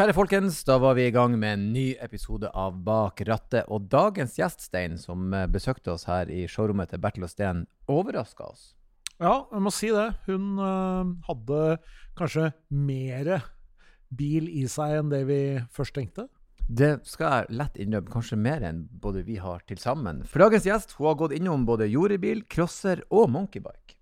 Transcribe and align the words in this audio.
Kjære 0.00 0.14
folkens, 0.16 0.62
da 0.64 0.78
var 0.80 0.94
vi 0.96 1.02
i 1.04 1.12
gang 1.12 1.34
med 1.36 1.58
en 1.58 1.64
ny 1.74 1.82
episode 2.00 2.48
av 2.56 2.78
Bak 2.86 3.20
rattet. 3.28 3.66
Og 3.68 3.84
dagens 3.92 4.38
gjest, 4.38 4.62
Stein, 4.64 4.94
som 4.96 5.34
eh, 5.36 5.44
besøkte 5.44 5.92
oss 5.92 6.06
her 6.08 6.30
i 6.32 6.46
showrommet 6.48 6.88
til 6.88 7.02
Bertil 7.04 7.26
og 7.26 7.28
Steen, 7.28 7.60
overraska 7.84 8.46
oss. 8.46 8.62
Ja, 9.20 9.34
jeg 9.52 9.60
må 9.60 9.74
si 9.76 9.90
det. 9.92 10.06
Hun 10.24 10.56
øh, 10.56 11.12
hadde 11.26 11.60
kanskje 12.16 12.46
mer 12.72 13.28
bil 14.08 14.48
i 14.48 14.64
seg 14.72 15.02
enn 15.02 15.12
det 15.12 15.20
vi 15.28 15.40
først 15.68 15.98
tenkte. 15.98 16.30
Det 16.64 16.94
skal 17.04 17.34
jeg 17.34 17.60
lett 17.60 17.76
innrømme, 17.76 18.14
kanskje 18.16 18.40
mer 18.40 18.64
enn 18.70 18.86
både 19.04 19.26
vi 19.28 19.36
har 19.36 19.60
til 19.68 19.84
sammen. 19.84 20.24
For 20.24 20.46
dagens 20.46 20.64
gjest 20.70 20.96
hun 20.96 21.10
har 21.10 21.20
gått 21.26 21.36
innom 21.36 21.68
både 21.68 21.92
jordebil, 21.92 22.46
crosser 22.48 23.04
og 23.12 23.28
monkeybike. 23.36 23.99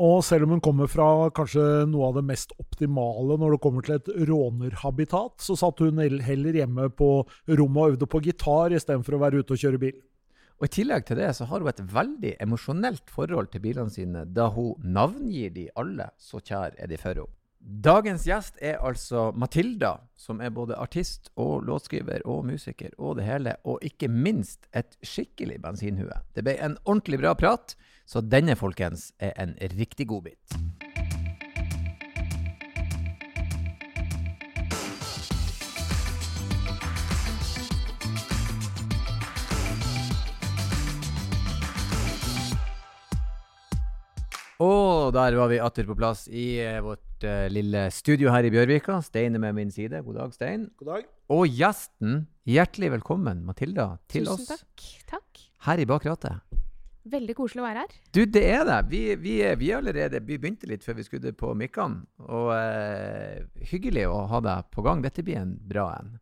Og 0.00 0.22
selv 0.24 0.46
om 0.46 0.54
hun 0.54 0.62
kommer 0.64 0.88
fra 0.88 1.28
kanskje 1.36 1.84
noe 1.90 2.08
av 2.08 2.14
det 2.16 2.24
mest 2.30 2.54
optimale 2.62 3.36
når 3.36 3.56
det 3.56 3.62
kommer 3.64 3.84
til 3.84 3.98
et 3.98 4.12
rånerhabitat, 4.30 5.34
så 5.44 5.56
satt 5.60 5.82
hun 5.84 6.00
heller 6.00 6.56
hjemme 6.56 6.86
på 6.96 7.10
rommet 7.60 7.82
og 7.82 7.94
øvde 7.94 8.08
på 8.08 8.22
gitar 8.24 8.72
istedenfor 8.72 9.18
å 9.18 9.20
være 9.26 9.42
ute 9.42 9.56
og 9.56 9.60
kjøre 9.60 9.82
bil. 9.82 9.98
Og 10.60 10.68
I 10.68 10.72
tillegg 10.76 11.04
til 11.08 11.20
det 11.20 11.28
så 11.36 11.46
har 11.48 11.60
hun 11.60 11.68
et 11.72 11.84
veldig 11.92 12.32
emosjonelt 12.44 13.12
forhold 13.12 13.52
til 13.52 13.64
bilene 13.64 13.92
sine, 13.92 14.24
da 14.28 14.48
hun 14.52 14.80
navngir 14.84 15.52
de 15.56 15.68
alle, 15.80 16.10
så 16.20 16.40
kjær 16.40 16.76
er 16.80 16.88
de 16.88 17.00
for 17.00 17.12
henne. 17.12 17.28
Dagens 17.60 18.24
gjest 18.24 18.56
er 18.64 18.78
altså 18.80 19.26
Matilda, 19.36 19.98
som 20.16 20.38
er 20.40 20.52
både 20.52 20.78
artist 20.80 21.28
og 21.36 21.66
låtskriver 21.68 22.24
og 22.24 22.46
musiker 22.48 22.94
og 22.96 23.18
det 23.18 23.26
hele, 23.26 23.52
og 23.68 23.84
ikke 23.84 24.08
minst 24.08 24.64
et 24.72 24.96
skikkelig 25.04 25.58
bensinhue. 25.60 26.22
Det 26.32 26.44
ble 26.46 26.56
en 26.56 26.78
ordentlig 26.86 27.20
bra 27.20 27.34
prat. 27.36 27.76
Så 28.10 28.18
denne, 28.26 28.56
folkens, 28.58 29.12
er 29.22 29.36
en 29.38 29.52
riktig 29.78 30.08
godbit. 30.10 30.34
Og 44.60 45.14
der 45.14 45.36
var 45.38 45.48
vi 45.48 45.60
atter 45.62 45.86
på 45.86 45.94
plass 45.94 46.26
i 46.26 46.58
eh, 46.60 46.82
vårt 46.82 47.22
uh, 47.22 47.46
lille 47.48 47.86
studio 47.94 48.34
her 48.34 48.44
i 48.44 48.50
Bjørvika. 48.52 48.98
Stein 49.06 49.38
er 49.38 49.44
med 49.46 49.54
min 49.56 49.70
side. 49.70 50.02
God 50.02 50.18
dag, 50.18 50.34
Stein. 50.34 50.66
God 50.82 50.96
dag. 50.96 51.06
Og 51.30 51.46
gjesten, 51.46 52.24
hjertelig 52.42 52.90
velkommen, 52.98 53.46
Matilda, 53.46 53.92
til 54.10 54.26
Tusen 54.26 54.34
oss. 54.34 54.50
Tusen 54.50 54.66
takk. 54.66 55.14
Takk. 55.14 55.46
Her 55.70 55.84
i 55.86 55.88
bakrattet. 55.88 56.59
Veldig 57.10 57.36
koselig 57.38 57.62
å 57.62 57.66
være 57.66 57.84
her. 57.84 57.98
Du, 58.14 58.22
det 58.24 58.44
er 58.46 58.64
det. 58.68 58.80
Vi, 58.90 59.02
vi, 59.20 59.36
vi 59.60 59.70
allerede 59.74 60.22
vi 60.24 60.38
begynte 60.38 60.68
litt 60.70 60.86
før 60.86 61.00
vi 61.00 61.06
skulle 61.06 61.34
på 61.36 61.52
mikkene. 61.58 62.04
Og 62.28 62.50
uh, 62.54 63.62
hyggelig 63.72 64.06
å 64.10 64.24
ha 64.30 64.42
deg 64.44 64.72
på 64.74 64.84
gang. 64.86 65.02
Dette 65.04 65.24
blir 65.26 65.40
en 65.42 65.56
bra 65.70 65.90
en. 65.98 66.18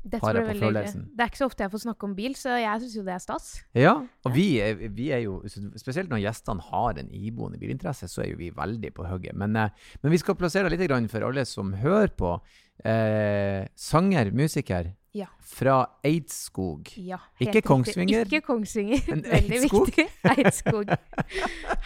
Dette 0.00 0.24
blir 0.24 0.46
veldig 0.46 0.64
hyggelig. 0.64 1.02
Det 1.12 1.24
er 1.24 1.28
ikke 1.28 1.40
så 1.42 1.48
ofte 1.50 1.64
jeg 1.66 1.72
får 1.74 1.82
snakke 1.82 2.06
om 2.08 2.12
bil, 2.16 2.36
så 2.38 2.54
jeg 2.56 2.82
syns 2.82 2.94
jo 2.96 3.02
det 3.04 3.12
er 3.12 3.20
stas. 3.20 3.48
Ja, 3.76 3.92
og 4.24 4.32
vi 4.32 4.46
er, 4.64 4.78
vi 4.96 5.10
er, 5.12 5.26
jo 5.26 5.42
Spesielt 5.80 6.08
når 6.12 6.22
gjestene 6.22 6.64
har 6.70 7.00
en 7.02 7.10
iboende 7.12 7.60
bilinteresse, 7.60 8.08
så 8.08 8.24
er 8.24 8.30
jo 8.30 8.38
vi 8.40 8.48
veldig 8.56 8.94
på 8.96 9.04
hugget. 9.10 9.36
Men, 9.36 9.58
eh, 9.60 9.90
men, 10.00 10.12
vi 10.14 10.20
skal 10.22 10.38
plassere 10.40 10.72
litt 10.72 10.86
for 11.12 11.26
alle 11.28 11.44
som 11.44 11.74
hører 11.82 12.14
på. 12.16 12.32
Eh, 12.80 13.68
sanger, 13.76 14.32
musiker, 14.32 14.94
ja. 15.14 15.26
Fra 15.42 15.84
Eidskog. 16.06 16.90
Ja, 16.96 17.18
ikke 17.42 17.62
Kongsvinger. 17.66 18.20
Ikke 18.20 18.40
Kongsvinger. 18.46 19.00
Veldig 19.08 19.56
Eidskog. 19.56 19.86
viktig. 19.86 20.06
Eidskog. 20.36 20.92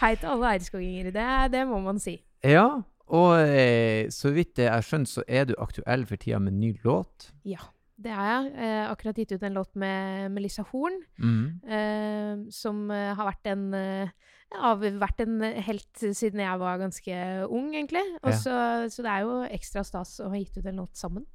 Hei 0.01 0.11
til 0.15 0.33
alle 0.33 0.51
eidskoginger. 0.55 1.11
Det, 1.15 1.29
det, 1.53 1.63
må 1.67 1.79
man 1.85 2.01
si. 2.01 2.19
Ja, 2.45 2.67
og 3.07 3.31
eh, 3.41 4.09
så 4.13 4.33
vidt 4.33 4.61
jeg 4.61 4.71
har 4.71 4.85
skjønt, 4.85 5.09
så 5.09 5.25
er 5.27 5.49
du 5.49 5.55
aktuell 5.61 6.05
for 6.09 6.21
tida 6.21 6.39
med 6.41 6.53
en 6.53 6.61
ny 6.61 6.71
låt? 6.85 7.31
Ja, 7.45 7.65
det 8.01 8.13
er 8.13 8.29
jeg. 8.29 8.53
Eh, 8.61 8.85
akkurat 8.91 9.21
gitt 9.21 9.35
ut 9.35 9.43
en 9.45 9.57
låt 9.57 9.75
med 9.75 10.31
Melissa 10.33 10.65
Horn, 10.71 11.01
mm. 11.17 11.43
eh, 11.65 12.31
som 12.53 12.85
eh, 12.93 13.13
har 13.17 13.29
vært 13.33 13.53
en 13.53 13.67
eh, 13.77 14.15
har 14.55 14.77
vært 14.79 15.19
en 15.25 15.41
helt 15.41 16.01
siden 16.15 16.39
jeg 16.39 16.59
var 16.61 16.77
ganske 16.79 17.21
ung, 17.49 17.73
egentlig. 17.73 18.03
Ja. 18.21 18.35
Så, 18.37 18.57
så, 18.93 19.03
det 19.03 19.11
er 19.11 19.25
jo 19.25 19.39
ekstra 19.49 19.83
stas 19.83 20.19
å 20.23 20.29
ha 20.31 20.39
gitt 20.39 20.59
ut 20.59 20.69
en 20.69 20.83
låt 20.83 20.95
sammen. 20.95 21.25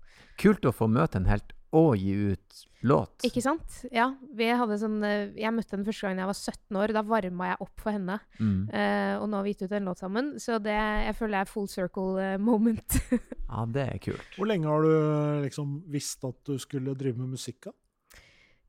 Kult 0.40 0.64
å 0.64 0.72
få 0.72 0.88
møte 0.88 1.18
en 1.20 1.28
helt 1.28 1.52
og 1.76 1.94
gi 1.98 2.14
ut 2.32 2.62
låt. 2.80 3.24
Ikke 3.26 3.42
sant? 3.44 3.80
Ja. 3.94 4.08
Vi 4.36 4.48
hadde 4.56 4.78
sånn, 4.80 4.98
eh, 5.06 5.32
jeg 5.38 5.52
møtte 5.54 5.76
henne 5.76 5.86
første 5.86 6.08
gang 6.08 6.22
jeg 6.22 6.30
var 6.30 6.38
17 6.38 6.78
år. 6.80 6.94
Da 6.96 7.02
varma 7.06 7.50
jeg 7.52 7.60
opp 7.66 7.82
for 7.84 7.94
henne. 7.94 8.16
Mm. 8.40 8.62
Uh, 8.72 9.14
og 9.20 9.28
nå 9.28 9.38
har 9.38 9.46
vi 9.46 9.52
gitt 9.54 9.66
ut 9.66 9.76
en 9.76 9.90
låt 9.90 10.02
sammen. 10.02 10.32
Så 10.42 10.58
det 10.62 10.74
jeg 10.74 11.16
føler 11.18 11.38
jeg 11.38 11.46
er 11.46 11.52
full 11.52 11.68
circle 11.70 12.16
uh, 12.16 12.40
moment. 12.42 12.98
ja, 13.52 13.66
det 13.76 13.86
er 13.86 14.02
kult. 14.08 14.34
Hvor 14.38 14.50
lenge 14.50 14.70
har 14.70 14.86
du 14.86 15.46
liksom 15.46 15.78
visst 15.92 16.26
at 16.26 16.40
du 16.48 16.56
skulle 16.62 16.96
drive 16.98 17.20
med 17.20 17.36
musikk? 17.36 17.68
da? 17.68 17.76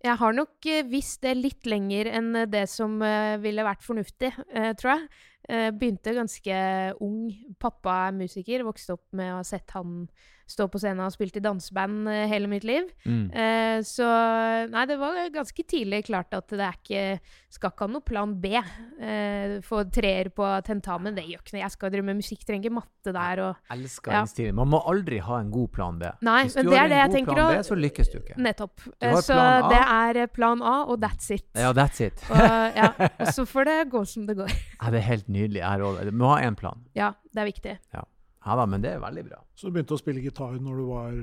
Jeg 0.01 0.17
har 0.17 0.33
nok 0.33 0.65
visst 0.89 1.21
det 1.21 1.35
litt 1.37 1.67
lenger 1.69 2.07
enn 2.09 2.31
det 2.49 2.63
som 2.71 2.95
ville 3.43 3.61
vært 3.61 3.83
fornuftig, 3.85 4.31
tror 4.81 4.89
jeg. 4.95 5.75
begynte 5.77 6.15
ganske 6.17 6.55
ung. 7.05 7.27
Pappa 7.61 8.07
er 8.07 8.15
musiker, 8.17 8.63
vokste 8.65 8.95
opp 8.95 9.05
med 9.13 9.29
å 9.29 9.35
ha 9.37 9.43
sett 9.45 9.75
han 9.77 10.07
stå 10.51 10.67
på 10.71 10.81
scenen 10.81 11.05
og 11.05 11.13
spilt 11.13 11.37
i 11.39 11.43
danseband 11.43 12.09
uh, 12.09 12.23
hele 12.31 12.49
mitt 12.51 12.65
liv. 12.67 12.89
Mm. 13.05 13.25
Eh, 13.31 13.77
så 13.87 14.07
nei, 14.71 14.83
det 14.89 14.97
var 15.01 15.19
ganske 15.33 15.63
tidlig 15.67 16.03
klart 16.09 16.33
at 16.37 16.51
det 16.51 16.63
er 16.65 16.77
ikke 16.77 17.03
Skal 17.51 17.71
ikke 17.73 17.87
ha 17.87 17.91
noe 17.91 18.05
plan 18.05 18.33
B. 18.39 18.51
Eh, 18.55 19.57
få 19.65 19.81
treer 19.91 20.29
på 20.33 20.45
tentamen, 20.67 21.15
det 21.17 21.25
gjør 21.27 21.41
ikke 21.41 21.55
noe. 21.57 21.63
Jeg 21.63 21.73
skal 21.73 21.91
drive 21.93 22.07
med 22.07 22.19
musikk, 22.21 22.45
trenger 22.47 22.69
ikke 22.69 22.77
matte 22.77 23.13
der 23.15 23.41
og 23.43 23.73
elsker 23.75 24.15
ja. 24.15 24.21
stilen. 24.29 24.55
Man 24.59 24.71
må 24.71 24.79
aldri 24.87 25.19
ha 25.23 25.39
en 25.43 25.51
god 25.51 25.71
plan 25.75 25.99
B. 25.99 26.11
Nei, 26.23 26.37
Hvis 26.47 26.55
du 26.55 26.71
det 26.71 26.79
har 26.79 26.93
en 26.93 27.11
god 27.17 27.33
plan 27.33 27.57
B, 27.57 27.65
så 27.67 27.77
lykkes 27.79 28.11
du 28.13 28.17
ikke. 28.21 28.37
Nettopp. 28.41 28.85
Du 28.87 29.09
så 29.25 29.39
det 29.67 29.81
er 29.81 30.21
plan 30.31 30.63
A, 30.63 30.77
og 30.85 31.01
that's 31.03 31.27
it. 31.33 31.47
Ja, 31.57 31.73
that's 31.75 31.99
it. 32.03 32.23
og, 32.31 32.39
ja, 32.77 32.93
og 33.11 33.33
så 33.35 33.45
får 33.49 33.67
det 33.67 33.77
gå 33.91 34.05
som 34.07 34.27
det 34.29 34.37
går. 34.39 34.55
ja, 34.79 34.93
det 34.93 35.01
er 35.01 35.07
helt 35.09 35.29
nydelig. 35.31 35.65
Du 36.07 36.15
må 36.15 36.31
ha 36.31 36.41
én 36.47 36.55
plan. 36.59 36.87
Ja, 36.97 37.13
det 37.33 37.43
er 37.43 37.51
viktig. 37.51 37.77
Ja. 37.95 38.07
Ja 38.41 38.55
da, 38.57 38.65
men 38.65 38.81
det 38.81 38.95
er 38.95 39.03
veldig 39.03 39.23
bra. 39.27 39.43
Så 39.53 39.69
du 39.69 39.75
begynte 39.75 39.93
å 39.93 40.01
spille 40.01 40.23
gitar 40.23 40.55
når 40.57 40.79
du 40.81 40.85
var 40.89 41.19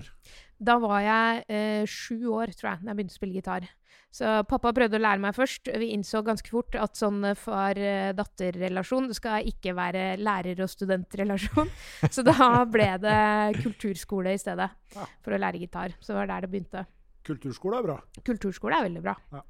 Da 0.62 0.76
var 0.78 1.00
jeg 1.02 1.42
eh, 1.50 1.82
sju 1.90 2.28
år, 2.30 2.52
tror 2.54 2.72
jeg, 2.72 2.84
da 2.84 2.92
jeg 2.92 2.98
begynte 3.00 3.16
å 3.16 3.18
spille 3.18 3.38
gitar. 3.40 3.66
Så 4.14 4.30
pappa 4.48 4.70
prøvde 4.72 4.96
å 4.96 5.02
lære 5.02 5.20
meg 5.20 5.34
først. 5.36 5.68
Vi 5.82 5.90
innså 5.92 6.22
ganske 6.24 6.48
fort 6.50 6.78
at 6.80 6.96
sånn 6.96 7.26
far-datter-relasjon 7.36 9.10
skal 9.16 9.46
ikke 9.50 9.74
være 9.76 10.04
lærer- 10.22 10.62
og 10.64 10.70
studentrelasjon. 10.72 11.68
Så 12.14 12.24
da 12.26 12.64
ble 12.70 12.88
det 13.02 13.18
kulturskole 13.60 14.32
i 14.32 14.40
stedet 14.40 14.70
for 14.94 15.34
å 15.34 15.42
lære 15.42 15.60
gitar. 15.60 15.92
Så 16.00 16.14
det 16.14 16.20
var 16.22 16.32
der 16.32 16.46
det 16.46 16.52
begynte. 16.54 16.86
Kulturskole 17.28 17.82
er 17.82 17.88
bra. 17.90 17.98
Kulturskole 18.24 18.78
er 18.78 18.88
veldig 18.88 19.04
bra. 19.04 19.16
Ja. 19.34 19.44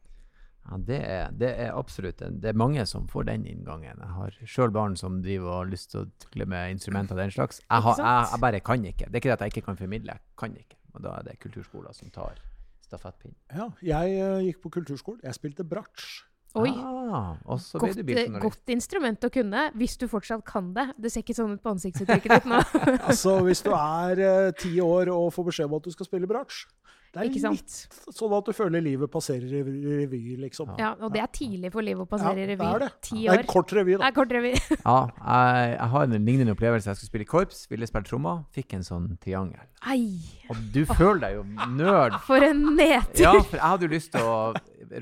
Ja, 0.69 0.79
det 0.85 0.99
er, 1.01 1.31
det 1.33 1.49
er, 1.63 1.71
absolutt 1.73 2.19
Det 2.21 2.51
er 2.51 2.57
mange 2.59 2.85
som 2.87 3.07
får 3.09 3.25
den 3.31 3.47
inngangen. 3.49 4.03
Jeg 4.03 4.15
har 4.19 4.35
sjøl 4.45 4.73
barn 4.75 4.99
som 5.01 5.23
driver 5.25 5.49
og 5.49 5.57
har 5.63 5.71
lyst 5.71 5.95
til 5.95 6.03
å 6.03 6.11
tukle 6.21 6.45
med 6.51 6.75
instrumenter 6.75 7.17
av 7.17 7.23
den 7.23 7.33
slags. 7.33 7.63
Jeg, 7.63 7.85
har, 7.87 8.03
jeg, 8.03 8.27
jeg, 8.33 8.43
bare 8.45 8.61
kan 8.61 8.85
ikke. 8.85 9.09
Det 9.09 9.15
er 9.15 9.23
ikke 9.23 9.31
det 9.31 9.39
at 9.39 9.47
jeg 9.47 9.57
ikke 9.57 9.67
kan 9.71 9.81
formidle, 9.81 10.19
jeg 10.19 10.39
kan 10.43 10.57
ikke. 10.61 10.77
Og 10.95 11.05
da 11.07 11.17
er 11.17 11.29
det 11.31 11.39
kulturskoler 11.41 11.97
som 11.97 12.13
tar 12.13 12.41
stafettpinnen. 12.85 13.39
Ja, 13.55 13.69
jeg 13.85 14.19
uh, 14.21 14.41
gikk 14.45 14.61
på 14.67 14.75
kulturskolen. 14.79 15.23
Jeg 15.25 15.39
spilte 15.39 15.65
bratsj. 15.69 16.25
Oi. 16.57 16.71
Ah, 16.73 17.37
godt, 17.45 17.99
eh, 18.01 18.37
godt, 18.41 18.71
instrument 18.73 19.25
å 19.27 19.29
kunne, 19.31 19.67
hvis 19.77 19.99
du 20.01 20.07
fortsatt 20.09 20.41
kan 20.49 20.71
det. 20.77 20.87
Det 20.97 21.13
ser 21.13 21.23
ikke 21.23 21.37
sånn 21.37 21.53
ut 21.59 21.63
på 21.65 21.75
ansiktsuttrykket 21.75 22.35
ditt 22.39 22.49
nå. 22.49 22.61
altså, 23.11 23.37
Hvis 23.45 23.61
du 23.67 23.71
er 23.77 24.23
uh, 24.25 24.49
ti 24.57 24.73
år 24.83 25.13
og 25.13 25.29
får 25.37 25.51
beskjed 25.51 25.69
om 25.69 25.77
at 25.79 25.89
du 25.89 25.93
skal 25.95 26.09
spille 26.09 26.31
bratsj, 26.31 26.65
det 27.09 27.23
er 27.23 27.29
ikke 27.31 27.51
litt 27.55 27.75
sånn 28.13 28.33
at 28.37 28.49
du 28.49 28.53
føler 28.53 28.83
livet 28.85 29.11
passerer 29.11 29.49
i 29.49 29.63
revy, 29.65 30.21
liksom. 30.43 30.75
Ja, 30.77 30.91
og 31.01 31.15
det 31.15 31.23
er 31.25 31.31
tidlig 31.33 31.71
for 31.73 31.85
livet 31.85 32.05
å 32.05 32.09
passere 32.11 32.37
i 32.37 32.45
ja, 32.45 32.51
revy. 32.51 32.61
Det 32.61 32.69
er 32.69 32.85
det. 32.85 32.91
Ti 33.09 33.17
år. 33.17 33.23
Det 33.23 33.33
er 33.33 33.45
en 33.45 33.51
kort 33.55 33.73
revy, 33.79 33.95
da. 33.95 34.01
Det 34.03 34.11
er 34.11 34.17
kort 34.19 34.35
revy. 34.37 34.53
ja, 34.75 34.99
jeg, 35.17 35.73
jeg, 35.73 35.89
har 35.95 36.05
en 36.05 36.29
lignende 36.29 36.57
opplevelse. 36.57 36.91
Jeg 36.91 37.01
skulle 37.01 37.13
spille 37.15 37.29
korps, 37.33 37.65
ville 37.73 37.89
spille 37.89 38.11
trommer, 38.11 38.45
fikk 38.55 38.77
en 38.77 38.85
sånn 38.87 39.09
triangel. 39.25 39.65
Ai. 39.89 40.05
Og 40.53 40.61
du 40.75 40.83
føler 40.91 41.25
deg 41.25 41.39
jo 41.39 41.45
nerd. 41.79 42.21
For 42.29 42.45
en 42.45 42.65
nedtur! 42.77 43.25
Ja, 43.25 43.35
for 43.41 43.57
jeg 43.57 43.65
hadde 43.65 43.89
jo 43.89 43.95
lyst 43.97 44.13
til 44.13 44.29
å 44.29 44.39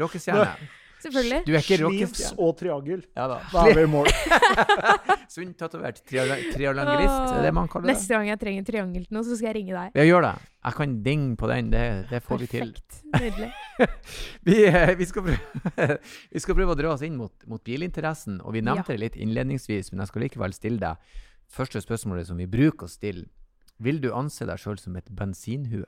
rockestjerne. 0.05 0.71
Selvfølgelig. 1.07 1.41
Du 1.47 1.53
er 1.55 1.63
ikke 1.63 1.79
Sleeves 1.81 2.23
og 2.35 2.53
triangel. 2.59 3.05
Ja 3.17 3.29
da. 3.31 3.39
Da 3.53 3.63
er 3.67 3.79
vi 3.79 3.85
i 3.87 3.91
mål. 3.91 4.11
Sunn 5.35 5.53
tatovert 5.59 6.03
triangelist, 6.07 6.57
Det 6.57 6.67
er 6.67 7.47
det 7.47 7.53
man 7.55 7.71
kaller 7.71 7.89
det. 7.89 7.95
Neste 7.95 8.17
gang 8.17 8.31
jeg 8.31 8.41
trenger 8.43 8.67
triangel 8.67 9.07
til 9.07 9.17
noe, 9.17 9.27
så 9.27 9.39
skal 9.39 9.51
jeg 9.53 9.59
ringe 9.61 9.77
deg. 9.77 9.97
Ja, 9.99 10.07
gjør 10.09 10.27
det. 10.27 10.35
Jeg 10.67 10.79
kan 10.81 10.97
ding 11.05 11.27
på 11.39 11.51
den. 11.53 11.71
Det, 11.71 11.85
det 12.11 12.23
får 12.27 12.43
Perfekt. 12.43 12.99
vi 13.05 13.13
til. 13.15 13.23
Nydelig. 13.23 13.51
vi, 14.49 14.59
eh, 14.67 14.95
vi, 14.99 15.09
skal 15.13 15.27
prøve, 15.29 15.87
vi, 16.35 16.43
skal 16.43 16.59
prøve, 16.59 16.75
å 16.75 16.81
dra 16.83 16.93
oss 16.97 17.07
inn 17.07 17.19
mot, 17.21 17.35
mot 17.47 17.63
bilinteressen. 17.63 18.41
Og 18.43 18.57
vi 18.59 18.65
nevnte 18.67 18.91
ja. 18.91 18.97
det 18.97 19.05
litt 19.05 19.21
innledningsvis, 19.23 19.93
men 19.93 20.03
jeg 20.03 20.13
skal 20.13 20.27
likevel 20.27 20.57
stille 20.57 20.83
deg 20.83 21.23
første 21.57 21.81
spørsmålet 21.83 22.27
som 22.29 22.41
vi 22.41 22.49
bruker 22.51 22.89
å 22.89 22.91
stille. 22.91 23.29
Vil 23.83 24.01
du 24.03 24.11
anse 24.17 24.47
deg 24.49 24.59
sjøl 24.59 24.81
som 24.81 24.97
et 24.99 25.09
bensinhue? 25.13 25.87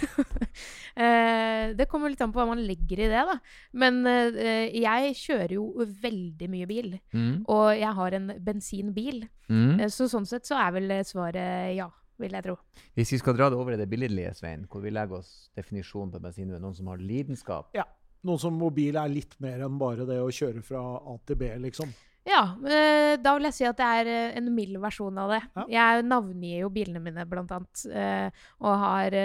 eh, 1.04 1.70
det 1.76 1.86
kommer 1.90 2.12
litt 2.12 2.22
an 2.24 2.32
på 2.34 2.40
hva 2.40 2.48
man 2.50 2.62
legger 2.64 3.04
i 3.04 3.08
det, 3.12 3.22
da. 3.28 3.36
Men 3.82 4.02
eh, 4.08 4.72
jeg 4.80 5.14
kjører 5.20 5.56
jo 5.56 5.86
veldig 6.02 6.50
mye 6.52 6.68
bil. 6.70 6.92
Mm. 7.14 7.46
Og 7.50 7.70
jeg 7.78 7.94
har 8.00 8.18
en 8.18 8.34
bensinbil. 8.50 9.24
Mm. 9.52 9.80
Eh, 9.80 9.88
så 9.92 10.08
sånn 10.10 10.28
sett 10.28 10.48
så 10.48 10.58
er 10.60 10.76
vel 10.76 10.92
svaret 11.08 11.76
ja. 11.76 11.88
vil 12.20 12.36
jeg 12.36 12.48
tro. 12.48 12.58
Hvis 12.98 13.14
vi 13.16 13.22
skal 13.22 13.38
dra 13.38 13.48
det 13.52 13.60
over 13.60 13.76
i 13.76 13.80
det 13.80 13.88
billedlige, 13.90 14.34
Svein, 14.38 14.66
hvor 14.70 14.84
vi 14.84 14.92
legger 14.94 15.22
oss 15.22 15.50
definisjonen 15.58 16.14
på 16.14 16.22
bensin, 16.26 16.52
noen 16.56 16.76
som 16.76 16.92
har 16.92 17.02
lidenskap 17.02 17.74
noen 18.26 18.40
som 18.40 18.56
mobil 18.56 18.98
er 19.00 19.08
litt 19.12 19.36
mer 19.40 19.62
enn 19.64 19.78
bare 19.80 20.04
det 20.08 20.18
å 20.20 20.30
kjøre 20.34 20.62
fra 20.64 20.80
A 20.98 21.16
til 21.24 21.38
B, 21.40 21.48
liksom. 21.64 21.92
Ja, 22.28 22.40
eh, 22.68 23.14
da 23.22 23.32
vil 23.36 23.46
jeg 23.48 23.56
si 23.56 23.64
at 23.64 23.78
det 23.78 23.86
er 23.86 24.08
eh, 24.12 24.34
en 24.38 24.50
mild 24.54 24.76
versjon 24.82 25.16
av 25.22 25.32
det. 25.32 25.40
Ja. 25.56 25.64
Jeg 25.72 26.04
navngir 26.04 26.66
jo 26.66 26.68
bilene 26.74 27.00
mine, 27.02 27.24
blant 27.28 27.52
annet. 27.56 27.84
eh, 27.88 28.42
og 28.60 28.76
har 28.82 29.16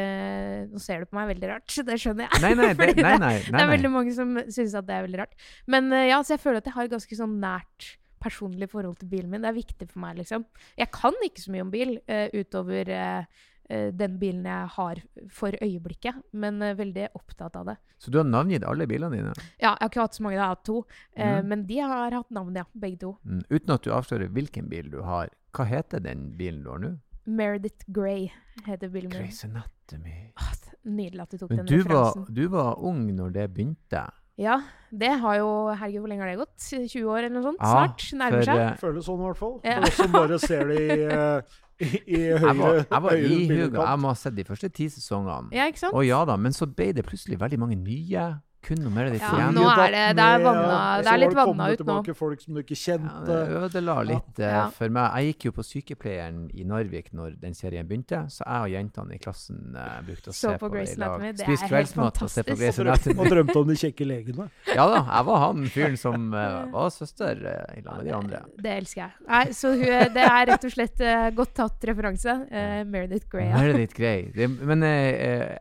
Nå 0.71 0.79
ser 0.81 1.03
du 1.03 1.09
på 1.11 1.17
meg 1.19 1.33
veldig 1.33 1.49
rart, 1.51 1.75
det 1.89 1.99
skjønner 2.01 2.29
jeg. 2.29 2.41
Nei, 2.45 2.53
nei, 2.55 2.71
det, 2.77 2.87
nei, 2.95 3.03
nei, 3.03 3.17
nei, 3.19 3.35
Det 3.49 3.65
er 3.65 3.73
veldig 3.73 3.91
mange 3.91 4.15
som 4.15 4.31
syns 4.47 4.77
at 4.79 4.87
det 4.87 4.95
er 4.95 5.05
veldig 5.09 5.21
rart. 5.25 5.35
Men 5.67 5.91
ja, 6.07 6.21
så 6.23 6.35
jeg 6.37 6.43
føler 6.45 6.63
at 6.63 6.71
jeg 6.71 6.77
har 6.77 6.91
ganske 6.95 7.19
sånn 7.19 7.35
nært 7.43 7.91
personlig 8.25 8.71
forhold 8.71 8.95
til 9.01 9.11
bilen 9.11 9.29
min. 9.29 9.43
Det 9.43 9.51
er 9.51 9.59
viktig 9.59 9.89
for 9.91 10.01
meg, 10.01 10.15
liksom. 10.23 10.47
Jeg 10.79 10.89
kan 10.95 11.19
ikke 11.27 11.43
så 11.43 11.51
mye 11.53 11.65
om 11.67 11.73
bil 11.73 11.97
utover 12.33 12.89
eh, 12.95 13.43
den 13.91 14.17
bilen 14.21 14.43
jeg 14.45 14.67
har 14.75 14.99
for 15.33 15.51
øyeblikket, 15.61 16.19
men 16.33 16.61
eh, 16.61 16.75
veldig 16.77 17.07
opptatt 17.15 17.55
av 17.55 17.65
det. 17.65 17.77
Så 17.97 18.11
du 18.11 18.17
har 18.19 18.25
navngitt 18.29 18.63
alle 18.67 18.85
bilene 18.87 19.15
dine? 19.17 19.33
Ja, 19.59 19.71
jeg 19.73 19.81
har 19.81 19.89
ikke 19.89 20.01
hatt 20.05 20.13
så 20.19 20.23
mange, 20.23 20.35
jeg 20.37 20.43
har 20.43 20.53
hatt 20.55 20.63
to. 20.65 20.85
Eh, 21.15 21.39
Mhm. 21.41 21.47
Men 21.47 21.65
de 21.65 21.79
har 21.79 22.11
hatt 22.11 22.29
navn, 22.31 22.55
ja. 22.55 22.63
Begge 22.75 22.99
to. 22.99 23.17
Mm, 23.25 23.41
uten 23.49 23.73
at 23.73 23.81
du 23.81 23.89
avslører 23.91 24.29
hvilken 24.29 24.69
bil 24.69 24.89
du 24.91 25.01
har. 25.01 25.29
Hva 25.53 25.65
heter 25.65 25.99
den 26.03 26.33
bilen 26.37 26.63
du 26.63 26.69
har 26.69 26.79
nå? 26.79 26.97
Meredith 27.25 27.85
Grey 27.91 28.31
heter 28.67 28.87
bilen 28.89 29.09
min. 29.09 29.23
Grey's 29.23 29.43
Anatomy. 29.43 30.31
Åh, 30.37 30.51
nydelig 30.85 31.21
at 31.23 31.31
du 31.31 31.37
tok 31.37 31.49
Men 31.49 31.57
den 31.57 31.65
du 31.65 31.81
var, 31.89 32.11
referansen. 32.13 32.33
du 32.35 32.47
var 32.53 32.75
ung 32.85 33.07
når 33.15 33.33
det 33.33 33.47
begynte. 33.55 34.03
Ja, 34.37 34.59
det 34.91 35.09
har 35.21 35.37
jo 35.39 35.47
Herregud, 35.73 36.01
hvor 36.03 36.09
lenge 36.11 36.21
har 36.21 36.29
det 36.29 36.37
gått? 36.37 36.57
20 36.91 37.05
år 37.07 37.17
eller 37.23 37.29
noe 37.39 37.43
sånt? 37.47 37.57
Ja, 37.61 37.71
Snart. 37.87 38.03
Nærmer 38.19 38.41
for, 38.43 38.45
seg. 38.51 38.59
eh, 38.59 38.75
Føles 38.81 39.05
sånn, 39.07 39.21
i 39.21 39.25
hvert 39.29 39.37
fall. 39.39 39.59
Ja. 39.63 39.75
For 39.79 39.87
oss 39.87 39.95
som 39.95 40.11
bare 40.11 40.39
ser 40.39 40.67
det 40.67 40.81
i, 40.81 41.03
eh, 41.07 41.41
i, 41.79 41.87
i 42.07 42.19
høyre, 42.31 42.47
Jeg 42.47 42.57
var, 42.59 42.73
jeg 42.79 43.03
var 43.03 43.09
høyre 43.11 43.29
ihuga. 43.43 43.85
Jeg 43.89 43.99
må 43.99 44.07
ha 44.13 44.15
sett 44.19 44.35
de 44.37 44.45
første 44.47 44.69
ti 44.69 44.87
sesongene. 44.93 45.51
Ja, 45.55 45.65
ikke 45.67 45.81
sant? 45.83 45.93
Og 45.97 46.05
ja 46.07 46.21
da, 46.27 46.37
men 46.39 46.55
så 46.55 46.67
ble 46.71 46.91
det 46.95 47.05
plutselig 47.07 47.39
veldig 47.41 47.59
mange 47.59 47.75
nye. 47.79 48.27
Kun 48.65 48.79
noe 48.81 48.89
mer 48.89 49.11
av 49.11 49.15
Ja, 49.19 49.51
nå 49.53 49.61
er 49.69 49.91
det- 49.93 50.15
det 50.17 50.23
er 50.25 50.39
vanna- 50.41 51.01
det 51.03 51.11
er 51.11 51.17
litt 51.21 51.33
vanna 51.37 51.67
ut 51.69 51.79
nå. 51.85 52.15
folk 52.15 52.41
som 52.41 52.55
du 52.55 52.63
ikke 52.63 52.75
Ja, 52.75 52.97
det 53.25 53.37
ødela 53.61 53.95
litt 54.05 54.39
ja. 54.39 54.65
uh, 54.65 54.69
for 54.71 54.89
meg. 54.89 55.11
Jeg 55.13 55.33
gikk 55.35 55.45
jo 55.45 55.51
på 55.51 55.63
sykepleieren 55.63 56.49
i 56.57 56.63
Narvik 56.65 57.11
når 57.13 57.39
den 57.39 57.53
serien 57.53 57.85
begynte, 57.87 58.25
så 58.33 58.41
jeg 58.41 58.61
og 58.65 58.69
jentene 58.73 59.13
i 59.13 59.19
klassen 59.19 59.75
uh, 59.75 60.01
brukte 60.01 60.29
å 60.29 60.33
Så 60.33 60.49
se 60.49 60.57
på 60.57 60.69
på 60.69 60.73
det 60.73 60.89
i 60.89 60.95
lag. 60.99 61.19
Anatomy, 61.21 61.45
Spist 61.45 61.61
helt 61.61 61.71
kveldsmat 61.71 62.21
og 62.23 62.29
se 62.29 62.43
på 62.43 62.57
Grace 62.57 62.79
Anatomy. 62.81 63.19
og 63.19 63.25
drømte- 63.27 63.55
om 63.61 63.67
de 63.67 63.75
kjekke 63.75 64.05
legene. 64.09 64.49
Ja 64.73 64.87
da, 64.89 65.03
jeg 65.13 65.25
var 65.25 65.37
han 65.45 65.63
fyren 65.69 65.97
som 65.97 66.33
uh, 66.33 66.65
var 66.73 66.89
søster 66.89 67.37
i 67.77 67.81
lag 67.85 67.97
med 67.97 68.05
de 68.05 68.11
andre. 68.17 68.41
Det 68.57 68.73
elsker 68.81 69.01
jeg. 69.05 69.11
Nei, 69.29 69.45
så 69.53 69.69
hun, 69.75 70.13
det 70.15 70.25
er 70.25 70.45
rett 70.49 70.65
og 70.65 70.71
slett 70.71 70.97
godt 71.35 71.53
tatt 71.53 71.79
referanse. 71.85 72.33
Uh, 72.49 72.83
Meredith 72.89 73.29
Grey. 73.29 73.51
Meredith 73.53 73.93
Grey. 73.95 74.31
Det, 74.33 74.49
men 74.49 74.79
det 74.81 74.89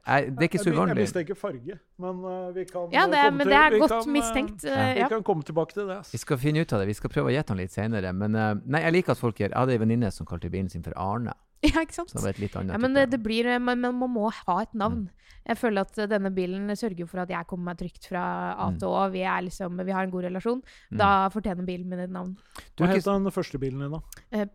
er 0.06 0.48
ikke 0.48 0.58
så 0.64 0.72
uvanlig. 0.72 0.96
jeg 0.96 1.04
mistenker 1.04 1.34
farge, 1.36 1.78
men 1.98 2.24
uh, 2.24 2.50
vi 2.54 2.64
kan 2.66 2.88
Ja, 2.92 3.04
eh, 3.04 3.10
det, 3.10 3.20
komme 3.22 3.30
men 3.38 3.46
til- 3.46 3.52
det 3.52 3.58
er 3.60 3.70
vi 3.70 3.78
godt 3.78 3.90
kan, 3.94 4.12
mistenkt. 4.12 4.64
Uh, 4.64 4.70
ja. 4.70 4.94
Vi 5.04 5.08
kan 5.14 5.22
komme 5.22 5.42
tilbake 5.46 5.72
til 5.76 5.86
det. 5.88 6.00
Vi 6.12 6.18
skal 6.18 6.38
finne 6.38 6.60
ut 6.64 6.72
av 6.72 6.80
det. 6.82 6.86
Vi 6.90 6.96
skal 6.98 7.10
prøve 7.10 7.30
å 7.30 7.34
gjette 7.34 7.54
han 7.54 7.58
litt 7.62 7.72
senere. 7.72 8.12
Men 8.12 8.34
uh, 8.34 8.54
nei, 8.66 8.80
jeg 8.82 8.92
liker 8.98 9.12
at 9.14 9.18
folk 9.22 9.38
gjør 9.38 9.50
Jeg 9.54 9.58
hadde 9.58 9.72
ei 9.76 9.78
venninne 9.84 10.10
som 10.10 10.26
kalte 10.26 10.50
bilen 10.50 10.68
sin 10.72 10.82
for 10.82 10.92
Arne. 10.98 11.34
ja, 11.68 11.80
ikke 11.80 11.94
sant? 11.96 12.10
Som 12.12 12.24
er 12.26 12.34
et 12.34 12.42
litt 12.42 12.56
annet 12.56 12.74
Ja, 12.74 12.78
men 12.80 12.92
type. 12.94 13.00
det, 13.06 13.10
det 13.16 13.22
blir, 13.24 13.46
eh, 13.46 13.58
man, 13.62 13.80
man 13.80 14.10
må 14.12 14.30
ha 14.32 14.62
et 14.62 14.74
navn. 14.74 15.06
Jeg 15.44 15.58
føler 15.60 15.84
at 15.84 15.98
eh, 16.00 16.06
denne 16.08 16.30
bilen 16.32 16.72
sørger 16.76 17.08
for 17.08 17.20
at 17.20 17.28
jeg 17.32 17.46
kommer 17.48 17.72
meg 17.72 17.80
trygt 17.82 18.06
fra 18.08 18.22
A 18.56 18.70
Mm. 18.70 18.78
til 18.80 18.88
Å. 18.88 19.00
Vi, 19.12 19.20
er 19.28 19.42
liksom, 19.44 19.76
vi 19.84 19.92
har 19.92 20.06
en 20.06 20.12
god 20.12 20.24
relasjon. 20.24 20.60
Mm. 20.90 20.98
Da 21.00 21.08
fortjener 21.32 21.66
bilen 21.68 21.88
min 21.88 22.00
et 22.00 22.10
navn. 22.12 22.30
Du 22.76 22.84
Hva 22.84 22.88
het 22.94 23.04
den 23.04 23.30
første 23.34 23.60
bilen 23.60 23.82
din, 23.84 23.92
da? 23.92 24.00
Eh, 24.32 24.46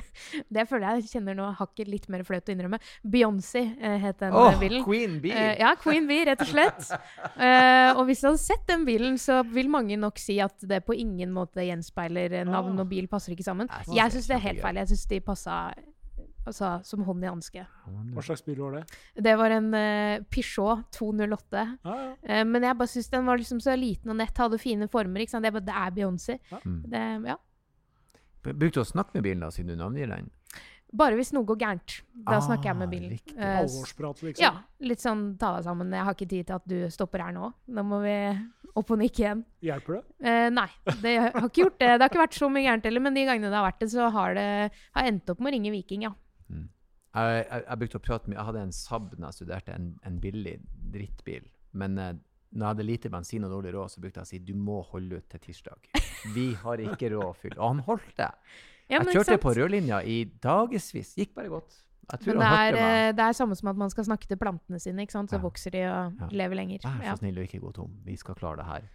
det 0.54 0.66
føler 0.70 0.98
jeg 0.98 1.08
kjenner 1.10 1.34
nå 1.38 1.48
hakket 1.58 1.90
litt 1.90 2.06
mer 2.12 2.22
flaut 2.26 2.46
å 2.48 2.54
innrømme. 2.54 2.78
Beyoncé 3.02 3.64
eh, 3.80 3.98
het 4.04 4.20
den 4.22 4.34
eh, 4.38 4.58
bilen. 4.62 4.84
Queen 4.86 5.18
Bee! 5.24 5.34
Eh, 5.34 5.58
ja, 5.62 5.74
Queen 5.80 6.06
Bee, 6.10 6.24
rett 6.30 6.44
og 6.46 6.52
slett. 6.54 6.86
Eh, 7.38 7.90
og 7.94 8.06
hvis 8.08 8.20
du 8.22 8.26
hadde 8.28 8.40
sett 8.40 8.64
den 8.68 8.82
bilen, 8.86 9.18
så 9.20 9.40
vil 9.46 9.68
mange 9.70 9.96
nok 10.00 10.18
si 10.20 10.38
at 10.42 10.58
det 10.66 10.80
på 10.86 10.94
ingen 10.98 11.30
måte 11.34 11.62
gjenspeiler 11.66 12.32
eh, 12.40 12.46
navn 12.48 12.78
og 12.82 12.88
bil 12.90 13.06
passer 13.10 13.34
ikke 13.34 13.46
sammen. 13.46 13.68
Jeg 13.70 13.86
synes 13.86 13.94
det 13.94 14.02
er 14.02 14.10
syns 14.18 14.28
det 14.30 14.36
er 14.38 14.44
helt 14.46 14.62
feil. 14.64 14.80
Jeg 14.82 14.90
syns 14.90 15.04
de 15.12 15.20
passa 15.24 15.56
altså, 16.48 16.70
som 16.88 17.04
hånd 17.06 17.24
i 17.24 17.28
hanske. 17.30 17.64
Hva 18.14 18.24
slags 18.26 18.42
bil 18.46 18.58
var 18.64 18.78
det? 18.80 18.84
Det 19.28 19.34
var 19.40 19.54
en 19.56 19.68
uh, 19.74 20.24
Peugeot 20.32 20.86
208. 20.96 21.66
Ah, 21.84 22.00
ja. 22.24 22.40
uh, 22.40 22.44
men 22.48 22.66
jeg 22.68 22.78
bare 22.80 22.92
syns 22.94 23.12
den 23.12 23.28
var 23.28 23.38
liksom 23.40 23.60
så 23.64 23.76
liten 23.78 24.10
og 24.14 24.18
nett, 24.20 24.36
hadde 24.40 24.58
fine 24.62 24.88
former. 24.92 25.20
ikke 25.24 25.36
sant? 25.36 25.46
Bare, 25.52 25.64
det 25.68 25.76
er 25.84 25.94
Beyoncé. 26.00 26.38
Mm. 26.64 26.80
Det, 26.88 27.04
ja. 27.34 27.38
Brukte 28.48 28.78
du 28.80 28.84
å 28.84 28.88
snakke 28.88 29.18
med 29.18 29.24
bilen 29.28 29.42
da, 29.44 29.52
siden 29.52 29.74
du 29.74 29.80
navngir 29.80 30.08
den? 30.12 30.28
Bare 30.98 31.18
hvis 31.18 31.34
noe 31.36 31.44
går 31.44 31.58
gærent. 31.60 31.98
Da 32.24 32.38
Ah, 32.38 32.44
snakker 32.46 32.70
jeg 32.70 32.76
med 32.80 32.88
bilen. 32.88 33.10
riktig. 33.12 33.34
Eh, 33.36 33.58
Alvorsprat, 33.60 34.22
liksom. 34.24 34.40
ja, 34.40 34.54
litt 34.88 35.02
sånn 35.04 35.24
ta 35.36 35.50
deg 35.58 35.66
sammen. 35.66 35.90
Jeg 35.92 36.06
har 36.06 36.14
ikke 36.16 36.28
tid 36.30 36.46
til 36.48 36.56
at 36.56 36.64
du 36.70 36.78
stopper 36.94 37.20
her 37.26 37.34
nå. 37.36 37.50
Nå 37.76 37.84
må 37.84 37.98
vi 38.06 38.14
opp 38.78 38.90
og 38.94 38.98
nikke 39.02 39.20
igjen. 39.20 39.42
Hjelper 39.68 39.98
det? 39.98 40.00
Eh, 40.24 40.46
nei, 40.54 40.64
det 41.02 41.12
har 41.26 41.36
ikke 41.44 41.60
gjort 41.66 41.76
det. 41.82 41.90
Det 41.92 42.00
har 42.00 42.08
ikke 42.08 42.22
vært 42.22 42.38
så 42.40 42.48
mye 42.48 42.64
gærent 42.64 42.88
heller, 42.88 43.04
men 43.04 43.18
de 43.20 43.26
gangene 43.28 43.50
det 43.52 43.58
har 43.58 43.66
vært 43.68 43.80
det, 43.84 43.90
så 43.92 44.08
har 44.16 44.34
det 44.38 44.46
har 44.96 45.10
endt 45.12 45.28
opp 45.34 45.40
med 45.44 45.52
å 45.52 45.54
ringe 45.58 45.74
Viking, 45.76 46.06
ja. 46.08 46.14
Jeg, 47.18 47.44
jeg, 47.50 47.64
jeg 47.68 47.78
brukte 47.82 47.98
å 47.98 48.02
prate 48.04 48.30
mye 48.30 48.36
Jeg 48.38 48.46
hadde 48.50 48.62
en 48.68 48.72
Saab 48.76 49.10
da 49.16 49.26
jeg 49.30 49.38
studerte, 49.40 49.74
en, 49.74 49.86
en 50.06 50.18
billig 50.22 50.56
drittbil. 50.94 51.46
Men 51.72 51.98
eh, 51.98 52.12
når 52.52 52.64
jeg 52.64 52.68
hadde 52.74 52.86
lite 52.88 53.10
bensin 53.12 53.44
og 53.44 53.50
dårlig 53.52 53.74
råd, 53.74 53.90
så 53.92 54.00
brukte 54.04 54.22
jeg 54.22 54.28
å 54.28 54.30
si 54.30 54.38
du 54.38 54.54
må 54.56 54.78
holde 54.92 55.18
ut 55.20 55.26
til 55.32 55.40
tirsdag. 55.48 55.90
Vi 56.34 56.46
har 56.62 56.80
ikke 56.84 57.10
råd 57.12 57.26
å 57.26 57.34
fylle. 57.36 57.58
Og 57.60 57.74
han 57.74 57.82
holdt 57.88 58.14
det. 58.16 58.30
ja 58.88 59.02
Jeg 59.02 59.18
kjørte 59.18 59.36
på 59.42 59.52
rødlinja 59.58 60.00
i 60.08 60.22
dagevis. 60.42 61.12
Gikk 61.18 61.34
bare 61.36 61.52
godt. 61.52 61.82
Men 62.24 62.38
det 62.40 62.80
er, 62.80 63.12
det 63.12 63.20
er 63.20 63.34
samme 63.36 63.56
som 63.58 63.68
at 63.68 63.76
man 63.76 63.90
skal 63.92 64.06
snakke 64.06 64.24
til 64.30 64.38
plantene 64.40 64.78
sine, 64.80 65.04
så 65.12 65.26
Ja. 65.28 65.38
vokser 65.44 65.70
de 65.74 65.82
og 65.84 66.14
Ja. 66.22 66.28
lever 66.32 66.56
lenger. 66.56 66.78
Vær 66.84 67.04
så 67.12 67.18
snill 67.20 67.36
og 67.38 67.44
ikke 67.44 67.60
gå 67.60 67.72
tom. 67.74 67.90
Vi 68.04 68.16
skal 68.16 68.34
klare 68.34 68.56
det 68.56 68.64
her. 68.64 68.88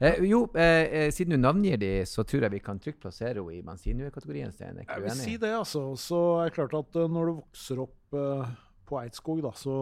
Eh, 0.00 0.22
jo, 0.24 0.46
eh, 0.56 0.86
eh, 0.88 1.10
siden 1.12 1.34
du 1.34 1.36
navngir 1.36 1.76
de, 1.76 1.90
så 2.08 2.24
tror 2.24 2.46
jeg 2.46 2.54
vi 2.54 2.62
kan 2.64 2.78
trygt 2.80 3.02
plassere 3.02 3.36
henne 3.36 3.58
i 3.58 3.60
bensinkategorien. 3.60 4.52
Stein. 4.52 4.80
Jeg 4.80 5.04
vil 5.04 5.18
si 5.18 5.36
det, 5.36 5.52
altså. 5.52 5.82
Så 6.00 6.20
er 6.40 6.48
det 6.48 6.56
klart 6.56 6.76
at 6.78 6.96
eh, 6.96 7.10
når 7.12 7.28
du 7.28 7.32
vokser 7.42 7.82
opp 7.84 8.16
eh, 8.16 8.54
på 8.88 9.00
Eidskog, 9.02 9.42
da, 9.44 9.52
så 9.52 9.76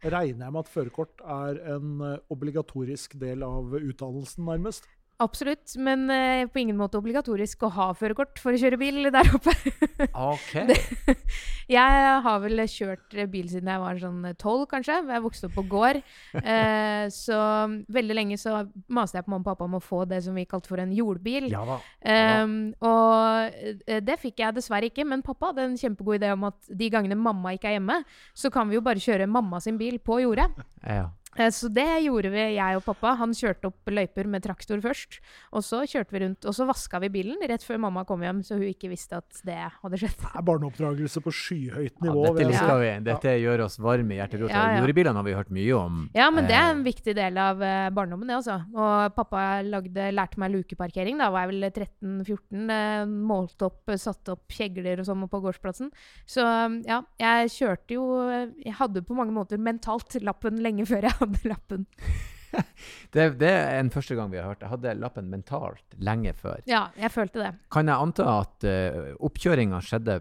regner 0.00 0.46
jeg 0.46 0.54
med 0.56 0.62
at 0.62 0.72
førerkort 0.72 1.20
er 1.36 1.60
en 1.76 2.00
eh, 2.00 2.16
obligatorisk 2.32 3.18
del 3.20 3.44
av 3.44 3.76
utdannelsen, 3.76 4.48
nærmest. 4.48 4.88
Absolutt, 5.22 5.76
men 5.78 6.08
eh, 6.10 6.42
på 6.50 6.58
ingen 6.58 6.78
måte 6.78 6.98
obligatorisk 6.98 7.62
å 7.62 7.70
ha 7.76 7.84
førerkort 7.94 8.40
for 8.42 8.50
å 8.50 8.58
kjøre 8.58 8.78
bil 8.80 9.10
der 9.14 9.28
oppe. 9.36 9.52
OK. 10.10 10.54
jeg 11.70 12.08
har 12.24 12.40
vel 12.42 12.64
kjørt 12.66 13.14
bil 13.30 13.46
siden 13.52 13.70
jeg 13.70 13.82
var 13.84 14.00
sånn 14.02 14.26
tolv, 14.40 14.64
kanskje. 14.72 14.96
Jeg 15.06 15.24
vokste 15.24 15.50
opp 15.50 15.58
på 15.60 15.66
gård. 15.76 16.02
Eh, 16.54 17.06
så 17.14 17.36
veldig 17.94 18.14
lenge 18.16 18.36
så 18.38 18.64
maste 18.92 19.16
jeg 19.16 19.24
på 19.24 19.32
mamma 19.32 19.44
og 19.44 19.48
pappa 19.48 19.66
om 19.66 19.76
å 19.78 19.82
få 19.82 20.02
det 20.08 20.18
som 20.26 20.36
vi 20.36 20.44
kalte 20.48 20.68
for 20.70 20.82
en 20.82 20.92
jordbil. 20.94 21.46
Ja 21.52 21.62
da. 21.66 21.78
Um, 22.44 22.56
og 22.84 23.54
eh, 23.86 24.02
det 24.04 24.18
fikk 24.20 24.42
jeg 24.42 24.56
dessverre 24.58 24.90
ikke, 24.90 25.06
men 25.08 25.24
pappa 25.24 25.50
hadde 25.50 25.64
en 25.70 25.78
kjempegod 25.80 26.18
idé 26.18 26.34
om 26.34 26.46
at 26.50 26.68
de 26.68 26.90
gangene 26.92 27.18
mamma 27.18 27.54
ikke 27.56 27.70
er 27.70 27.78
hjemme, 27.78 28.00
så 28.36 28.52
kan 28.54 28.68
vi 28.68 28.76
jo 28.78 28.84
bare 28.84 29.02
kjøre 29.02 29.30
mamma 29.30 29.62
sin 29.64 29.80
bil 29.80 29.98
på 30.04 30.20
jordet. 30.24 30.50
Ja. 30.84 31.08
Eh, 31.38 31.50
Så 31.50 31.68
det 31.72 31.86
gjorde 32.04 32.30
vi, 32.30 32.44
jeg 32.56 32.76
og 32.76 32.84
pappa. 32.84 33.14
Han 33.18 33.32
kjørte 33.34 33.66
opp 33.70 33.90
løyper 33.90 34.26
med 34.30 34.42
traktor 34.44 34.80
først. 34.80 35.18
Og 35.52 35.62
så 35.66 35.82
kjørte 35.88 36.10
vi 36.14 36.20
rundt, 36.24 36.44
og 36.46 36.54
så 36.54 36.66
vaska 36.68 37.00
vi 37.00 37.08
bilen 37.08 37.36
rett 37.48 37.62
før 37.64 37.78
mamma 37.82 38.04
kom 38.04 38.20
hjem, 38.22 38.42
så 38.44 38.54
hun 38.58 38.68
ikke 38.68 38.90
visste 38.92 39.16
at 39.18 39.40
det 39.44 39.56
hadde 39.82 39.98
skjedd. 40.00 40.16
Det 40.24 40.30
er 40.34 40.46
barneoppdragelse 40.46 41.20
på 41.24 41.32
skyhøyt 41.34 41.94
Ja, 41.98 42.06
nivå. 42.08 42.24
dette 42.26 42.38
vil 42.38 42.48
liker 42.52 42.78
vi. 42.80 42.92
Dette 43.10 43.34
gjør 43.42 43.64
oss 43.66 43.78
varme 43.78 44.14
i 44.14 44.18
hjerterota. 44.20 44.52
Ja, 44.54 44.64
ja. 44.76 44.80
Jordbilene 44.84 45.14
har 45.20 45.24
vi 45.26 45.34
hørt 45.34 45.50
mye 45.50 45.74
om. 45.78 46.10
Ja, 46.14 46.30
men 46.30 46.46
det 46.46 46.54
er 46.54 46.70
en 46.70 46.80
Eh, 46.84 46.90
viktig 46.90 47.14
del 47.16 47.38
av 47.38 47.62
eh, 47.62 47.90
barndommen, 47.90 48.26
det 48.28 48.36
også. 48.36 48.56
Og 48.74 49.14
pappa 49.14 49.62
lagde, 49.62 50.10
lærte 50.12 50.38
meg 50.38 50.52
lukeparkering. 50.52 51.18
Da 51.18 51.30
var 51.30 51.46
jeg 51.46 51.52
vel 51.54 51.70
13-14. 51.70 52.70
eh, 52.70 53.04
Målte 53.06 53.66
opp, 53.70 53.90
satte 53.98 54.32
opp 54.34 54.48
kjegler 54.52 55.00
og 55.00 55.06
sånn 55.08 55.24
på 55.30 55.40
gårdsplassen. 55.40 55.90
Så 56.26 56.44
ja, 56.86 57.00
jeg 57.18 57.48
kjørte 57.54 57.94
jo 57.96 58.04
Jeg 58.64 58.74
hadde 58.78 59.02
på 59.04 59.14
mange 59.16 59.32
måter 59.32 59.58
mentalt 59.58 60.14
lappen 60.22 60.60
lenge 60.62 60.84
før 60.86 61.02
jeg 61.08 61.23
hadde 61.24 61.50
lappen. 61.50 61.86
det, 63.14 63.26
det 63.40 63.50
er 63.50 63.80
en 63.80 63.90
første 63.94 64.16
gang 64.18 64.30
vi 64.32 64.40
har 64.40 64.52
hørt. 64.52 64.62
Jeg 64.62 64.72
hadde 64.72 64.94
lappen 65.00 65.30
mentalt 65.32 65.98
lenge 65.98 66.34
før. 66.38 66.62
Ja, 66.70 66.86
jeg 66.98 67.12
følte 67.14 67.42
det. 67.42 67.50
Kan 67.74 67.90
jeg 67.90 68.06
anta 68.06 68.28
at 68.42 68.68
uh, 68.68 69.10
oppkjøringa 69.26 69.82
skjedde 69.84 70.20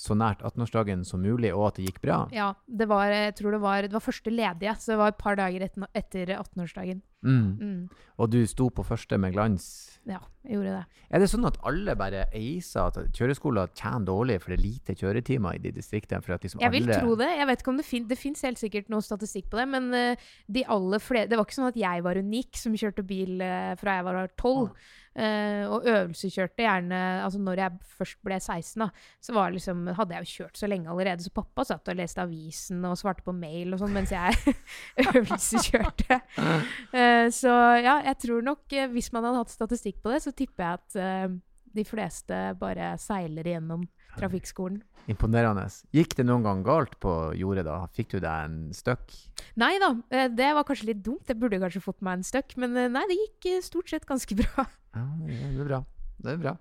så 0.00 0.16
nært 0.16 0.40
18-årsdagen 0.46 1.04
som 1.04 1.20
mulig, 1.20 1.52
og 1.52 1.66
at 1.68 1.78
det 1.78 1.90
gikk 1.90 2.00
bra? 2.04 2.22
Ja, 2.32 2.54
det 2.64 2.88
var, 2.88 3.12
jeg 3.12 3.36
tror 3.36 3.56
det 3.56 3.60
var, 3.60 3.84
det 3.84 3.96
var 3.96 4.04
første 4.04 4.32
ledige, 4.32 4.74
så 4.80 4.94
det 4.94 5.00
var 5.02 5.12
et 5.12 5.20
par 5.20 5.36
dager 5.36 5.66
etter, 5.66 5.88
etter 5.98 6.34
18-årsdagen. 6.38 7.02
Mm. 7.20 7.48
Mm. 7.60 7.80
Og 8.16 8.30
du 8.32 8.40
sto 8.48 8.70
på 8.72 8.84
første 8.86 9.18
med 9.20 9.34
glans. 9.34 9.66
Ja, 10.08 10.22
jeg 10.46 10.56
gjorde 10.56 10.78
det. 10.78 11.00
Er 11.12 11.20
det 11.20 11.28
sånn 11.28 11.44
at 11.44 11.58
alle 11.68 11.92
bare 11.98 12.22
eiser 12.36 12.88
at 12.88 13.16
kjøreskoler 13.16 13.68
tjener 13.76 14.06
dårlig 14.08 14.38
for 14.40 14.54
det 14.54 14.56
er 14.56 14.64
lite 14.64 14.96
kjøretimer 14.96 15.58
i 15.58 15.60
de 15.66 15.74
distriktene? 15.76 16.24
Liksom 16.24 16.62
Jeg 16.64 16.72
vil 16.72 16.88
alle 16.88 17.00
tro 17.02 17.18
det. 17.20 17.28
Jeg 17.36 17.48
vet 17.50 17.64
ikke 17.64 17.72
om 17.74 17.80
Det 17.82 17.86
fin 17.90 18.08
det 18.08 18.18
fins 18.18 18.46
helt 18.46 18.62
sikkert 18.62 18.88
noe 18.92 19.04
statistikk 19.04 19.50
på 19.52 19.60
det, 19.60 19.66
men 19.74 19.90
uh, 19.92 20.30
de 20.48 20.64
aller 20.64 21.04
flere 21.04 21.28
Det 21.28 21.36
var 21.36 21.44
ikke 21.44 21.58
sånn 21.58 21.68
at 21.68 21.80
jeg 21.80 22.06
var 22.06 22.22
unik 22.24 22.62
som 22.62 22.78
kjørte 22.80 23.04
bil 23.04 23.44
uh, 23.44 23.76
fra 23.80 23.98
jeg 24.00 24.08
var 24.08 24.32
tolv. 24.40 24.72
Eh, 25.10 25.64
og 25.66 25.82
øvelseskjørte 25.90 26.62
gjerne 26.62 26.98
Altså 27.24 27.40
når 27.42 27.58
jeg 27.58 27.78
først 27.98 28.18
ble 28.22 28.36
16, 28.38 28.84
da, 28.84 28.86
så 29.18 29.34
var 29.34 29.50
liksom, 29.50 29.88
hadde 29.98 30.14
jeg 30.14 30.22
jo 30.22 30.36
kjørt 30.36 30.60
så 30.60 30.68
lenge 30.70 30.90
allerede, 30.92 31.24
så 31.24 31.32
pappa 31.34 31.64
satt 31.66 31.90
og 31.90 31.98
leste 31.98 32.22
avisen 32.22 32.84
og 32.86 32.94
svarte 33.00 33.26
på 33.26 33.34
mail 33.34 33.74
og 33.74 33.82
sånn 33.82 33.96
mens 33.96 34.14
jeg 34.14 34.54
øvelseskjørte. 35.08 36.20
Uh, 36.38 37.26
så 37.40 37.56
ja, 37.82 37.98
jeg 38.06 38.16
tror 38.22 38.46
nok 38.52 38.76
eh, 38.78 38.90
hvis 38.94 39.10
man 39.16 39.26
hadde 39.26 39.42
hatt 39.42 39.54
statistikk 39.56 39.98
på 40.04 40.14
det, 40.14 40.22
så 40.22 40.34
tipper 40.36 40.66
jeg 40.68 40.78
at 40.78 41.40
de 41.76 41.84
fleste 41.86 42.38
bare 42.60 42.92
seiler 43.00 43.46
gjennom 43.46 43.84
trafikkskolen. 44.18 44.80
Imponerende. 45.10 45.64
Gikk 45.94 46.14
det 46.18 46.26
noen 46.28 46.44
gang 46.44 46.60
galt 46.66 46.96
på 47.02 47.12
jordet 47.38 47.64
da? 47.66 47.78
Fikk 47.96 48.12
du 48.14 48.18
deg 48.20 48.46
en 48.46 48.58
støkk? 48.76 49.14
Nei 49.60 49.72
da, 49.82 49.94
eh, 50.12 50.28
det 50.28 50.50
var 50.56 50.66
kanskje 50.68 50.90
litt 50.92 51.02
dumt. 51.06 51.26
Jeg 51.30 51.38
burde 51.40 51.60
kanskje 51.62 51.82
fått 51.82 52.02
meg 52.04 52.18
en 52.20 52.26
støkk, 52.26 52.56
men 52.60 52.76
eh, 52.76 52.90
nei, 52.92 53.06
det 53.10 53.18
gikk 53.18 53.50
eh, 53.52 53.64
stort 53.64 53.90
sett 53.90 54.06
ganske 54.08 54.36
bra. 54.42 54.66
Ja, 54.94 55.06
det 55.26 55.40
er 55.64 55.70
bra. 55.70 55.82
Det 56.20 56.34
er 56.34 56.40
bra. 56.42 56.56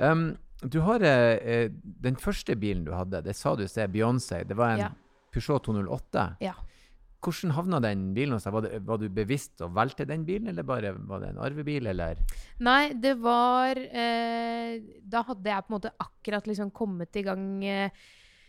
Um, 0.00 0.26
du 0.64 0.80
har 0.86 1.02
uh, 1.04 1.66
Den 2.02 2.16
første 2.18 2.56
bilen 2.58 2.86
du 2.86 2.92
hadde, 2.96 3.20
det 3.26 3.34
sa 3.36 3.52
du 3.54 3.62
i 3.66 3.70
sted, 3.70 3.92
Beyoncé. 3.92 4.44
Det 4.48 4.56
var 4.58 4.74
en 4.74 4.86
Ja. 4.86 4.92
Peugeot 5.34 5.64
208. 5.66 6.36
Ja. 6.40 6.54
Hvordan 7.24 7.54
havna 7.56 7.78
den 7.80 8.02
bilen 8.16 8.36
hos 8.36 8.44
deg? 8.44 8.52
Var, 8.52 8.66
det, 8.66 8.80
var 8.84 8.98
du 9.00 9.06
bevisst 9.16 9.62
og 9.64 9.72
valgte 9.76 10.04
den 10.08 10.26
bilen, 10.28 10.50
eller 10.52 10.66
bare 10.68 10.90
var 11.08 11.22
det 11.24 11.30
en 11.32 11.40
arvebil, 11.46 11.88
eller? 11.94 12.20
Nei, 12.60 12.92
det 13.00 13.14
var 13.22 13.80
eh, 13.80 14.76
Da 15.00 15.22
hadde 15.30 15.48
jeg 15.48 15.64
på 15.64 15.72
en 15.72 15.76
måte 15.78 15.94
akkurat 16.04 16.46
liksom 16.50 16.70
kommet 16.76 17.16
i 17.16 17.24
gang 17.24 17.46
eh, 17.64 18.04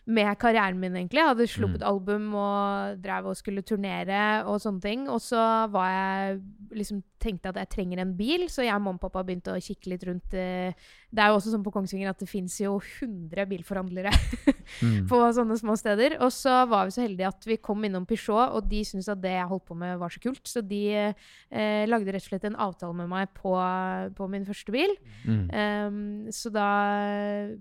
med 0.06 0.38
karrieren 0.38 0.78
min, 0.78 0.94
egentlig. 1.00 1.18
Jeg 1.24 1.32
hadde 1.32 1.48
sluppet 1.50 1.82
Mm. 1.82 1.88
album 1.90 2.26
og 2.38 3.00
drev 3.02 3.26
og 3.32 3.38
skulle 3.40 3.64
turnere 3.66 4.44
og 4.46 4.60
sånne 4.62 4.82
ting. 4.84 5.08
Og 5.10 5.18
så 5.24 5.40
var 5.74 5.88
jeg 5.90 6.42
liksom 6.78 7.00
tenkte 7.20 7.50
at 7.50 7.56
jeg 7.62 7.70
trenger 7.70 8.02
en 8.04 8.14
bil, 8.18 8.48
så 8.52 8.64
jeg 8.66 8.74
og 8.76 8.82
mamma 8.84 9.00
og 9.00 9.02
pappa 9.06 9.24
begynte 9.24 9.54
å 9.56 9.62
kikke 9.62 9.90
litt 9.94 10.04
rundt. 10.08 10.34
eh, 10.34 10.74
Det 11.16 11.24
er 11.24 11.30
jo 11.32 11.38
også 11.40 11.54
sånn 11.54 11.64
på 11.64 11.72
Kongsvinger 11.72 12.10
at 12.12 12.20
det 12.20 12.28
fins 12.28 12.58
jo 12.60 12.74
100 13.00 13.46
bilforhandlere 13.48 14.12
Mm. 14.82 15.06
på 15.08 15.18
sånne 15.38 15.54
små 15.60 15.76
steder. 15.78 16.16
Og 16.26 16.32
så 16.34 16.66
var 16.68 16.88
vi 16.88 16.92
så 16.96 17.04
heldige 17.06 17.28
at 17.30 17.46
vi 17.46 17.56
kom 17.62 17.84
innom 17.86 18.04
Peugeot, 18.10 18.50
og 18.58 18.66
de 18.68 18.80
syntes 18.84 19.08
at 19.14 19.22
det 19.22 19.36
jeg 19.36 19.46
holdt 19.48 19.66
på 19.68 19.76
med, 19.78 20.00
var 20.02 20.10
så 20.10 20.20
kult. 20.24 20.42
Så 20.50 20.64
de 20.66 20.80
eh, 20.96 21.86
lagde 21.86 22.10
rett 22.12 22.26
og 22.26 22.32
slett 22.32 22.48
en 22.50 22.58
avtale 22.58 22.96
med 22.98 23.08
meg 23.12 23.30
på, 23.38 23.54
på 24.18 24.28
min 24.34 24.44
første 24.48 24.74
bil. 24.74 24.96
Mm. 25.28 25.44
Um, 25.54 26.32
så 26.34 26.50
da 26.52 26.66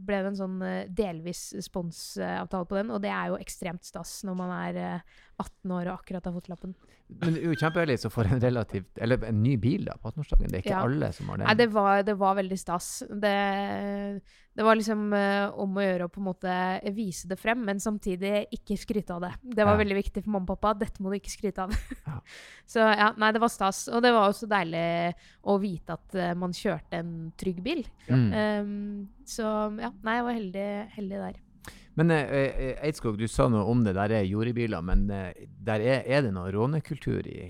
ble 0.00 0.22
det 0.24 0.30
en 0.32 0.40
sånn 0.40 0.56
eh, 0.64 0.88
delvis 0.88 1.52
sponsavtale 1.68 2.66
på 2.70 2.80
den, 2.80 2.90
og 2.94 3.02
det 3.04 3.12
er 3.12 3.30
jo 3.34 3.38
ekstremt 3.40 3.84
stas 3.84 4.22
når 4.26 4.38
man 4.40 4.54
er 4.56 4.80
eh, 4.80 5.20
18 5.38 5.72
år 5.74 5.88
og 5.90 5.94
akkurat 5.98 6.24
har 6.28 6.32
fått 6.36 6.48
lappen. 6.52 6.74
Men 7.20 7.34
det 7.34 7.42
er 7.42 7.50
jo 7.52 7.56
kjempeheldig 7.60 7.98
som 8.00 8.10
får 8.10 8.30
en 8.32 8.40
relativt 8.40 8.98
Eller 9.04 9.24
en 9.28 9.42
ny 9.42 9.56
bil 9.60 9.84
da, 9.84 9.92
på 10.00 10.08
18-årsdagen. 10.10 10.48
Det 10.48 10.56
er 10.56 10.62
ikke 10.64 10.72
Ja. 10.72 10.82
alle 10.86 11.10
som 11.12 11.28
har 11.28 11.36
det. 11.42 11.46
Nei, 11.50 11.54
det 11.60 11.66
var, 11.74 12.02
det 12.06 12.14
var 12.18 12.34
veldig 12.38 12.58
stas. 12.58 13.02
Det, 13.10 13.34
det 14.54 14.64
var 14.66 14.78
liksom 14.78 15.12
uh, 15.12 15.50
om 15.60 15.76
å 15.76 15.84
gjøre 15.84 16.06
å 16.08 16.12
på 16.14 16.22
en 16.22 16.26
måte 16.30 16.54
vise 16.96 17.28
det 17.30 17.36
frem, 17.40 17.60
men 17.66 17.80
samtidig 17.82 18.46
ikke 18.56 18.78
skryte 18.80 19.14
av 19.16 19.20
det. 19.26 19.32
Det 19.42 19.66
var 19.66 19.74
Ja. 19.76 19.82
veldig 19.82 19.98
viktig 20.00 20.22
for 20.24 20.30
mamma 20.36 20.48
og 20.54 20.60
pappa. 20.60 20.74
Dette 20.84 21.02
må 21.04 21.10
du 21.12 21.18
ikke 21.18 21.34
skryte 21.34 21.66
av. 21.66 21.74
Ja. 22.06 22.18
Så 22.74 22.80
ja, 22.80 23.10
nei, 23.20 23.32
det 23.36 23.42
var 23.44 23.52
stas. 23.52 23.84
Og 23.92 24.00
det 24.04 24.12
var 24.14 24.30
også 24.30 24.48
deilig 24.48 24.86
å 25.44 25.58
vite 25.60 25.98
at 25.98 26.14
uh, 26.16 26.32
man 26.40 26.54
kjørte 26.56 27.02
en 27.02 27.14
trygg 27.36 27.60
bil. 27.64 27.84
Ehm, 28.08 29.08
så 29.28 29.44
ja, 29.80 29.90
nei, 30.04 30.14
jeg 30.18 30.24
var 30.26 30.36
heldig, 30.38 30.68
heldig 30.96 31.20
der. 31.26 31.40
Men 31.96 32.10
eh, 32.10 32.24
eh, 32.34 32.80
Eidskog, 32.88 33.18
du 33.20 33.26
sa 33.30 33.46
noe 33.48 33.62
om 33.70 33.84
det. 33.86 33.94
Der 33.94 34.10
er 34.18 34.26
jordebiler, 34.26 34.82
men 34.82 35.06
eh, 35.10 35.32
der 35.46 35.80
er, 35.84 36.02
er 36.06 36.22
det 36.26 36.32
noe 36.34 36.50
rånekultur 36.54 37.26
i 37.30 37.44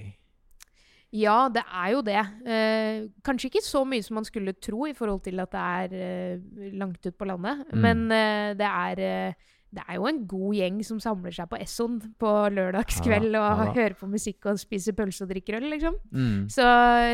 Ja, 1.14 1.48
det 1.48 1.62
er 1.70 1.90
jo 1.94 2.00
det. 2.02 2.20
Eh, 2.44 3.04
kanskje 3.24 3.48
ikke 3.52 3.62
så 3.62 3.84
mye 3.86 4.02
som 4.02 4.16
man 4.18 4.26
skulle 4.26 4.52
tro 4.58 4.88
i 4.88 4.94
forhold 4.98 5.22
til 5.22 5.38
at 5.44 5.52
det 5.54 5.64
er 5.64 5.94
eh, 5.94 6.70
langt 6.74 7.06
ut 7.06 7.16
på 7.16 7.28
landet. 7.30 7.62
Mm. 7.72 7.80
Men 7.84 8.04
eh, 8.12 8.54
det 8.58 8.66
er 8.70 9.02
eh, 9.08 9.50
det 9.74 9.82
er 9.90 9.96
jo 9.98 10.04
en 10.06 10.20
god 10.30 10.54
gjeng 10.54 10.76
som 10.86 11.00
samler 11.02 11.34
seg 11.34 11.48
på 11.50 11.58
Esson 11.58 11.96
på 12.22 12.32
lørdagskveld 12.54 13.32
Ja 13.34 13.40
og 13.42 13.62
ja 13.64 13.72
hører 13.78 13.96
på 13.98 14.06
musikk 14.06 14.46
og 14.46 14.60
spiser 14.62 14.94
pølse 14.94 15.24
og 15.26 15.32
drikker 15.32 15.56
øl, 15.58 15.66
liksom. 15.72 15.96
mm. 16.14 16.44
Så 16.54 16.62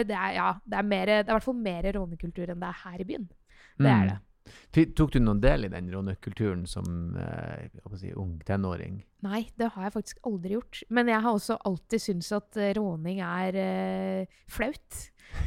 det 0.04 0.12
er, 0.16 0.32
ja, 0.36 0.48
det 0.68 0.76
er, 0.76 0.88
mer, 0.90 1.06
det 1.08 1.22
er 1.22 1.30
i 1.30 1.36
hvert 1.38 1.46
fall 1.46 1.56
mer 1.56 1.88
rånekultur 1.96 2.50
enn 2.52 2.60
det 2.60 2.68
er 2.68 2.82
her 2.82 3.00
i 3.00 3.06
byen. 3.08 3.28
Det 3.30 3.86
Mm. 3.86 3.94
er 3.94 4.08
det. 4.10 4.18
Tok 4.70 5.12
du 5.12 5.18
noen 5.22 5.40
del 5.42 5.66
i 5.66 5.70
den 5.72 5.88
rånekulturen 5.90 6.64
som 6.70 7.16
eh, 7.18 7.68
si, 7.98 8.12
ung 8.14 8.38
tenåring? 8.46 9.00
Nei, 9.26 9.44
det 9.58 9.72
har 9.74 9.88
jeg 9.88 9.94
faktisk 9.96 10.20
aldri 10.30 10.54
gjort. 10.56 10.82
Men 10.88 11.10
jeg 11.10 11.22
har 11.24 11.36
også 11.36 11.58
alltid 11.66 12.04
syntes 12.04 12.30
at 12.36 12.58
eh, 12.60 12.72
råning 12.78 13.20
er 13.26 13.58
eh, 13.60 14.42
flaut. 14.50 15.00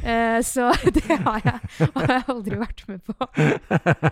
Eh, 0.04 0.40
så 0.44 0.70
det 0.96 1.18
har 1.24 1.40
jeg, 1.44 1.88
har 1.96 2.12
jeg 2.12 2.26
aldri 2.34 2.60
vært 2.60 2.84
med 2.90 3.00
på. 3.08 3.30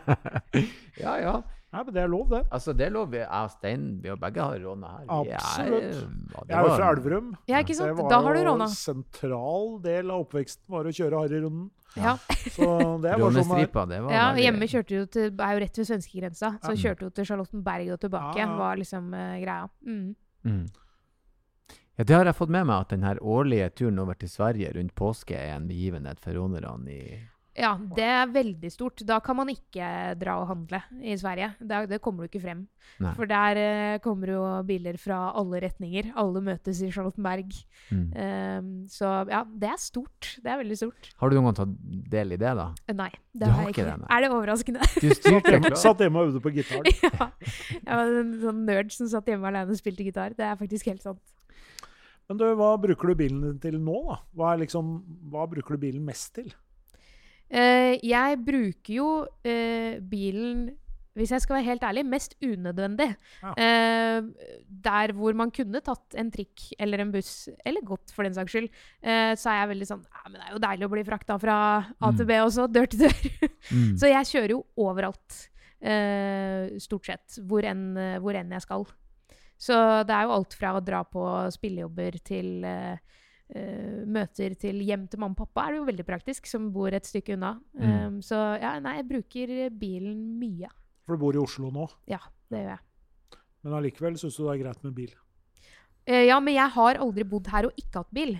ja, 1.04 1.18
ja. 1.20 1.36
Nei, 1.72 1.82
men 1.86 1.94
det 1.94 2.02
er 2.02 2.08
lov, 2.12 2.26
det. 2.28 2.42
Altså, 2.52 2.72
det 2.76 2.84
er 2.86 2.90
lov. 2.92 3.14
Jeg 3.16 3.24
og 3.32 3.50
Stein, 3.54 3.84
vi 4.02 4.10
har 4.12 4.16
begge 4.20 4.42
har 4.44 4.58
råna 4.60 4.88
her. 4.92 5.04
Er- 5.08 5.36
Absolutt. 5.38 5.94
ja, 6.34 6.42
Jeg 6.48 6.56
er 6.58 6.66
jo 6.68 6.74
fra 6.76 6.88
Elverum. 6.92 7.30
Ja, 7.48 7.62
ikke 7.64 7.76
sant? 7.78 8.02
Da 8.10 8.18
har 8.20 8.34
du 8.36 8.40
jo 8.42 8.52
En 8.60 8.68
sentral 8.68 9.80
del 9.82 10.10
av 10.10 10.26
oppveksten 10.26 10.68
var 10.68 10.84
å 10.84 10.92
kjøre 10.92 11.22
Harryrunden. 11.22 11.70
Ja. 11.96 12.16
Så 12.56 12.68
det 13.00 13.14
var 13.16 13.18
sånn. 13.18 13.24
Rånestripa, 13.24 13.86
det 13.88 14.02
var 14.04 14.12
ja, 14.12 14.26
veldig- 14.32 14.44
hjemme 14.44 14.68
kjørte 14.74 14.98
jo 14.98 15.06
til, 15.16 15.32
er 15.40 15.56
jo 15.56 15.64
rett 15.64 15.76
ved 15.80 15.88
svenskegrensa, 15.88 16.52
så 16.60 16.72
Ja. 16.76 16.80
kjørte 16.84 17.02
jo 17.08 17.10
til 17.10 17.24
Charlottenberg 17.30 17.90
og 17.96 18.00
tilbake. 18.04 18.36
Ja, 18.36 18.46
ja. 18.46 18.56
var 18.56 18.76
liksom 18.76 19.12
uh, 19.14 19.40
greia. 19.40 19.68
Mm. 19.84 20.14
Mm. 20.44 20.62
Ja, 21.98 22.04
det 22.04 22.14
har 22.16 22.24
jeg 22.24 22.34
fått 22.36 22.48
med 22.52 22.66
meg, 22.66 22.80
at 22.80 22.88
den 22.88 23.02
her 23.04 23.16
årlige 23.20 23.70
turen 23.76 23.98
over 23.98 24.14
til 24.14 24.28
Sverige 24.28 24.72
rundt 24.76 24.94
påske 24.96 25.36
er 25.36 25.56
en 25.56 25.68
begivenhet 25.68 26.18
for 26.20 26.32
ronerne 26.36 26.88
i 26.88 27.20
Ja, 27.52 27.74
det 27.76 28.04
er 28.08 28.30
veldig 28.32 28.70
stort. 28.72 29.02
Da 29.04 29.18
kan 29.20 29.36
man 29.36 29.50
ikke 29.52 29.84
dra 30.16 30.38
og 30.40 30.46
handle 30.48 30.78
i 31.04 31.12
Sverige. 31.20 31.50
Det, 31.60 31.80
det 31.90 31.98
kommer 32.00 32.24
du 32.24 32.30
ikke 32.30 32.40
frem. 32.40 32.62
Nei. 33.04 33.10
For 33.18 33.28
der 33.28 33.60
eh, 33.60 33.96
kommer 34.00 34.32
jo 34.32 34.40
biler 34.64 34.96
fra 34.96 35.18
alle 35.36 35.60
retninger. 35.60 36.08
Alle 36.16 36.40
møtes 36.46 36.80
i 36.80 36.88
Charlottenberg. 36.94 37.52
Mm. 37.92 38.06
Um, 38.16 38.70
så 38.88 39.10
ja, 39.28 39.42
det 39.44 39.68
er 39.68 39.82
stort. 39.84 40.30
Det 40.40 40.48
er 40.48 40.62
veldig 40.62 40.78
stort. 40.80 41.10
Har 41.20 41.28
du 41.28 41.36
noen 41.36 41.50
gang 41.50 41.58
tatt 41.60 41.76
del 42.16 42.32
i 42.32 42.40
det, 42.40 42.54
da? 42.56 42.70
Eh, 42.88 42.96
Nei, 42.96 43.10
det 43.34 43.44
Du 43.44 43.50
har 43.50 43.58
har 43.58 43.68
jeg 43.68 43.76
ikke 43.76 43.84
ikke. 43.84 43.98
det. 44.00 44.08
Er 44.16 44.24
det 44.24 44.32
overraskende? 44.38 44.88
Du 44.96 45.08
styrte 45.20 45.54
Hjemme- 45.58 45.82
Satt 45.84 46.00
hjemme 46.06 46.24
og 46.24 46.30
øvde 46.32 46.44
på 46.48 46.54
gitar. 46.56 46.88
ja. 47.04 47.28
Jeg 47.76 47.92
var 47.92 48.16
en 48.24 48.34
sånn 48.48 48.64
nerd 48.72 48.96
som 48.96 49.12
satt 49.12 49.28
hjemme 49.28 49.52
alene 49.52 49.76
og 49.76 49.80
spilte 49.82 50.08
gitar. 50.08 50.32
Det 50.40 50.48
er 50.48 50.56
faktisk 50.60 50.88
helt 50.88 51.04
sant. 51.04 51.20
Men 52.30 52.38
du, 52.40 52.44
hva 52.56 52.72
bruker 52.80 53.12
du 53.12 53.18
bilen 53.18 53.40
din 53.44 53.56
til 53.60 53.76
nå, 53.82 53.98
da? 54.08 54.20
Hva, 54.38 54.52
er 54.54 54.60
liksom, 54.64 54.92
hva 55.28 55.44
bruker 55.50 55.76
du 55.76 55.82
bilen 55.84 56.04
mest 56.06 56.32
til? 56.38 56.48
Eh, 57.52 57.98
jeg 58.00 58.38
bruker 58.46 58.94
jo 58.96 59.08
uh, 59.28 59.98
bilen 60.08 60.70
hvis 61.18 61.32
jeg 61.34 61.42
skal 61.44 61.58
være 61.58 61.66
helt 61.66 61.82
ærlig, 61.84 62.04
mest 62.08 62.34
unødvendig. 62.40 63.08
Ja. 63.42 63.52
Eh, 63.60 64.54
der 64.84 65.12
hvor 65.12 65.36
man 65.36 65.52
kunne 65.52 65.82
tatt 65.84 66.16
en 66.16 66.30
trikk 66.32 66.70
eller 66.80 67.02
en 67.04 67.12
buss, 67.12 67.50
eller 67.68 67.84
gått 67.84 68.14
for 68.16 68.24
den 68.24 68.36
saks 68.36 68.54
skyld, 68.54 68.70
eh, 69.04 69.34
så 69.36 69.52
er 69.52 69.58
jeg 69.60 69.72
veldig 69.74 69.88
sånn 69.90 70.06
ja, 70.06 70.22
men 70.30 70.38
Det 70.38 70.46
er 70.46 70.54
jo 70.54 70.62
deilig 70.64 70.88
å 70.88 70.92
bli 70.94 71.04
frakta 71.10 71.38
fra 71.42 71.56
A 71.84 72.12
til 72.16 72.24
Mm. 72.24 72.30
B 72.32 72.40
også, 72.46 72.68
dør 72.72 72.88
til 72.88 73.04
dør. 73.04 73.20
Mm. 73.72 73.96
så 74.00 74.08
jeg 74.08 74.30
kjører 74.32 74.54
jo 74.56 74.62
overalt, 74.86 75.38
eh, 75.80 76.72
stort 76.80 77.12
sett, 77.12 77.38
hvor 77.44 77.64
enn, 77.68 77.84
hvor 78.24 78.38
enn 78.38 78.56
jeg 78.56 78.64
skal. 78.64 78.88
Så 79.60 79.76
det 80.08 80.16
er 80.16 80.26
jo 80.26 80.34
alt 80.34 80.56
fra 80.58 80.72
å 80.74 80.82
dra 80.82 81.04
på 81.04 81.22
spillejobber 81.54 82.16
til 82.24 82.64
eh, 82.64 82.96
møter 84.08 84.54
til 84.58 84.78
hjem 84.86 85.06
til 85.12 85.20
mamma 85.22 85.36
og 85.36 85.42
pappa, 85.46 85.66
er 85.68 85.74
det 85.74 85.80
jo 85.82 85.88
veldig 85.90 86.06
praktisk, 86.08 86.46
som 86.50 86.70
bor 86.74 86.94
et 86.94 87.08
stykke 87.08 87.36
unna. 87.36 87.54
Mm. 87.76 87.90
Um, 88.06 88.20
så 88.24 88.38
ja, 88.62 88.76
nei, 88.80 88.96
jeg 89.00 89.08
bruker 89.10 89.52
bilen 89.78 90.22
mye. 90.40 90.70
For 91.04 91.16
du 91.16 91.24
bor 91.24 91.36
i 91.36 91.42
Oslo 91.42 91.70
nå, 91.74 91.88
Ja, 92.10 92.20
det 92.52 92.62
gjør 92.62 92.72
jeg. 92.76 92.82
men 93.62 93.74
allikevel 93.78 94.16
syns 94.18 94.36
du 94.38 94.44
det 94.46 94.54
er 94.56 94.62
greit 94.64 94.84
med 94.86 94.94
bil. 94.96 95.12
Eh, 96.04 96.24
ja, 96.26 96.40
men 96.42 96.56
jeg 96.56 96.66
har 96.74 96.98
aldri 96.98 97.22
bodd 97.30 97.46
her 97.52 97.68
og 97.68 97.76
ikke 97.78 98.00
hatt 98.00 98.08
bil. 98.14 98.32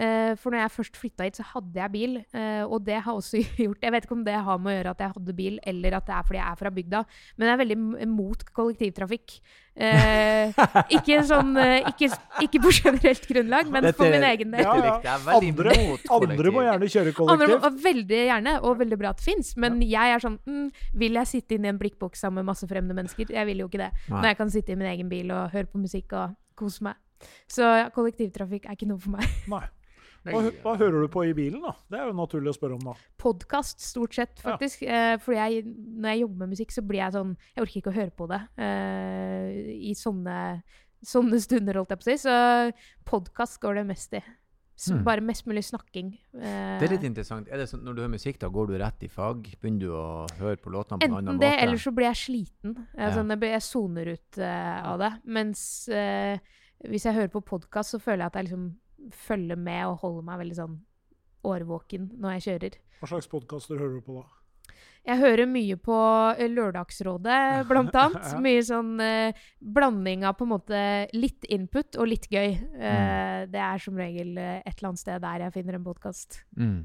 Eh, 0.00 0.32
for 0.40 0.54
når 0.54 0.62
jeg 0.62 0.72
først 0.78 0.96
flytta 0.96 1.26
hit, 1.26 1.36
så 1.36 1.44
hadde 1.50 1.76
jeg 1.82 1.92
bil. 1.92 2.14
Uh, 2.32 2.64
og 2.72 2.78
det 2.86 2.96
har 3.04 3.12
også 3.12 3.42
gjort 3.66 3.82
Jeg 3.84 3.92
vet 3.92 4.06
ikke 4.06 4.16
om 4.16 4.22
det 4.24 4.36
har 4.46 4.60
med 4.62 4.72
å 4.72 4.76
gjøre 4.78 4.94
at 4.96 5.02
jeg 5.04 5.12
hadde 5.16 5.34
bil, 5.36 5.58
eller 5.68 5.98
at 5.98 6.06
det 6.08 6.14
er 6.16 6.24
fordi 6.28 6.40
jeg 6.40 6.48
er 6.48 6.60
fra 6.62 6.72
bygda, 6.72 7.02
men 7.36 7.48
jeg 7.50 7.52
er 7.52 7.60
veldig 7.62 8.08
mot 8.08 8.44
kollektivtrafikk. 8.56 9.36
Uh, 9.72 10.52
ikke 10.92 11.20
sånn 11.24 11.54
ikke, 11.88 12.08
ikke 12.44 12.60
på 12.60 12.72
generelt 12.76 13.28
grunnlag, 13.28 13.70
men 13.72 13.86
Dette- 13.86 13.96
for 14.00 14.12
min 14.12 14.26
egen 14.28 14.52
del. 14.52 14.64
Ja, 14.64 14.98
ja. 15.04 15.16
Andre- 15.36 15.76
Andre 16.12 16.52
må 16.52 16.64
gjerne 16.64 16.90
kjøre 16.92 17.12
Andre 17.12 17.48
må, 17.48 17.58
kollektivt. 17.60 17.82
veldig 17.86 18.22
gjerne, 18.32 18.54
og 18.64 18.78
veldig 18.82 18.98
bra 19.00 19.12
at 19.12 19.20
det 19.20 19.28
fins. 19.28 19.54
Men 19.60 19.80
jeg 19.84 20.16
er 20.16 20.24
sånn 20.24 20.38
mm, 20.48 20.68
Vil 21.04 21.20
jeg 21.20 21.28
sitte 21.30 21.56
inn 21.56 21.68
i 21.68 21.72
en 21.72 21.80
blikkboks 21.80 22.24
sammen 22.24 22.40
med 22.42 22.52
masse 22.52 22.68
fremmede 22.68 22.96
mennesker? 22.96 23.32
Jeg 23.32 23.48
vil 23.48 23.64
jo 23.64 23.68
ikke 23.68 23.84
det. 23.84 23.92
Nei. 24.08 24.16
Når 24.18 24.30
jeg 24.32 24.40
kan 24.40 24.50
sitte 24.56 24.72
i 24.72 24.80
min 24.80 24.88
egen 24.92 25.12
bil 25.12 25.32
og 25.32 25.52
høre 25.52 25.68
på 25.68 25.80
musikk 25.80 26.12
og 26.16 26.36
kose 26.58 26.84
meg. 26.88 26.96
Så 27.50 27.62
ja, 27.62 27.86
kollektivtrafikk 27.94 28.66
er 28.66 28.74
ikke 28.76 28.88
noe 28.90 28.98
for 29.02 29.14
meg. 29.16 29.26
Nei. 29.52 29.62
Hva, 30.22 30.40
hva 30.62 30.72
hører 30.78 31.02
du 31.02 31.08
på 31.10 31.24
i 31.26 31.32
bilen, 31.34 31.58
da? 31.64 31.72
Det 31.90 31.98
er 31.98 32.06
jo 32.06 32.14
naturlig 32.14 32.52
å 32.52 32.54
spørre 32.54 32.76
om, 32.76 32.84
da. 32.92 32.92
Podkast, 33.18 33.80
stort 33.82 34.14
sett, 34.14 34.36
Ja. 34.38 34.52
faktisk. 34.52 34.84
Eh, 34.86 35.16
fordi 35.18 35.38
jeg, 35.40 35.64
når 35.98 36.12
jeg 36.12 36.20
jobber 36.22 36.38
med 36.44 36.52
musikk, 36.54 36.70
så 36.76 36.84
blir 36.86 37.00
jeg 37.02 37.14
sånn 37.16 37.32
Jeg 37.56 37.64
orker 37.64 37.80
ikke 37.80 37.90
å 37.90 37.96
høre 37.96 38.14
på 38.20 38.28
det 38.30 38.38
eh, 38.62 39.48
i 39.90 39.94
sånne, 39.98 40.36
sånne 41.02 41.40
stunder, 41.42 41.80
holdt 41.80 41.90
jeg 41.96 41.98
på 42.02 42.06
å 42.06 42.10
si. 42.12 42.16
Så 42.22 42.36
podkast 43.10 43.58
går 43.64 43.80
det 43.80 43.86
mest 43.90 44.14
i. 44.14 44.22
S 44.76 44.90
Hmm. 44.90 45.04
Bare 45.04 45.20
mest 45.20 45.46
mulig 45.46 45.62
snakking. 45.64 46.18
Eh, 46.34 46.78
Det 46.80 46.88
er 46.88 46.94
litt 46.96 47.04
interessant. 47.04 47.48
Er 47.48 47.58
det 47.58 47.68
sånn, 47.68 47.84
når 47.84 47.94
du 47.94 48.00
hører 48.02 48.14
musikk, 48.16 48.38
da 48.38 48.48
går 48.48 48.66
du 48.68 48.78
rett 48.78 49.02
i 49.02 49.08
fag? 49.08 49.42
Begynner 49.60 49.80
du 49.80 49.90
å 49.92 50.26
høre 50.40 50.56
på 50.56 50.72
låtene 50.72 50.98
på 50.98 51.04
en 51.04 51.14
annen 51.14 51.36
måte? 51.36 51.44
Enten 51.44 51.58
det, 51.58 51.62
eller 51.62 51.76
så 51.76 51.92
blir 51.94 52.08
jeg 52.08 52.16
sliten. 52.16 52.74
Ja. 52.96 53.10
Altså, 53.10 53.26
jeg, 53.28 53.40
jeg 53.52 53.62
soner 53.62 54.12
ut 54.14 54.38
uh, 54.38 54.92
av 54.92 54.98
det. 54.98 55.12
Mens 55.24 55.88
uh, 55.92 56.38
hvis 56.88 57.04
jeg 57.04 57.14
hører 57.14 57.28
på 57.28 57.44
podkast, 57.44 57.94
så 57.94 58.00
føler 58.00 58.24
jeg 58.24 58.32
at 58.32 58.34
jeg 58.40 58.48
liksom 58.48 58.66
følger 59.12 59.56
med 59.56 59.86
og 59.86 59.98
holder 60.02 60.22
meg 60.22 60.38
veldig 60.42 60.56
sånn 60.56 60.80
årvåken 61.44 62.10
når 62.18 62.38
jeg 62.38 62.42
kjører. 62.48 62.78
Hva 63.00 63.10
slags 63.10 63.28
podkaster 63.30 63.78
hører 63.78 63.98
du 63.98 64.06
på 64.06 64.20
da? 64.20 64.26
Jeg 65.02 65.18
hører 65.18 65.48
mye 65.50 65.76
på 65.82 65.98
eh, 66.36 66.48
Lørdagsrådet, 66.52 67.40
blant 67.70 67.96
annet. 67.98 68.32
Ja. 68.32 68.40
Mye 68.44 68.62
sånn 68.66 68.94
eh, 69.02 69.44
blanding 69.58 70.26
av 70.28 70.38
på 70.38 70.46
en 70.46 70.54
måte 70.54 70.80
litt 71.16 71.46
input 71.50 71.98
og 71.98 72.10
litt 72.12 72.30
gøy. 72.30 72.54
Eh, 72.54 73.38
det 73.50 73.62
er 73.66 73.82
som 73.82 73.98
regel 73.98 74.36
eh, 74.38 74.60
et 74.62 74.74
eller 74.76 74.92
annet 74.92 75.02
sted 75.02 75.22
der 75.24 75.46
jeg 75.46 75.56
finner 75.58 75.78
en 75.78 75.86
podkast. 75.86 76.42
Mm. 76.58 76.82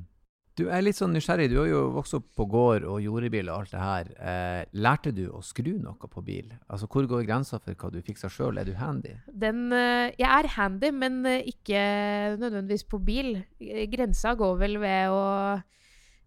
Du 0.57 0.63
er 0.73 0.81
litt 0.81 0.97
sånn 0.97 1.13
nysgjerrig. 1.13 1.51
Du 1.51 1.59
har 1.59 1.67
jo 1.69 1.83
vokst 1.93 2.15
opp 2.17 2.31
på 2.37 2.47
gård 2.49 2.85
og 2.89 2.97
jordebil 3.03 3.51
og 3.51 3.59
alt 3.59 3.73
det 3.75 3.81
her. 3.83 4.07
Eh, 4.17 4.61
lærte 4.81 5.13
du 5.13 5.27
å 5.29 5.43
skru 5.45 5.75
noe 5.77 6.09
på 6.09 6.23
bil? 6.25 6.49
Altså, 6.65 6.89
Hvor 6.89 7.05
går 7.05 7.27
grensa 7.27 7.59
for 7.61 7.77
hva 7.77 7.91
du 7.93 7.99
fikser 8.01 8.33
sjøl? 8.33 8.57
Er 8.57 8.65
du 8.65 8.73
handy? 8.79 9.13
Den 9.29 9.67
eh, 9.69 10.15
Jeg 10.17 10.31
er 10.31 10.49
handy, 10.55 10.89
men 10.89 11.21
eh, 11.29 11.45
ikke 11.53 11.83
nødvendigvis 12.41 12.87
på 12.89 12.97
bil. 13.05 13.35
Eh, 13.61 13.85
Grensa 13.93 14.33
går 14.39 14.57
vel 14.63 14.79
ved 14.81 15.13
å 15.13 15.21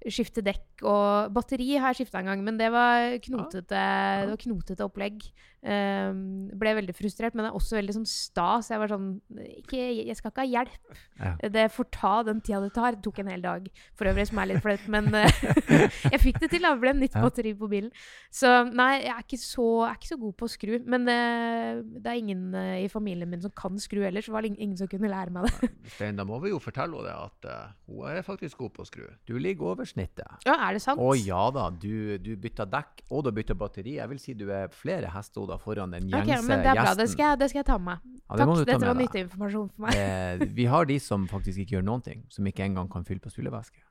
skifte 0.09 0.41
dekk 0.45 0.85
og 0.89 1.33
Batteri 1.37 1.75
har 1.77 1.93
jeg 1.93 2.05
skifta 2.05 2.23
en 2.23 2.31
gang, 2.31 2.43
men 2.45 2.57
det 2.61 2.71
var 2.73 3.19
knotete, 3.25 3.81
det 4.25 4.33
var 4.33 4.41
knotete 4.41 4.87
opplegg. 4.87 5.25
Um, 5.61 6.49
ble 6.57 6.71
veldig 6.79 6.95
frustrert, 6.97 7.35
men 7.37 7.45
det 7.45 7.51
er 7.51 7.57
også 7.59 7.77
veldig 7.77 7.93
sånn 7.99 8.07
stas. 8.09 8.71
jeg 8.73 8.81
var 8.81 8.89
sånn 8.89 9.11
ikke, 9.59 9.77
Jeg 10.09 10.17
skal 10.17 10.33
ikke 10.33 10.47
ha 10.47 10.49
hjelp. 10.49 10.95
Ja. 11.21 11.33
Det 11.53 11.65
får 11.75 11.89
ta 11.93 12.13
den 12.25 12.41
tida 12.41 12.63
det 12.65 12.71
tar. 12.73 12.97
Det 12.97 13.05
tok 13.05 13.21
en 13.21 13.29
hel 13.29 13.45
dag 13.45 13.67
for 13.93 14.09
øvrig, 14.09 14.25
som 14.31 14.41
er 14.41 14.49
litt 14.49 14.63
flaut, 14.65 14.87
men 14.89 15.11
eh, 15.21 15.43
jeg 16.15 16.23
fikk 16.23 16.41
det 16.41 16.49
til. 16.55 16.65
Det 16.65 16.73
ble 16.81 16.95
nytt 16.97 17.19
Ja. 17.19 17.27
batteri 17.27 17.53
på 17.59 17.69
bilen. 17.69 17.91
Så 18.33 18.49
nei, 18.73 19.03
jeg 19.03 19.13
er 19.13 19.27
ikke 19.27 19.41
så, 19.43 19.69
er 19.91 20.01
ikke 20.01 20.13
så 20.15 20.19
god 20.23 20.35
på 20.41 20.49
å 20.49 20.55
skru. 20.55 20.73
Men 20.89 21.05
uh, 21.13 21.85
det 21.85 22.09
er 22.09 22.23
ingen 22.23 22.57
uh, 22.57 22.81
i 22.81 22.89
familien 22.89 23.29
min 23.29 23.45
som 23.45 23.53
kan 23.53 23.77
skru 23.83 24.01
ellers, 24.09 24.31
så 24.31 24.33
var 24.33 24.47
det 24.47 24.55
ingen 24.57 24.79
som 24.81 24.89
kunne 24.89 25.13
lære 25.13 25.35
meg 25.35 25.51
det. 25.51 25.71
Stein, 25.99 26.17
da 26.17 26.25
må 26.25 26.41
vi 26.41 26.55
jo 26.55 26.63
fortelle 26.63 26.97
henne 26.97 27.29
at 27.29 27.51
uh, 27.51 27.77
hun 27.91 28.09
er 28.09 28.25
faktisk 28.25 28.65
god 28.65 28.73
på 28.79 28.87
å 28.87 28.89
skru. 28.89 29.05
Du 29.29 29.37
ligger 29.37 29.75
over 29.75 29.90
snittet. 29.91 30.47
Ja, 30.47 30.57
er 30.69 30.77
det 30.77 30.83
sant? 30.85 31.01
Å 31.03 31.13
ja 31.19 31.43
da, 31.55 31.69
du, 31.71 32.17
du 32.23 32.33
bytter 32.41 32.69
dekk 32.71 33.05
og 33.11 33.27
du 33.27 33.33
bytter 33.35 33.59
batteri. 33.59 33.97
Jeg 33.99 34.13
vil 34.13 34.23
si 34.23 34.35
du 34.39 34.47
er 34.55 34.71
flere 34.75 35.11
hestehoder 35.11 35.61
foran 35.63 35.95
den 35.97 36.09
Ok, 36.11 36.23
okay, 36.23 36.41
men 36.47 36.65
det 36.65 36.73
er 36.73 36.81
bra. 36.81 36.95
Det 36.99 37.09
skal, 37.11 37.33
jeg, 37.33 37.43
det 37.43 37.51
skal 37.53 37.63
jeg 37.63 37.69
ta 37.73 37.79
med 37.79 37.91
meg. 37.91 38.17
Ja, 38.21 38.39
det 38.39 38.47
Takk, 38.47 38.55
ta 38.55 38.67
dette 38.71 38.87
var 38.87 38.99
nyttig 39.01 39.25
informasjon 39.27 39.71
for 39.75 39.87
meg. 39.87 40.01
Eh, 40.01 40.49
vi 40.61 40.67
har 40.71 40.87
de 40.87 40.99
som 41.03 41.27
faktisk 41.31 41.65
ikke 41.65 41.79
gjør 41.79 41.87
noen 41.91 42.05
ting. 42.07 42.27
Som 42.31 42.47
ikke 42.47 42.67
engang 42.67 42.91
kan 42.93 43.07
fylle 43.09 43.23
på 43.23 43.33
spylevæske. 43.33 43.83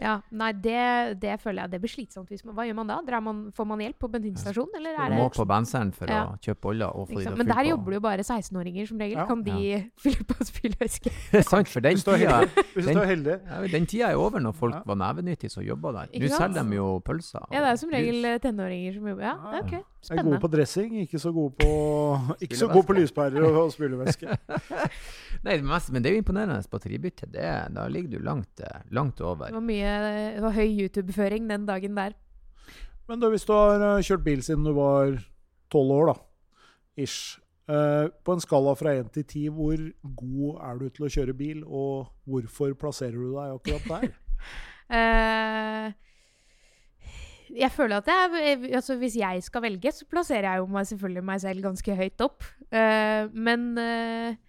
Ja, 0.00 0.20
Nei, 0.34 0.52
det, 0.52 1.20
det 1.22 1.36
føler 1.40 1.62
jeg 1.64 1.70
det 1.70 1.80
blir 1.84 1.92
slitsomt. 1.92 2.28
Hvis 2.28 2.44
man, 2.44 2.54
hva 2.56 2.64
gjør 2.66 2.74
man 2.80 2.90
da? 2.90 2.96
Drar 3.06 3.22
man, 3.22 3.44
får 3.54 3.66
man 3.70 3.78
hjelp 3.84 3.98
på 4.02 4.10
bensinstasjonen? 4.10 4.74
eller 4.78 4.96
Du 4.96 5.02
er 5.02 5.10
det 5.14 5.18
må 5.18 5.28
på 5.34 5.46
benseren 5.46 5.92
for 5.94 6.10
Ja. 6.10 6.24
å 6.26 6.38
kjøpe 6.42 6.72
til 7.22 7.32
å 7.32 7.36
Men 7.38 7.46
der 7.46 7.64
jobber 7.70 7.90
det 7.94 7.98
jo 8.00 8.04
bare 8.08 8.26
16-åringer 8.26 8.88
som 8.88 8.98
regel. 8.98 9.16
Ja. 9.18 9.26
Kan 9.26 9.42
de 9.46 9.90
fylle 10.04 10.24
på 10.24 10.44
spylevæske? 10.50 11.12
Det 11.32 11.38
er 11.40 11.48
sant, 11.48 11.68
for 11.68 11.80
den 11.80 11.96
tida. 11.96 12.40
Den- 12.74 13.22
du 13.24 13.30
er 13.30 13.40
ja, 13.46 13.60
den 13.78 13.86
tida 13.86 14.10
er 14.10 14.16
over 14.20 14.40
når 14.40 14.54
folk 14.54 14.74
Ja. 14.74 14.82
var 14.86 14.96
nevenyttige 14.96 15.50
som 15.50 15.62
jobba 15.64 15.92
der. 15.92 16.06
Nå 16.20 16.28
selger 16.28 16.62
de 16.70 16.76
jo 16.76 17.00
pølser. 17.06 17.46
Ja, 17.52 17.60
det 17.64 17.72
er 17.72 17.76
som 17.76 17.90
regel 17.90 18.24
eh, 18.24 18.38
tenåringer 18.38 18.94
som 18.98 19.06
jobber. 19.08 19.22
Ja, 19.22 19.34
Ja, 19.54 19.82
ok. 20.10 20.18
Er 20.18 20.26
gode 20.26 20.40
på 20.42 20.50
dressing, 20.52 20.96
ikke 21.04 21.20
så 21.22 21.32
gode 21.34 21.54
på, 21.60 21.68
ikke 22.44 22.58
så 22.58 22.68
gode 22.72 22.86
på 22.88 22.96
lyspærer 22.98 23.46
og, 23.46 23.60
og 23.64 23.72
spylevæske. 23.74 24.38
Nei, 25.46 25.58
men 25.64 26.02
det 26.02 26.10
er 26.10 26.16
jo 26.16 26.22
imponerende 26.22 26.60
batteribytte. 26.70 27.30
Det, 27.32 27.46
da 27.76 27.86
ligger 27.88 28.18
du 28.18 28.26
langt, 28.26 28.60
eh, 28.60 28.82
langt 28.94 29.20
over. 29.20 29.48
Det 29.48 29.58
var 29.58 29.64
mye 29.64 29.94
Det 30.36 30.42
var 30.44 30.58
høy 30.58 30.68
YouTube-føring 30.68 31.48
den 31.50 31.66
dagen 31.66 31.96
der. 31.96 32.18
Men 33.08 33.20
da, 33.20 33.28
hvis 33.32 33.44
du 33.44 33.52
har 33.52 33.80
eh, 33.80 34.02
kjørt 34.04 34.24
bil 34.24 34.44
siden 34.44 34.64
du 34.64 34.74
var 34.76 35.16
tolv 35.72 35.96
år, 36.00 36.12
da, 36.12 36.20
ish, 37.04 37.40
Uh, 37.64 38.10
på 38.20 38.34
en 38.36 38.42
skala 38.44 38.74
fra 38.76 38.92
én 38.92 39.06
til 39.08 39.24
ti, 39.24 39.42
hvor 39.48 39.78
god 40.18 40.58
er 40.68 40.80
du 40.82 40.90
til 40.92 41.06
å 41.06 41.08
kjøre 41.08 41.34
bil, 41.38 41.62
og 41.64 42.10
hvorfor 42.28 42.74
plasserer 42.76 43.16
du 43.16 43.30
deg 43.32 43.54
akkurat 43.56 43.86
der? 43.88 44.12
Eh, 44.84 45.92
jeg 47.52 47.70
føler 47.74 48.00
at 48.00 48.08
jeg, 48.08 48.70
altså 48.74 48.96
hvis 49.00 49.16
jeg 49.20 49.42
skal 49.44 49.62
velge, 49.66 49.92
så 49.92 50.06
plasserer 50.10 50.48
jeg 50.48 50.62
jo 50.62 50.66
meg 50.72 50.86
selvfølgelig 50.88 51.24
meg 51.24 51.42
selv 51.42 51.66
ganske 51.66 51.96
høyt 51.98 52.24
opp. 52.24 52.46
Uh, 52.72 53.28
men 53.34 53.66
eh, 53.78 54.40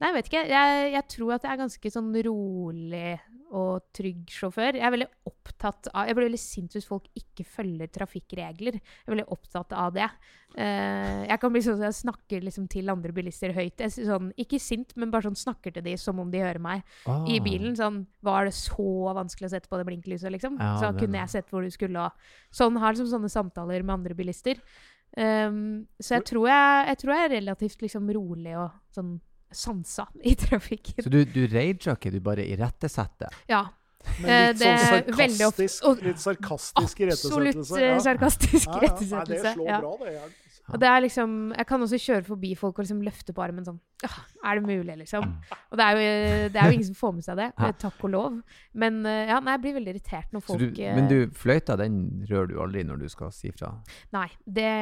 Nei, 0.00 0.10
jeg 0.10 0.16
vet 0.18 0.26
ikke. 0.28 0.44
Jeg, 0.50 0.92
jeg 0.92 1.08
tror 1.14 1.34
at 1.36 1.46
jeg 1.46 1.52
er 1.54 1.62
ganske 1.64 1.90
sånn 1.94 2.12
rolig 2.26 3.16
og 3.56 3.84
trygg 3.94 4.24
sjåfør. 4.34 4.74
Jeg 4.76 4.82
er 4.84 4.90
veldig 4.92 5.06
opptatt 5.30 5.86
av 5.94 6.08
Jeg 6.08 6.16
blir 6.18 6.26
veldig 6.26 6.40
sint 6.42 6.72
hvis 6.74 6.88
folk 6.88 7.04
ikke 7.16 7.44
følger 7.46 7.88
trafikkregler. 7.94 8.74
Jeg 8.80 9.06
er 9.06 9.12
veldig 9.14 9.26
opptatt 9.32 9.70
av 9.72 9.92
det. 9.94 10.08
Uh, 10.56 11.22
jeg 11.28 11.38
kan 11.40 11.54
bli 11.54 11.62
sånn 11.64 11.78
at 11.78 11.86
jeg 11.86 11.98
snakker 12.00 12.42
liksom 12.44 12.66
til 12.72 12.90
andre 12.92 13.14
bilister 13.16 13.54
høyt. 13.56 13.78
Jeg, 13.84 13.94
sånn, 14.08 14.32
ikke 14.42 14.58
sint, 14.60 14.92
men 14.98 15.12
bare 15.14 15.28
sånn 15.28 15.38
snakker 15.38 15.76
til 15.76 15.86
de 15.86 15.94
som 16.00 16.18
om 16.20 16.32
de 16.34 16.42
hører 16.42 16.60
meg 16.64 16.82
i 17.06 17.38
Ah. 17.38 17.44
bilen. 17.46 17.78
Sånn, 17.78 18.02
var 18.26 18.50
det 18.50 18.56
så 18.58 18.88
vanskelig 19.16 19.48
å 19.48 19.54
sette 19.54 19.70
på 19.70 19.78
det 19.78 19.86
blinklyset, 19.88 20.28
liksom? 20.34 20.58
Ja, 20.60 20.74
så 20.82 20.90
kunne 20.98 21.22
jeg 21.22 21.32
sett 21.38 21.48
hvor 21.54 21.62
du 21.64 21.70
skulle. 21.70 22.08
Og 22.10 22.12
sånn 22.52 22.76
har 22.82 22.92
liksom 22.92 23.12
sånne 23.14 23.30
samtaler 23.32 23.86
med 23.86 23.94
andre 24.00 24.18
bilister. 24.18 24.58
Um, 25.16 25.86
så 26.02 26.18
jeg 26.18 26.26
tror 26.28 26.48
jeg, 26.50 26.86
jeg 26.90 26.98
tror 27.00 27.14
jeg 27.14 27.24
er 27.30 27.34
relativt 27.38 27.80
liksom 27.86 28.10
rolig 28.12 28.56
og 28.58 28.74
sånn 28.92 29.14
sansa 29.56 30.06
i 30.24 30.34
trafikken. 30.38 31.02
Så 31.04 31.10
du, 31.10 31.24
du 31.24 31.42
rager 31.48 31.96
ikke, 31.96 32.12
du 32.12 32.20
bare 32.20 32.44
irettesetter? 32.46 33.34
Ja. 33.48 33.64
Men 34.20 34.30
Eh, 34.30 34.48
litt 34.52 34.58
det 34.60 34.66
sånn 34.66 34.76
er 34.76 35.02
sarkastisk, 35.02 35.84
og- 35.90 36.02
litt 36.06 36.20
sarkastisk 36.22 36.76
Absolutt 36.78 37.00
irettesettelse. 37.00 37.72
Absolutt 37.72 37.82
Ja. 37.82 37.98
sarkastisk 38.04 38.66
Ja, 38.66 38.74
ja. 38.74 38.80
Nei, 39.16 39.24
det 39.26 39.40
slår 39.56 39.66
Ja. 39.66 39.80
bra, 39.80 39.96
det. 40.04 40.12
Og 40.72 40.80
det 40.82 40.88
er 40.88 41.02
liksom 41.04 41.52
Jeg 41.56 41.66
kan 41.68 41.82
også 41.84 41.98
kjøre 42.00 42.24
forbi 42.26 42.54
folk 42.58 42.78
og 42.78 42.84
liksom 42.86 43.02
løfte 43.06 43.34
på 43.36 43.42
armen 43.44 43.66
sånn 43.66 43.78
«Åh, 44.04 44.16
Er 44.44 44.58
det 44.58 44.66
mulig, 44.66 44.96
liksom? 44.98 45.24
Og 45.70 45.78
det 45.78 45.84
er, 45.84 45.96
jo, 45.96 46.48
det 46.52 46.60
er 46.60 46.66
jo 46.68 46.76
ingen 46.76 46.88
som 46.90 46.96
får 46.98 47.12
med 47.16 47.24
seg 47.24 47.38
det. 47.40 47.46
Eh, 47.56 47.70
Takk 47.80 48.02
og 48.04 48.10
lov. 48.12 48.34
Men 48.76 48.98
eh, 49.08 49.30
ja, 49.30 49.38
nei, 49.40 49.54
jeg 49.56 49.62
blir 49.64 49.76
veldig 49.78 49.92
irritert 49.94 50.34
når 50.36 50.44
folk 50.44 50.60
du, 50.60 50.82
eh, 50.84 50.96
men 50.98 51.08
du, 51.08 51.16
fløyta 51.36 51.78
den 51.80 52.00
rører 52.28 52.50
du 52.50 52.58
aldri 52.60 52.84
når 52.84 53.00
du 53.00 53.06
skal 53.12 53.32
si 53.34 53.52
fra? 53.56 53.70
Nei. 54.16 54.26
Det 54.44 54.72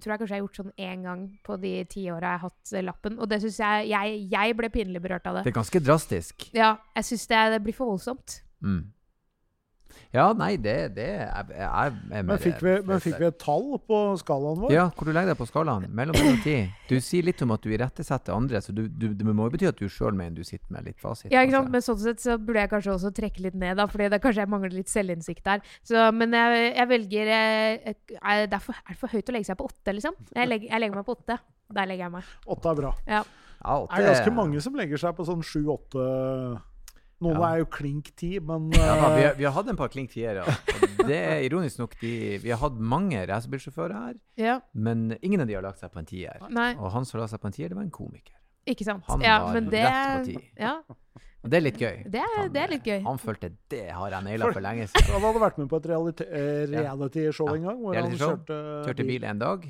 tror 0.00 0.14
jeg 0.14 0.22
kanskje 0.22 0.34
jeg 0.34 0.38
har 0.38 0.46
gjort 0.46 0.60
sånn 0.62 0.72
én 0.88 1.04
gang 1.04 1.26
på 1.46 1.58
de 1.60 1.74
ti 1.90 2.06
åra 2.12 2.34
jeg 2.34 2.42
har 2.42 2.46
hatt 2.48 2.72
eh, 2.72 2.86
lappen. 2.86 3.18
Og 3.20 3.28
det 3.30 3.40
syns 3.44 3.60
jeg, 3.60 3.90
jeg 3.92 4.22
Jeg 4.30 4.56
ble 4.56 4.72
pinlig 4.72 5.04
berørt 5.04 5.28
av 5.28 5.40
det. 5.40 5.44
Det 5.48 5.52
er 5.52 5.58
ganske 5.60 5.84
drastisk. 5.84 6.48
Ja, 6.56 6.74
jeg 6.96 7.10
syns 7.10 7.28
det, 7.30 7.44
det 7.56 7.60
blir 7.66 7.76
for 7.76 7.92
voldsomt. 7.92 8.40
Mm. 8.64 8.88
Ja, 10.14 10.30
nei, 10.36 10.54
det, 10.60 10.74
det 10.96 11.06
er, 11.22 11.50
er, 11.54 11.94
er 12.10 12.24
Men, 12.26 12.32
fikk 12.42 12.62
vi, 12.64 12.74
men 12.86 13.02
fikk 13.02 13.18
vi 13.20 13.28
et 13.28 13.38
tall 13.42 13.76
på 13.86 13.98
skalaen 14.20 14.58
vår? 14.64 14.72
Ja, 14.74 14.86
hvor 14.96 15.08
du 15.08 15.12
legger 15.14 15.32
deg 15.32 15.38
på 15.38 15.46
skalaen? 15.48 15.86
Mellom 15.94 16.18
1 16.18 16.30
og 16.32 16.40
10. 16.46 16.64
Du 16.90 16.96
sier 17.04 17.26
litt 17.26 17.42
om 17.46 17.54
at 17.54 17.62
du 17.64 17.70
irettesetter 17.74 18.34
andre, 18.34 18.62
så 18.64 18.74
du, 18.74 18.84
du, 18.88 19.10
det 19.14 19.26
må 19.26 19.46
jo 19.46 19.54
bety 19.54 19.68
at 19.70 19.78
du 19.78 19.86
sjøl 19.90 20.16
mener 20.16 20.40
du 20.40 20.46
sitter 20.46 20.72
med 20.74 20.88
litt 20.90 20.98
fasit. 21.02 21.30
Ja, 21.32 21.44
ikke 21.46 21.58
sant? 21.58 21.72
Men 21.74 21.86
sånn 21.86 22.00
sett 22.02 22.24
så 22.24 22.38
burde 22.40 22.64
jeg 22.64 22.72
kanskje 22.72 22.94
også 22.96 23.12
trekke 23.16 23.46
litt 23.46 23.58
ned, 23.58 23.78
da, 23.80 23.86
fordi 23.90 24.10
det 24.12 24.22
kanskje 24.24 24.44
jeg 24.44 24.52
mangler 24.54 24.74
litt 24.74 24.90
selvinnsikt 24.92 25.46
der. 25.46 25.62
Så, 25.86 26.08
men 26.16 26.34
jeg, 26.36 26.72
jeg 26.74 26.90
velger 26.94 27.34
eh, 27.36 27.94
er 28.20 28.50
det, 28.50 28.62
for, 28.64 28.78
er 28.86 28.96
det 28.96 29.00
for 29.02 29.14
høyt 29.14 29.30
å 29.30 29.36
legge 29.38 29.50
seg 29.52 29.60
på 29.60 29.68
åtte, 29.70 29.94
liksom? 29.96 30.18
Jeg 30.34 30.50
legger, 30.50 30.72
jeg 30.72 30.84
legger 30.84 31.00
meg 31.02 31.06
på 31.06 31.18
åtte. 31.18 31.38
Der 31.70 31.86
legger 31.86 32.08
jeg 32.08 32.14
meg. 32.16 32.34
Åtte 32.50 32.72
er 32.72 32.82
bra. 32.82 32.96
Ja. 33.06 33.22
Ja, 33.60 33.74
Det 33.84 34.00
er 34.00 34.14
ganske 34.14 34.32
mange 34.32 34.60
som 34.64 34.76
legger 34.78 35.00
seg 35.00 35.12
på 35.18 35.26
sånn 35.28 35.42
sju-åtte 35.44 36.04
Noen 37.20 37.36
Ja. 37.36 37.48
er 37.52 37.58
jo 37.58 37.66
klink 37.66 38.14
ti, 38.16 38.38
men 38.40 38.70
Ja, 38.72 38.94
da, 38.96 39.08
vi, 39.14 39.22
eh, 39.22 39.26
har, 39.28 39.34
vi 39.36 39.44
har 39.44 39.52
hatt 39.52 39.68
en 39.68 39.76
par 39.76 39.88
klink 39.92 40.10
tiere. 40.10 40.40
og 40.40 41.06
Det 41.06 41.16
er 41.18 41.42
ironisk 41.44 41.78
nok 41.78 41.98
de, 42.00 42.38
Vi 42.38 42.48
har 42.50 42.58
hatt 42.58 42.78
mange 42.80 43.26
racerbilsjåfører 43.28 43.92
her, 43.92 44.14
ja. 44.40 44.60
men 44.74 45.18
ingen 45.22 45.40
av 45.40 45.46
de 45.46 45.54
har 45.54 45.62
lagt 45.62 45.78
seg 45.80 45.92
på 45.92 45.98
en 46.00 46.06
tier. 46.06 46.38
Nei, 46.48 46.74
Og 46.78 46.90
han 46.92 47.04
som 47.04 47.20
la 47.20 47.26
seg 47.26 47.40
på 47.40 47.46
en 47.46 47.52
tier, 47.52 47.68
det 47.68 47.76
var 47.76 47.84
en 47.84 47.90
komiker. 47.90 48.32
ikke 48.66 48.84
sant. 48.84 49.04
Han 49.08 49.20
ja, 49.20 49.38
var 49.44 49.54
men 49.54 49.68
det, 49.70 49.84
rett 49.84 50.18
på 50.18 50.24
ti. 50.32 50.50
Ja, 50.58 50.74
Og 51.42 51.48
det 51.50 51.56
er 51.56 51.60
litt 51.64 51.78
gøy. 51.80 52.02
det 52.10 52.20
er, 52.20 52.32
Han, 52.36 52.50
det 52.52 52.60
er 52.62 52.68
litt 52.68 52.84
gøy. 52.84 53.02
Han 53.04 53.18
følte 53.18 53.52
det 53.72 53.90
har 53.90 54.10
jeg 54.10 54.24
naila 54.24 54.52
for 54.52 54.60
lenge 54.60 54.88
siden. 54.88 55.12
han 55.12 55.22
hadde 55.22 55.40
vært 55.40 55.58
med 55.58 55.68
på 55.70 55.76
et 55.80 55.86
reality-show 55.92 56.74
reality-show 56.74 57.46
Ja. 57.48 57.54
en 57.56 57.62
gang. 57.64 57.78
Hvor 57.80 57.94
han 57.94 58.04
reality 58.04 58.24
han 58.24 58.36
kjørte, 58.36 58.84
Kjørte 58.86 59.06
bil 59.06 59.24
en 59.24 59.38
dag. 59.38 59.64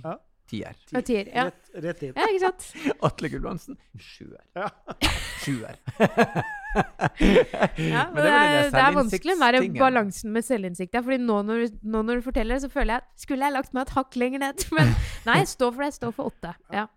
Tier. 0.51 0.75
Ja, 0.91 1.01
tier. 1.07 1.29
Ja. 1.31 1.45
Rett, 1.47 1.69
rett 1.85 2.01
inn. 2.03 2.15
ja, 2.19 2.27
ikke 2.27 2.41
sant. 2.43 2.65
Atle 3.07 3.29
Gulbrandsen 3.31 3.77
sjuer. 4.03 4.41
Ja. 4.59 4.67
Sjuer. 5.45 5.77
Ja, 6.75 8.03
Men 8.11 8.19
det, 8.19 8.25
det 8.25 8.33
er 8.33 8.73
det 8.75 8.83
er 8.83 8.97
vanskelig 8.97 9.37
der 9.41 9.59
balansen 9.79 10.35
med 10.35 10.47
selvinnsikt. 10.47 10.99
Fordi 10.99 11.21
nå 11.23 11.41
når, 11.47 11.69
nå 11.83 12.03
når 12.07 12.21
du 12.21 12.27
forteller 12.27 12.59
det, 12.59 12.65
så 12.67 12.73
føler 12.73 12.99
jeg 12.99 13.25
Skulle 13.25 13.47
jeg 13.47 13.57
lagt 13.57 13.77
meg 13.77 13.87
et 13.87 13.95
hakk 13.99 14.19
lenger 14.19 14.43
ned? 14.43 14.67
Men 14.77 14.91
nei, 15.29 15.39
stå 15.51 15.71
for 15.71 15.87
det. 15.87 15.93
Stå 15.99 16.11
for 16.17 16.33
åtte. 16.33 16.55
Ja. 16.75 16.89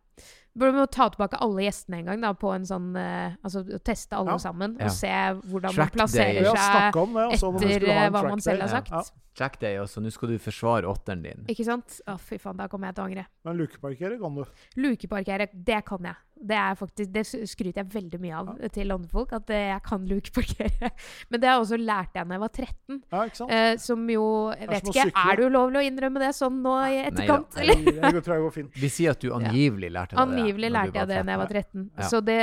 Burde 0.54 0.78
vi 0.78 0.86
ta 0.94 1.08
tilbake 1.10 1.40
alle 1.42 1.64
gjestene 1.66 1.98
en 2.04 2.06
gang, 2.12 2.22
da, 2.22 2.30
på 2.38 2.52
en 2.54 2.66
sånn 2.70 2.92
uh, 2.94 3.34
Altså 3.42 3.64
teste 3.82 4.14
alle 4.14 4.36
Ja. 4.36 4.42
sammen, 4.44 4.76
Ja. 4.80 4.86
og 4.86 4.92
se 4.92 5.14
hvordan 5.50 5.74
Track 5.74 5.96
man 5.96 5.98
plasserer 5.98 6.44
day. 6.44 6.54
Seg 6.54 6.98
om 7.02 7.14
det. 7.18 7.26
Altså, 7.32 7.52
etter 7.58 7.88
eh, 7.90 8.10
hva 8.14 8.24
man 8.30 8.42
selv 8.46 8.62
har 8.62 8.70
sagt. 8.70 8.92
Ja. 8.92 9.02
Jack 9.40 9.60
Day, 9.60 9.80
altså. 9.82 10.00
nå 10.00 10.12
skal 10.14 10.30
du 10.30 10.38
forsvare 10.38 10.86
åtteren 10.86 11.24
din. 11.24 11.46
Ikke 11.50 11.66
sant? 11.66 11.96
Å, 12.06 12.20
fy 12.22 12.38
faen, 12.38 12.58
da 12.60 12.68
kommer 12.70 12.92
jeg 12.92 12.96
til 13.00 13.02
å 13.04 13.08
angre. 13.08 13.26
Men 13.48 13.58
lukeparkere 13.58 14.20
kan 14.22 14.36
du. 14.38 14.44
Lukeparkere, 14.78 15.48
det 15.54 15.80
kan 15.90 16.06
jeg. 16.06 16.16
Det 16.44 16.58
er 16.60 16.78
faktisk, 16.80 17.12
det 17.14 17.24
skryter 17.28 17.82
jeg 17.82 17.90
veldig 17.94 18.20
mye 18.24 18.40
av 18.40 18.50
til 18.76 18.94
andre 18.96 19.10
folk, 19.12 19.34
at 19.38 19.52
eh, 19.54 19.70
jeg 19.72 19.84
kan 19.86 20.08
lukeparkere. 20.10 20.90
Men 21.30 21.42
det 21.42 21.50
har 21.50 21.58
jeg 21.58 21.66
også 21.66 21.80
lært 21.80 22.18
jeg 22.20 22.28
da 22.28 22.38
jeg 22.38 22.44
var 22.44 22.54
13. 22.54 23.00
Ja, 23.00 23.24
ikke 23.30 23.40
sant? 23.40 23.54
Eh, 23.58 23.76
som 23.84 24.04
jo 24.12 24.26
Jeg 24.54 24.68
er 24.68 24.74
vet 24.74 24.84
som 24.84 24.92
å 24.92 24.96
ikke, 24.98 25.24
er 25.24 25.40
det 25.40 25.48
ulovlig 25.52 25.82
å 25.82 25.86
innrømme 25.90 26.24
det 26.24 26.32
sånn 26.38 26.60
nå 26.66 26.76
i 26.82 26.98
Nei 26.98 27.06
etterkant? 27.12 27.60
Nei, 27.60 27.68
eller? 27.70 28.18
det 28.18 28.26
tror 28.26 28.36
jeg 28.38 28.46
går 28.48 28.56
fint. 28.58 28.82
Vi 28.84 28.92
sier 28.98 29.16
at 29.16 29.24
du 29.24 29.30
angivelig 29.36 29.94
lærte 29.94 30.16
deg 30.16 30.20
det. 30.20 30.42
Angivelig 30.42 30.74
lærte 30.74 31.02
jeg 31.02 31.12
det 31.14 31.22
da 31.24 31.38
jeg 31.38 31.44
var 31.44 31.56
13. 31.62 31.88
Ja. 31.88 32.10
Så 32.12 32.24
det, 32.26 32.40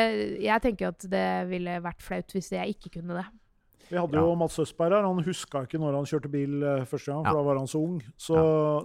jeg 0.47 0.67
tenker 0.67 0.95
at 0.95 1.11
det 1.13 1.29
ville 1.51 1.77
vært 1.85 2.05
flaut 2.05 2.37
hvis 2.37 2.53
jeg 2.57 2.77
ikke 2.77 2.97
kunne 2.99 3.21
det. 3.21 3.29
Vi 3.91 3.99
hadde 3.99 4.15
Ja. 4.15 4.21
jo 4.23 4.35
Mats 4.39 4.57
Østberg 4.63 4.93
her. 4.95 5.03
Han 5.03 5.19
huska 5.27 5.65
ikke 5.67 5.79
når 5.83 5.97
han 5.99 6.05
kjørte 6.07 6.31
bil 6.31 6.63
eh, 6.63 6.85
første 6.87 7.11
gang, 7.11 7.25
for 7.25 7.31
Ja. 7.35 7.41
da 7.41 7.43
var 7.43 7.57
han 7.59 7.67
så 7.67 7.81
ung. 7.83 7.97
Så, 8.17 8.37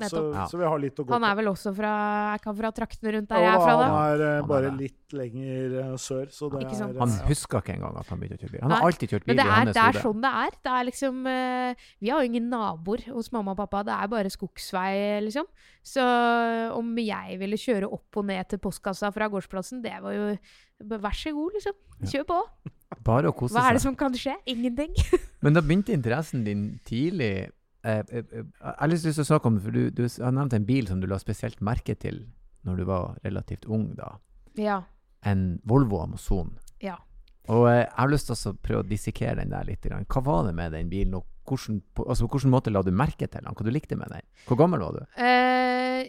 så. 0.09 0.21
Så 0.49 0.57
vi 0.57 0.65
har 0.65 0.79
litt 0.81 0.95
å 0.97 1.05
gå 1.05 1.07
på. 1.07 1.13
Han 1.13 1.23
er 1.29 1.35
vel 1.35 1.45
også 1.51 1.75
fra 1.77 1.91
Er 2.35 2.39
han 2.43 2.55
fra 2.57 2.71
traktene 2.71 3.13
rundt 3.13 3.29
der 3.29 3.39
jeg 3.45 3.53
er 3.53 3.59
fra, 3.61 3.75
da? 3.77 3.85
Han 3.85 3.95
er 4.09 4.23
eh, 4.25 4.33
Han 4.35 4.43
er 4.43 4.47
bare 4.49 4.71
det. 4.71 4.79
litt 4.81 5.13
lenger 5.13 5.77
eh, 5.83 5.93
sør, 6.01 6.25
så 6.33 6.49
det 6.51 6.63
Ikke 6.65 6.75
sånn. 6.79 6.95
er 6.95 6.99
Han 7.05 7.13
huska 7.29 7.61
ikke 7.61 7.75
engang 7.77 7.99
at 8.01 8.07
han 8.09 8.19
begynte 8.19 8.39
å 8.39 8.41
kjøre 8.43 8.51
bil. 8.57 8.61
Han 8.65 8.71
har 8.71 8.81
alltid 8.89 9.09
kjørt 9.13 9.25
bil 9.29 9.35
Men 9.35 9.45
det 9.45 9.51
er, 9.53 9.65
det 9.71 9.83
er 9.85 10.01
sånn 10.01 10.21
det 10.25 10.33
er. 10.33 10.51
Det 10.65 10.73
er 10.73 10.83
liksom 10.89 11.23
Vi 12.01 12.09
har 12.09 12.19
jo 12.23 12.29
ingen 12.31 12.49
naboer 12.49 13.05
hos 13.13 13.31
mamma 13.31 13.51
og 13.51 13.57
pappa. 13.57 13.83
Det 13.85 13.93
er 13.93 14.07
bare 14.07 14.29
skogsvei, 14.33 15.21
liksom. 15.21 15.45
Så 15.85 16.03
om 16.73 16.95
jeg 16.97 17.37
ville 17.37 17.57
kjøre 17.61 17.89
opp 17.93 18.17
og 18.17 18.25
ned 18.25 18.47
til 18.49 18.61
postkassa 18.63 19.11
fra 19.13 19.27
gårdsplassen, 19.29 19.83
det 19.85 19.99
var 20.01 20.15
jo 20.15 20.31
Vær 20.75 21.15
så 21.15 21.31
god, 21.31 21.53
liksom. 21.55 21.75
Kjør 22.11 22.23
på. 22.27 22.37
Bare 23.05 23.29
å 23.29 23.35
kose 23.37 23.53
seg. 23.53 23.59
Hva 23.59 23.69
er 23.69 23.77
det 23.77 23.83
som 23.85 23.93
kan 23.95 24.15
skje? 24.17 24.33
Ingenting. 24.51 24.91
Men 25.45 25.55
da 25.55 25.63
begynte 25.63 25.93
interessen 25.95 26.43
din 26.43 26.65
tidlig 26.83 27.29
eh, 27.45 28.01
eh, 28.01 28.17
eh, 28.19 28.43
Jeg 28.43 28.73
har 28.81 28.91
lyst 28.91 29.07
til 29.07 29.23
å 29.23 29.27
snakke 29.29 29.51
om 29.51 29.61
for 29.63 29.71
du, 29.71 29.87
du 29.95 30.03
har 30.03 30.35
nevnt 30.35 30.57
en 30.57 30.67
bil 30.67 30.89
som 30.89 30.99
du 30.99 31.07
la 31.07 31.19
spesielt 31.21 31.63
merke 31.63 31.95
til 31.95 32.25
når 32.65 32.81
du 32.81 32.83
var 32.89 33.15
relativt 33.23 33.67
ung, 33.69 33.91
da. 33.95 34.15
Ja. 34.57 34.79
En 35.23 35.61
Volvo 35.69 36.01
Amazon. 36.01 36.55
Ja. 36.81 36.97
Og 37.53 37.67
jeg 37.69 37.85
har 37.93 38.09
lyst 38.09 38.31
til 38.31 38.35
å 38.35 38.55
prøve 38.57 38.81
å 38.81 38.89
dissekere 38.89 39.37
den 39.37 39.53
der 39.53 39.67
litt. 39.69 39.85
Hva 39.85 40.23
var 40.25 40.47
det 40.47 40.55
med 40.57 40.73
den 40.73 40.89
bilen, 40.89 41.19
og 41.19 41.29
hvordan, 41.45 41.81
på, 41.95 42.05
altså, 42.09 42.27
hvilken 42.27 42.51
måte 42.53 42.71
la 42.73 42.81
du 42.85 42.91
merke 42.95 43.27
til 43.27 43.39
den? 43.41 43.53
Hva 43.55 43.65
du 43.65 43.71
likte 43.73 43.97
med 43.99 44.11
den? 44.11 44.25
Hvor 44.47 44.57
gammel 44.59 44.81
var 44.83 44.97
du? 44.97 45.05
Uh, 45.19 46.01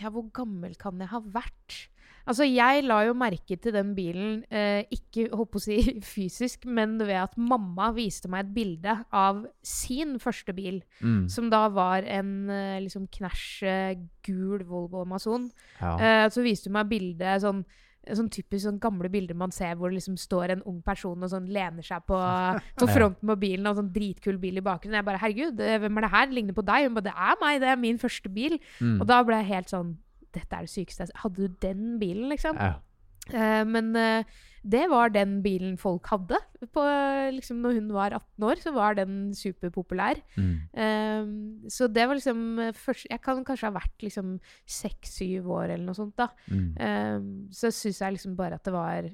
ja, 0.00 0.10
hvor 0.14 0.28
gammel 0.34 0.76
kan 0.80 0.98
jeg 1.02 1.10
ha 1.12 1.20
vært? 1.34 1.80
Altså, 2.24 2.46
jeg 2.48 2.86
la 2.86 3.02
jo 3.04 3.12
merke 3.20 3.58
til 3.60 3.74
den 3.76 3.90
bilen, 3.96 4.38
uh, 4.48 4.80
ikke 4.94 5.26
håper 5.36 5.60
å 5.60 5.64
si 5.66 5.76
fysisk, 6.14 6.64
men 6.64 6.96
ved 7.02 7.18
at 7.20 7.34
mamma 7.36 7.90
viste 7.96 8.30
meg 8.32 8.46
et 8.46 8.54
bilde 8.56 8.94
av 9.12 9.42
sin 9.60 10.16
første 10.22 10.54
bil, 10.56 10.80
Mm. 11.04 11.26
som 11.28 11.50
da 11.52 11.66
var 11.68 12.06
en 12.08 12.34
uh, 12.48 12.78
liksom 12.80 13.10
knæsj 13.12 14.00
gul 14.24 14.64
Volvo 14.64 15.02
Amazon. 15.04 15.50
Ja. 15.82 16.28
Så 16.32 16.40
viste 16.46 16.70
hun 16.70 16.78
meg 16.78 16.88
bildet 16.94 17.42
sånn 17.44 17.60
Sånn 18.04 18.30
typisk 18.32 18.66
sånn 18.66 18.80
gamle 18.82 19.08
bilder 19.12 19.36
man 19.38 19.52
ser 19.54 19.74
hvor 19.78 19.92
det 19.92 19.98
liksom 20.00 20.16
står 20.20 20.56
en 20.56 20.64
ung 20.68 20.80
person 20.84 21.22
og 21.22 21.30
sånn 21.32 21.46
lener 21.52 21.86
seg 21.86 22.04
på, 22.08 22.18
på 22.80 22.88
fronten 22.90 23.30
på 23.30 23.38
bilen 23.40 23.66
og 23.70 23.78
sånn 23.80 23.92
dritkul 23.94 24.38
bil 24.42 24.60
i 24.60 24.64
bakgrunnen. 24.64 25.00
Jeg 25.00 25.08
bare 25.08 25.22
'Herregud, 25.22 25.60
eh, 25.60 25.78
hvem 25.82 25.98
er 25.98 26.06
det 26.06 26.14
her? 26.14 26.26
Det 26.26 26.38
ligner 26.38 26.58
på 26.58 26.66
deg.' 26.66 26.88
Hun 26.88 26.94
bare 26.94 27.08
'Det 27.08 27.16
er 27.16 27.36
meg, 27.40 27.60
det 27.60 27.68
er 27.68 27.76
min 27.76 27.98
første 27.98 28.28
bil'. 28.28 28.58
Mm. 28.80 29.00
Og 29.00 29.06
da 29.06 29.22
ble 29.22 29.40
jeg 29.42 29.52
helt 29.52 29.70
sånn 29.70 29.96
Dette 30.34 30.50
er 30.50 30.66
det 30.66 30.72
sykeste 30.72 31.06
Hadde 31.14 31.46
du 31.46 31.48
den 31.62 32.00
bilen, 32.00 32.28
liksom? 32.28 32.56
ja. 32.58 32.80
Eh, 33.32 33.62
men 33.68 33.94
eh, 33.96 34.34
det 34.64 34.84
var 34.88 35.12
den 35.12 35.38
bilen 35.44 35.76
folk 35.80 36.08
hadde. 36.08 36.38
På, 36.72 36.84
liksom, 37.34 37.60
når 37.64 37.78
hun 37.78 37.90
var 37.92 38.16
18 38.16 38.46
år, 38.48 38.62
så 38.62 38.72
var 38.72 38.96
den 38.96 39.18
superpopulær. 39.36 40.20
Mm. 40.40 40.54
Eh, 40.72 41.68
så 41.72 41.88
det 41.92 42.06
var 42.08 42.16
liksom 42.16 42.72
først, 42.72 43.06
Jeg 43.10 43.20
kan 43.24 43.44
kanskje 43.44 43.68
ha 43.68 43.76
vært 43.76 44.06
liksom 44.06 44.38
seks-syv 44.64 45.50
år 45.52 45.74
eller 45.74 45.84
noe 45.84 45.98
sånt, 45.98 46.16
da. 46.16 46.30
Mm. 46.48 46.70
Eh, 46.80 47.28
så 47.52 47.72
syns 47.74 48.00
jeg 48.00 48.16
liksom 48.16 48.36
bare 48.40 48.56
at 48.60 48.64
det 48.64 48.74
var 48.74 49.10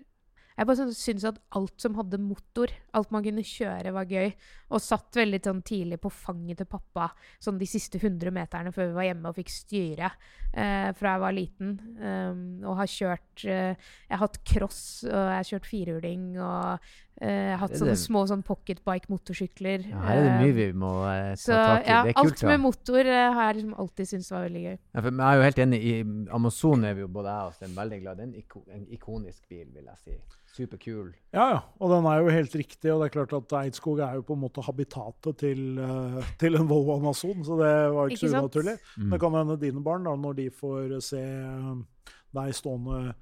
Jeg 0.58 0.66
bare 0.68 0.76
syntes 0.76 1.00
syns 1.00 1.26
at 1.28 1.38
alt 1.56 1.76
som 1.80 1.94
hadde 1.96 2.18
motor, 2.20 2.72
alt 2.96 3.12
man 3.14 3.24
kunne 3.24 3.44
kjøre, 3.46 3.92
var 3.96 4.08
gøy. 4.10 4.32
Og 4.74 4.82
satt 4.82 5.18
veldig 5.20 5.40
sånn 5.44 5.62
tidlig 5.66 6.00
på 6.02 6.12
fanget 6.12 6.60
til 6.60 6.68
pappa 6.70 7.08
sånn 7.42 7.58
de 7.60 7.68
siste 7.70 8.00
100 8.00 8.34
meterne 8.34 8.72
før 8.74 8.90
vi 8.90 8.98
var 8.98 9.08
hjemme 9.08 9.30
og 9.30 9.38
fikk 9.38 9.52
styre 9.54 10.10
eh, 10.10 10.90
fra 10.98 11.14
jeg 11.14 11.24
var 11.24 11.36
liten. 11.36 11.76
Um, 12.00 12.42
og 12.64 12.80
har 12.82 12.90
kjørt 12.90 13.46
eh, 13.46 13.72
Jeg 14.08 14.14
har 14.14 14.24
hatt 14.26 14.40
cross, 14.46 14.82
og 15.06 15.16
jeg 15.16 15.38
har 15.38 15.48
kjørt 15.52 15.70
firhjuling 15.70 16.26
og 16.38 16.92
eh, 17.20 17.50
har 17.52 17.60
hatt 17.62 17.76
sånne 17.76 17.94
det- 17.94 18.02
små 18.02 18.24
sånn 18.28 18.42
pocketbike-motorsykler. 18.46 19.86
Ja, 19.90 20.02
her 20.08 20.16
er 20.16 20.26
det 20.26 20.34
mye 20.40 20.56
vi 20.56 20.66
må 20.72 20.92
uh, 21.04 21.30
ta 21.34 21.36
så 21.36 21.52
tak 21.52 21.86
i. 21.86 21.90
ja, 21.90 22.02
det 22.02 22.14
er 22.14 22.18
kult. 22.18 22.32
alt 22.32 22.40
da. 22.40 22.48
med 22.48 22.60
motor 22.64 23.00
uh, 23.00 23.32
har 23.36 23.42
jeg 23.46 23.56
liksom 23.60 23.74
alltid 23.84 24.10
syntes 24.12 24.30
var 24.34 24.44
veldig 24.48 24.64
gøy. 24.66 24.76
Ja, 24.78 25.00
for, 25.00 25.10
jeg 25.10 25.28
er 25.28 25.40
jo 25.40 25.46
helt 25.48 25.64
enig. 25.66 25.80
I 25.80 25.94
Amazon 26.40 26.84
er 26.84 26.94
vi 26.98 27.06
jo 27.06 27.08
både 27.08 27.36
jeg 27.36 27.52
og 27.52 27.56
Sten 27.58 27.76
veldig 27.76 28.02
glad 28.02 28.12
i. 28.12 28.16
Det 28.20 28.26
er 28.26 28.30
en, 28.30 28.36
iko 28.44 28.64
en 28.68 28.86
ikonisk 28.98 29.48
bil, 29.48 29.66
vil 29.74 29.84
jeg 29.84 29.98
si. 30.04 30.20
Superkul. 30.50 31.12
Ja, 31.32 31.44
ja. 31.52 31.58
Og 31.78 31.92
den 31.92 32.06
er 32.10 32.18
jo 32.18 32.32
helt 32.34 32.54
riktig. 32.58 32.90
Og 32.90 33.00
det 33.00 33.10
er 33.10 33.14
klart 33.14 33.34
at 33.38 33.54
Eidskog 33.60 34.00
er 34.02 34.16
jo 34.18 34.24
på 34.26 34.34
en 34.34 34.42
måte 34.42 34.64
habitatet 34.66 35.38
til, 35.38 35.78
eh, 35.78 36.32
til 36.42 36.58
en 36.58 36.68
Volvo 36.68 36.96
Amazon, 36.98 37.44
så 37.46 37.58
det 37.60 37.74
var 37.94 38.10
ikke, 38.10 38.18
Ikke 38.18 38.32
så 38.32 38.42
unaturlig. 38.42 38.76
Mm. 38.96 39.10
Det 39.10 39.20
kan 39.20 39.38
hende 39.38 39.60
dine 39.60 39.84
barn, 39.84 40.04
da, 40.04 40.16
når 40.16 40.36
de 40.40 40.50
får 40.50 40.96
se 41.06 41.22
eh, 41.22 42.14
deg 42.34 42.54
stående 42.54 43.14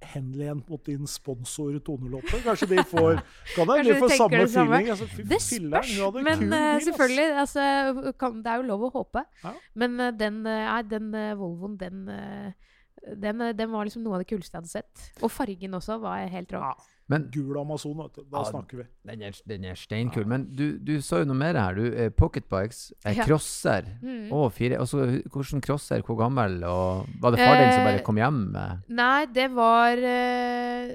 henlent 0.00 0.68
mot 0.70 0.86
din 0.86 1.06
sponsor 1.06 1.78
Tonelåte. 1.84 2.40
kanskje 2.44 2.68
de 2.70 2.84
får, 2.84 3.20
kan 3.56 3.66
Kanskje 3.66 3.92
de 3.92 3.98
får 3.98 4.14
samme 4.16 4.38
det 4.38 4.50
feeling. 4.52 4.90
Altså, 4.94 5.06
fy 5.06 5.22
Det 5.22 5.40
spørs, 5.42 5.94
hun 6.00 6.24
men 6.24 6.44
kul 6.44 6.52
uh, 6.52 6.82
selvfølgelig. 6.86 7.28
Altså, 7.42 7.64
kan, 8.20 8.42
det 8.44 8.52
er 8.52 8.62
jo 8.62 8.68
lov 8.68 8.86
å 8.88 8.92
håpe. 8.98 9.24
Ja. 9.44 9.54
Men 9.74 10.00
uh, 10.00 10.10
den, 10.14 10.44
uh, 10.46 10.78
den 10.86 11.10
Volvoen, 11.38 11.76
den, 11.80 12.04
den, 13.16 13.42
den 13.58 13.72
var 13.72 13.88
liksom 13.88 14.04
noe 14.06 14.18
av 14.18 14.24
det 14.24 14.30
kuleste 14.30 14.54
jeg 14.54 14.62
hadde 14.62 14.74
sett. 14.74 15.10
Og 15.22 15.32
fargen 15.32 15.74
også 15.78 15.98
var 16.02 16.24
helt 16.30 16.54
rå. 16.54 16.62
Ja, 16.62 16.97
Men 17.08 17.28
gul 17.32 17.56
Amazon, 17.58 17.96
vet 18.02 18.14
du. 18.18 18.22
Da 18.30 18.42
Ja, 18.42 18.50
snakker 18.50 18.76
vi. 18.82 18.84
den 19.06 19.22
er, 19.22 19.32
den 19.48 19.64
er 19.64 19.74
steinkul. 19.74 20.26
Men 20.28 20.44
du, 20.54 20.78
du 20.78 21.00
sa 21.00 21.18
jo 21.22 21.24
noe 21.30 21.36
mer 21.40 21.54
her. 21.56 21.74
Du, 21.74 21.86
eh, 21.94 22.10
Pocketbikes, 22.10 22.92
eh, 23.04 23.14
Ja. 23.16 23.24
crosser 23.24 23.86
Mm. 24.02 24.30
og 24.32 24.52
fire 24.52 24.78
altså, 24.78 25.06
Hvordan 25.32 25.62
crosser, 25.64 26.02
hvor 26.02 26.18
gammel? 26.20 26.62
Og 26.64 27.06
var 27.20 27.30
det 27.32 27.38
far 27.40 27.56
din 27.62 27.72
som 27.72 27.84
bare 27.84 27.98
Eh, 27.98 28.04
kom 28.04 28.16
hjem 28.16 28.42
Nei, 28.88 29.26
det 29.26 29.50
var 29.54 29.96
eh, 29.96 30.94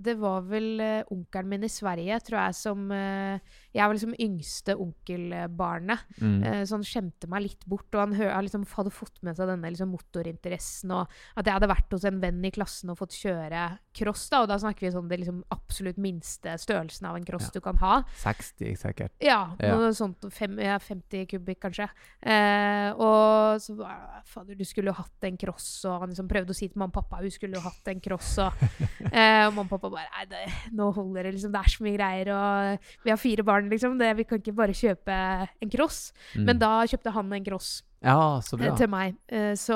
Det 0.00 0.14
var 0.16 0.42
vel 0.46 0.78
eh, 0.80 1.02
onkelen 1.10 1.48
min 1.48 1.64
i 1.64 1.68
Sverige, 1.68 2.20
tror 2.22 2.38
jeg, 2.46 2.54
som 2.54 2.90
eh, 2.92 3.40
Jeg 3.74 3.84
var 3.86 3.94
liksom 3.94 4.14
yngste 4.18 4.74
onkelbarnet. 4.80 5.98
mm. 6.20 6.42
Eh, 6.44 6.62
så 6.64 6.76
han 6.78 6.84
skjemte 6.86 7.28
meg 7.30 7.42
litt 7.44 7.66
bort. 7.68 7.88
Og 7.94 8.14
han 8.16 8.44
liksom 8.46 8.64
hadde 8.74 8.92
fått 8.94 9.20
med 9.26 9.36
seg 9.36 9.48
denne 9.50 9.70
liksom 9.72 9.92
motorinteressen. 9.94 10.92
Og 10.94 11.08
at 11.36 11.46
jeg 11.46 11.56
hadde 11.58 11.70
vært 11.70 11.92
hos 11.92 12.06
en 12.08 12.20
venn 12.22 12.44
i 12.44 12.52
klassen 12.54 12.90
og 12.92 12.98
fått 13.00 13.16
kjøre 13.18 13.78
cross. 13.98 14.28
da, 14.30 14.42
Og 14.42 14.48
da 14.48 14.58
snakker 14.58 14.86
vi 14.86 14.92
sånn 14.94 15.08
det 15.10 15.20
liksom 15.22 15.42
absolutt 15.54 15.98
minste 15.98 16.54
størrelsen 16.60 17.08
av 17.10 17.16
en 17.18 17.24
cross 17.28 17.50
du 17.54 17.60
kan 17.60 17.76
ha. 17.82 18.02
60 18.22 18.76
sikkert. 18.78 19.12
Ja, 19.20 19.54
Ja. 19.60 19.76
sånt. 19.92 20.24
Fem, 20.32 20.58
ja, 20.58 20.78
50 20.78 21.26
kubikk, 21.26 21.60
kanskje. 21.66 21.88
Eh, 22.22 22.92
og 22.96 23.60
så 23.60 23.74
var 23.76 24.22
Fader, 24.24 24.54
du 24.54 24.64
skulle 24.64 24.90
jo 24.92 24.98
hatt 24.98 25.24
en 25.24 25.36
cross. 25.36 25.84
Og 25.84 26.00
han 26.00 26.10
liksom 26.10 26.28
prøvde 26.28 26.50
å 26.54 26.56
si 26.56 26.68
til 26.68 26.78
mamma 26.78 26.88
og 26.94 27.02
pappa 27.02 27.22
hun 27.22 27.30
skulle 27.30 27.54
jo 27.58 27.60
hatt 27.64 27.88
en 27.88 28.00
cross. 28.00 28.38
Og, 28.38 28.52
eh, 29.12 29.46
og 29.46 29.54
mamma 29.54 29.66
og 29.68 29.74
pappa 29.76 29.90
bare 29.90 30.06
Nei, 30.18 30.24
det, 30.30 30.72
nå 30.72 30.88
holder 30.94 31.22
det, 31.28 31.34
liksom. 31.36 31.52
Det 31.52 31.60
er 31.60 31.68
så 31.74 31.84
mye 31.84 31.96
greier. 31.98 32.30
Og 32.32 33.04
vi 33.04 33.10
har 33.10 33.20
fire 33.20 33.44
barn, 33.44 33.57
liksom. 33.66 33.98
Det, 33.98 34.14
vi 34.16 34.24
kan 34.24 34.38
ikke 34.38 34.54
bare 34.54 34.72
kjøpe 34.76 35.18
en 35.62 35.70
cross. 35.74 36.12
Mm. 36.36 36.44
Men 36.46 36.58
da 36.62 36.72
kjøpte 36.86 37.10
han 37.18 37.32
en 37.32 37.44
cross 37.44 37.82
Ja, 38.00 38.38
så 38.46 38.54
eh, 38.62 38.76
til 38.78 38.86
meg. 38.92 39.16
Eh, 39.26 39.54
så 39.58 39.74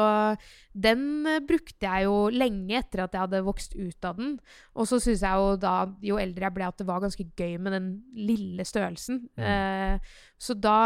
den 0.78 1.26
eh, 1.26 1.40
brukte 1.42 1.82
jeg 1.82 2.04
jo 2.06 2.28
lenge 2.30 2.76
etter 2.78 3.02
at 3.02 3.12
jeg 3.16 3.24
hadde 3.24 3.40
vokst 3.42 3.74
ut 3.74 4.04
av 4.06 4.16
den. 4.20 4.36
Og 4.78 4.86
så 4.86 5.00
syns 5.02 5.24
jeg 5.26 5.34
jo 5.42 5.56
da, 5.58 5.88
jo 6.06 6.20
eldre 6.22 6.46
jeg 6.46 6.54
ble, 6.54 6.68
at 6.70 6.78
det 6.78 6.86
var 6.86 7.02
ganske 7.02 7.26
gøy 7.26 7.56
med 7.58 7.74
den 7.74 7.88
lille 8.14 8.62
størrelsen. 8.68 9.24
Mm. 9.34 9.98
Så 10.38 10.54
da 10.58 10.76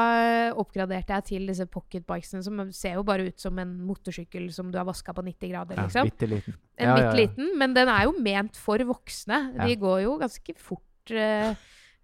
oppgraderte 0.56 1.12
jeg 1.12 1.26
til 1.28 1.46
disse 1.52 1.66
pocketbikesene, 1.72 2.42
som 2.44 2.64
ser 2.76 2.96
jo 2.96 3.04
bare 3.08 3.28
ut 3.28 3.40
som 3.40 3.56
en 3.60 3.76
motorsykkel 3.88 4.48
som 4.52 4.72
du 4.72 4.80
har 4.80 4.88
vaska 4.88 5.12
på 5.16 5.24
90 5.28 5.52
grader, 5.52 5.76
Ja, 5.76 5.86
liksom. 5.86 6.08
Bitte 6.10 6.28
liten. 6.32 6.56
En 6.76 6.88
Ja, 6.88 6.90
ja, 6.90 6.96
bitte 6.96 7.12
ja. 7.12 7.20
liten, 7.20 7.52
men 7.60 7.76
den 7.76 7.88
er 7.92 8.04
jo 8.08 8.16
ment 8.20 8.56
for 8.56 8.78
voksne. 8.88 9.52
De 9.60 9.70
Ja. 9.72 9.80
går 9.80 10.02
jo 10.08 10.18
ganske 10.24 10.56
fort, 10.56 11.12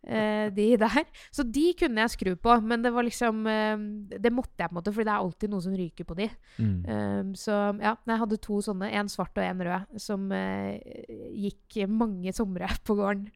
eh, 0.06 0.48
de 0.54 0.68
der. 0.80 1.04
Så 1.36 1.44
de 1.46 1.66
kunne 1.78 2.04
jeg 2.04 2.14
skru 2.14 2.32
på, 2.36 2.56
men 2.64 2.84
det 2.84 2.92
var 2.94 3.06
liksom 3.06 3.46
eh, 3.50 3.76
Det 4.18 4.32
måtte 4.34 4.58
jeg 4.58 4.70
på 4.70 4.74
en 4.74 4.80
måte, 4.80 4.94
for 4.94 5.06
det 5.06 5.12
er 5.12 5.20
alltid 5.20 5.52
noe 5.52 5.64
som 5.64 5.76
ryker 5.78 6.08
på 6.08 6.18
de. 6.18 6.30
Mm. 6.58 6.78
Eh, 6.86 7.20
så 7.38 7.58
ja, 7.82 7.94
jeg 8.08 8.22
hadde 8.24 8.40
to 8.42 8.60
sånne, 8.64 8.90
en 8.92 9.12
svart 9.12 9.38
og 9.38 9.46
en 9.46 9.62
rød, 9.68 10.00
som 10.02 10.26
eh, 10.36 10.80
gikk 11.46 11.84
mange 11.90 12.34
somre 12.36 12.70
på 12.86 12.98
gården. 12.98 13.30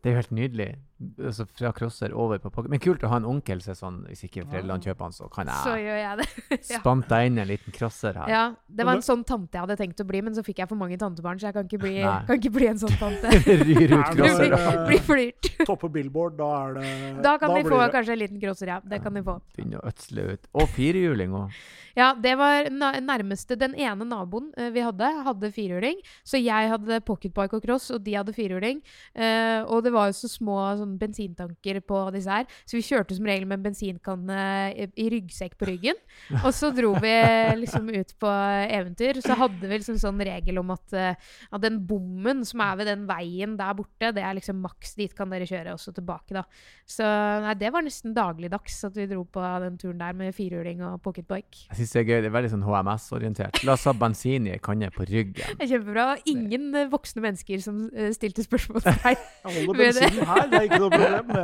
Det 0.00 0.08
er 0.08 0.16
jo 0.16 0.22
helt 0.22 0.36
nydelig. 0.36 0.70
Altså 1.00 1.46
fra 1.48 1.70
crosser 1.72 2.12
over 2.12 2.38
på 2.38 2.50
pocket. 2.52 2.70
Men 2.70 2.80
kult 2.82 3.04
å 3.06 3.08
ha 3.12 3.16
en 3.20 3.26
onkel 3.28 3.62
som 3.64 3.72
er 3.72 3.78
sånn 3.78 3.98
Hvis 4.10 4.24
ikke 4.26 4.44
foreldrene 4.44 4.84
kjøper 4.84 5.06
han, 5.06 5.14
så 5.16 5.28
kan 5.32 5.48
jeg, 5.48 5.62
Så 5.64 5.76
gjør 5.80 5.98
jeg 6.00 6.18
det. 6.20 6.26
ja. 6.74 6.80
spant 6.82 7.08
deg 7.08 7.30
inn 7.30 7.38
en 7.40 7.48
liten 7.48 7.76
crosser 7.76 8.18
her. 8.20 8.28
ja, 8.28 8.42
det 8.68 8.86
var 8.88 8.98
en 9.00 9.06
sånn 9.06 9.24
tante 9.24 9.56
jeg 9.56 9.64
hadde 9.64 9.78
tenkt 9.80 10.02
å 10.04 10.06
bli, 10.10 10.20
men 10.26 10.36
så 10.36 10.44
fikk 10.46 10.60
jeg 10.62 10.70
for 10.70 10.80
mange 10.80 10.98
tantebarn, 11.00 11.40
så 11.40 11.48
jeg 11.48 11.56
kan 11.56 11.68
ikke 11.70 11.80
bli, 11.82 11.94
kan 12.04 12.36
ikke 12.36 12.52
bli 12.54 12.68
en 12.70 12.80
sånn 12.84 12.96
tante. 13.00 13.32
Ryr 13.66 13.96
ut 13.96 14.14
crosser. 14.14 14.56
blir, 14.86 15.04
flirt. 15.08 15.50
Toppe 15.64 15.90
billboard, 15.92 16.36
da 16.40 16.50
er 16.60 16.78
det 16.80 16.94
Da 17.24 17.36
kan 17.40 17.54
de 17.56 17.64
få 17.64 17.80
det- 17.80 17.92
kanskje 17.96 18.16
en 18.16 18.22
liten 18.26 18.40
crosser, 18.42 18.74
ja. 18.76 18.80
Det 18.84 19.02
kan 19.02 19.14
de 19.16 19.24
få. 19.26 19.40
Begynner 19.56 19.80
å 19.80 19.88
ødsle 19.92 20.26
ut. 20.34 20.50
Og 20.54 20.68
firehjuling 20.76 21.36
òg. 21.44 21.60
Ja, 21.98 22.12
det 22.14 22.36
var 22.38 22.68
nærmeste 22.70 23.56
Den 23.58 23.74
ene 23.74 24.06
naboen 24.06 24.52
eh, 24.56 24.70
vi 24.70 24.82
hadde, 24.84 25.08
hadde 25.26 25.50
firehjuling. 25.52 25.98
Så 26.24 26.38
jeg 26.40 26.70
hadde 26.70 27.00
pocketbike 27.06 27.58
og 27.58 27.64
cross, 27.64 27.90
og 27.94 28.04
de 28.06 28.14
hadde 28.14 28.34
firehjuling. 28.36 28.80
Eh, 29.14 29.62
og 29.66 29.82
det 29.84 29.92
var 29.94 30.10
jo 30.10 30.16
så 30.20 30.30
små 30.30 30.56
sånn, 30.78 30.89
bensintanker 31.00 31.80
på 31.86 32.02
disse 32.14 32.40
her, 32.40 32.48
så 32.64 32.78
vi 32.78 32.84
kjørte 32.86 33.16
som 33.16 33.28
regel 33.28 33.46
med 33.48 33.60
en 33.60 33.66
bensinkanne 33.68 34.40
i, 34.74 34.88
i 35.04 35.08
ryggsekk 35.14 35.56
på 35.60 35.68
ryggen. 35.70 35.98
Og 36.44 36.52
så 36.56 36.72
dro 36.74 36.92
vi 37.02 37.14
liksom 37.60 37.90
ut 37.92 38.14
på 38.20 38.30
eventyr. 38.66 39.20
Så 39.24 39.36
hadde 39.38 39.62
vi 39.62 39.78
liksom 39.78 39.98
sånn 40.00 40.20
regel 40.26 40.60
om 40.62 40.72
at, 40.74 40.96
eh, 40.96 41.30
at 41.50 41.64
den 41.64 41.80
bommen 41.86 42.44
som 42.48 42.62
er 42.64 42.80
ved 42.80 42.90
den 42.90 43.06
veien 43.10 43.56
der 43.60 43.76
borte, 43.78 44.12
det 44.16 44.24
er 44.24 44.36
liksom 44.38 44.60
maks 44.64 44.96
dit 44.98 45.14
kan 45.16 45.30
dere 45.32 45.48
kjøre, 45.48 45.74
også 45.76 45.94
tilbake, 45.96 46.34
da. 46.36 46.44
Så 46.90 47.06
nei, 47.44 47.54
det 47.60 47.70
var 47.74 47.84
nesten 47.86 48.14
dagligdags 48.16 48.80
at 48.88 48.96
vi 48.98 49.06
dro 49.10 49.24
på 49.28 49.44
den 49.64 49.78
turen 49.80 50.00
der 50.00 50.16
med 50.16 50.34
firhjuling 50.36 50.82
og 50.86 51.00
pocketbike. 51.04 51.66
Jeg 51.68 51.78
synes 51.78 51.94
det 51.94 52.00
er 52.02 52.08
gøy. 52.08 52.18
Det 52.20 52.30
er 52.30 52.34
veldig 52.34 52.52
sånn 52.54 52.64
HMS-orientert. 52.66 53.62
La 53.66 53.76
oss 53.76 53.86
ha 53.88 53.94
bensin 53.96 54.48
i 54.48 54.54
ei 54.54 54.62
kanne 54.62 54.90
på 54.94 55.06
ryggen. 55.08 55.56
Det 55.58 55.66
er 55.66 55.72
kjempebra. 55.74 56.06
Ingen 56.30 56.68
eh, 56.76 56.88
voksne 56.90 57.24
mennesker 57.24 57.62
som 57.64 57.82
eh, 57.94 58.10
stilte 58.16 58.44
spørsmål 58.46 58.84
til 58.84 58.98
deg. 59.04 59.24
Jeg 59.44 59.66
holder 59.66 59.80
bensinen 59.80 60.30
her, 60.32 60.46
det 60.50 60.60
er 60.60 60.68
ikke 60.68 60.79
noe 60.82 60.90
problem. 60.90 61.30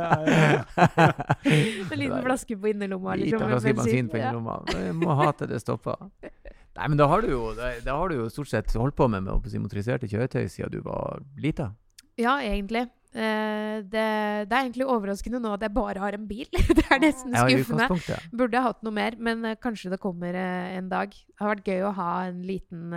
En 1.91 1.99
liten 2.01 2.21
flaske 2.25 2.57
på 2.59 2.69
innerlomma. 2.73 3.15
Liten 3.19 3.39
flaske 3.41 3.73
bensin 3.77 4.09
på 4.11 4.19
Ja. 4.19 4.29
innerlomma. 4.31 4.59
Jeg 4.73 4.95
må 4.97 5.15
ha 5.17 5.31
til 5.37 5.49
det 5.53 5.61
stopper. 5.63 6.09
Nei, 6.77 6.87
men 6.91 6.99
da 6.99 7.07
har 7.09 7.23
du 7.25 7.31
jo, 7.31 7.41
har 7.57 8.11
du 8.11 8.15
jo 8.19 8.27
stort 8.29 8.51
sett 8.51 8.73
holdt 8.77 8.95
på 8.97 9.07
med, 9.09 9.25
med 9.25 9.47
si, 9.49 9.57
motoriserte 9.61 10.09
kjøretøy 10.11 10.45
siden 10.51 10.75
du 10.75 10.81
var 10.85 11.23
lita. 11.41 11.71
Ja, 12.21 12.35
egentlig. 12.45 12.83
Eh, 13.17 13.79
det, 13.81 14.03
det 14.45 14.53
er 14.53 14.61
egentlig 14.67 14.85
overraskende 14.85 15.39
nå 15.41 15.55
at 15.55 15.63
jeg 15.65 15.73
bare 15.73 16.01
har 16.03 16.13
en 16.17 16.27
bil. 16.29 16.45
det 16.77 16.83
er 16.91 17.01
nesten 17.01 17.33
Ja, 17.33 17.47
skuffende. 17.47 17.87
utgangspunktet. 17.87 18.29
Burde 18.37 18.59
jeg 18.59 18.67
hatt 18.67 18.83
noe 18.85 18.93
mer, 18.93 19.17
men 19.17 19.45
eh, 19.47 19.55
kanskje 19.63 19.89
det 19.95 20.01
kommer 20.03 20.37
eh, 20.37 20.75
en 20.77 20.89
dag. 20.91 21.09
Det 21.15 21.41
har 21.41 21.55
vært 21.55 21.71
gøy 21.71 21.81
å 21.87 21.95
ha 21.97 22.11
en 22.29 22.43
liten 22.45 22.93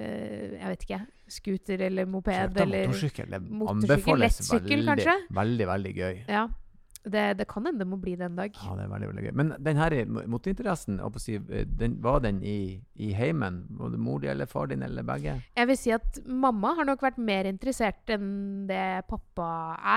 Jeg 0.00 0.70
vet 0.72 0.82
ikke. 0.88 1.00
Scooter 1.30 1.80
eller 1.86 2.08
moped 2.10 2.58
eller 2.60 2.88
motorsykkel. 2.90 3.30
Det 3.30 3.40
anbefales 3.70 4.40
veldig, 4.52 5.06
veldig, 5.38 5.66
veldig 5.70 5.94
gøy. 5.96 6.20
Ja. 6.28 6.48
Det, 7.04 7.36
det 7.36 7.44
kan 7.50 7.66
hende 7.66 7.78
det 7.84 7.86
må 7.90 7.98
bli 8.00 8.14
det 8.16 8.24
en 8.30 8.36
dag. 8.38 8.54
Ja, 8.56 8.74
det 8.78 8.84
er 8.86 8.88
veldig, 8.88 9.08
veldig 9.10 9.24
gøy. 9.26 9.32
Men 9.36 9.50
den 9.60 9.76
her 9.76 9.90
mo- 10.08 10.22
motorinteressen, 10.32 10.96
jeg 10.96 11.04
holdt 11.04 11.16
på 11.18 11.20
å 11.20 11.24
si, 11.24 11.34
eh, 11.52 11.66
den, 11.68 11.98
var 12.00 12.20
den 12.24 12.38
i, 12.42 12.80
i 12.96 13.10
heimen? 13.12 13.58
Både 13.68 13.98
mor 14.00 14.22
di 14.22 14.30
eller 14.32 14.46
far 14.48 14.70
din 14.72 14.82
eller 14.82 15.04
begge? 15.04 15.34
Jeg 15.56 15.68
vil 15.68 15.76
si 15.76 15.92
at 15.92 16.20
mamma 16.26 16.74
har 16.78 16.88
nok 16.88 17.04
vært 17.04 17.18
mer 17.20 17.44
interessert 17.50 18.08
enn 18.14 18.64
det 18.70 19.04
pappa 19.10 19.50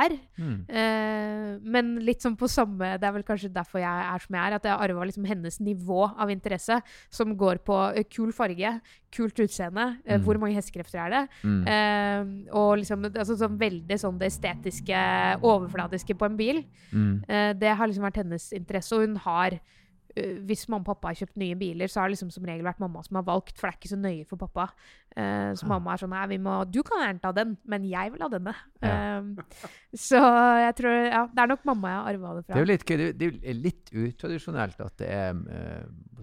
er. 0.04 0.18
Mm. 0.36 0.58
Eh, 0.68 1.54
men 1.64 1.94
litt 2.04 2.22
sånn 2.26 2.36
på 2.38 2.50
samme 2.52 2.98
Det 3.00 3.08
er 3.08 3.16
vel 3.16 3.24
kanskje 3.28 3.54
derfor 3.56 3.80
jeg 3.80 4.04
er 4.12 4.20
som 4.28 4.36
jeg 4.36 4.44
er. 4.44 4.58
At 4.60 4.68
jeg 4.68 4.84
arva 4.90 5.08
liksom 5.08 5.26
hennes 5.32 5.62
nivå 5.64 6.02
av 6.18 6.30
interesse, 6.34 6.82
som 7.10 7.32
går 7.40 7.64
på 7.64 7.80
eh, 7.96 8.04
kul 8.12 8.34
farge, 8.36 8.76
kult 9.16 9.40
utseende, 9.40 9.88
Mm. 10.08 10.24
hvor 10.24 10.38
mange 10.40 10.56
hestekrefter 10.60 11.00
er 11.06 11.10
det? 11.14 11.22
Mm. 11.44 11.62
Eh, 11.72 12.52
og 12.52 12.78
liksom 12.82 13.06
altså, 13.08 13.36
sånn 13.40 13.56
veldig 13.60 13.96
sånn 14.00 14.18
det 14.20 14.28
estetiske, 14.34 15.00
overfladiske 15.42 16.16
på 16.18 16.26
en 16.28 16.38
bil. 16.40 16.62
Mm. 16.92 16.97
Eh, 17.28 17.54
det 17.54 17.76
har 17.80 17.88
liksom 17.88 18.08
vært 18.08 18.22
hennes 18.24 18.52
interesse, 18.58 18.96
og 18.96 19.06
hun 19.06 19.18
har 19.26 19.58
uh, 19.60 20.38
hvis 20.48 20.64
mamma 20.72 20.82
og 20.82 20.88
pappa 20.96 21.12
har 21.12 21.18
kjøpt 21.20 21.38
nye 21.38 21.56
biler, 21.60 21.88
så 21.92 22.00
har 22.02 22.08
det 22.10 22.16
liksom 22.16 22.32
som 22.34 22.46
regel 22.48 22.66
vært 22.66 22.80
mamma 22.82 23.04
som 23.06 23.20
har 23.20 23.26
valgt, 23.28 23.58
for 23.60 23.68
det 23.68 23.76
er 23.76 23.78
ikke 23.82 23.92
så 23.92 24.00
nøye 24.02 24.26
for 24.30 24.40
pappa. 24.42 24.70
Uh, 25.18 25.54
så 25.58 25.66
ja. 25.66 25.70
mamma 25.72 25.94
er 25.94 26.02
sånn 26.02 26.12
Nei, 26.14 26.24
vi 26.34 26.38
må, 26.42 26.56
du 26.70 26.80
kan 26.86 27.04
gjerne 27.04 27.22
ta 27.22 27.32
den, 27.38 27.56
men 27.70 27.86
jeg 27.90 28.14
vil 28.14 28.22
ha 28.26 28.30
denne. 28.34 28.54
Ja. 28.82 28.96
Eh, 29.18 29.62
så 29.98 30.20
jeg 30.62 30.74
tror 30.78 30.96
Ja, 31.10 31.22
det 31.34 31.42
er 31.42 31.50
nok 31.50 31.64
mamma 31.66 31.90
jeg 31.90 31.98
har 31.98 32.10
arva 32.12 32.34
det 32.38 32.44
Det 32.44 32.50
er 32.50 32.54
fra. 32.54 32.60
jo 32.62 32.68
litt. 32.72 32.86
Det 32.86 33.08
Det 33.18 33.30
er 33.42 33.58
litt 33.58 33.94
utradisjonelt 33.94 34.84
at 34.86 34.98
det 35.02 35.08
er 35.10 35.40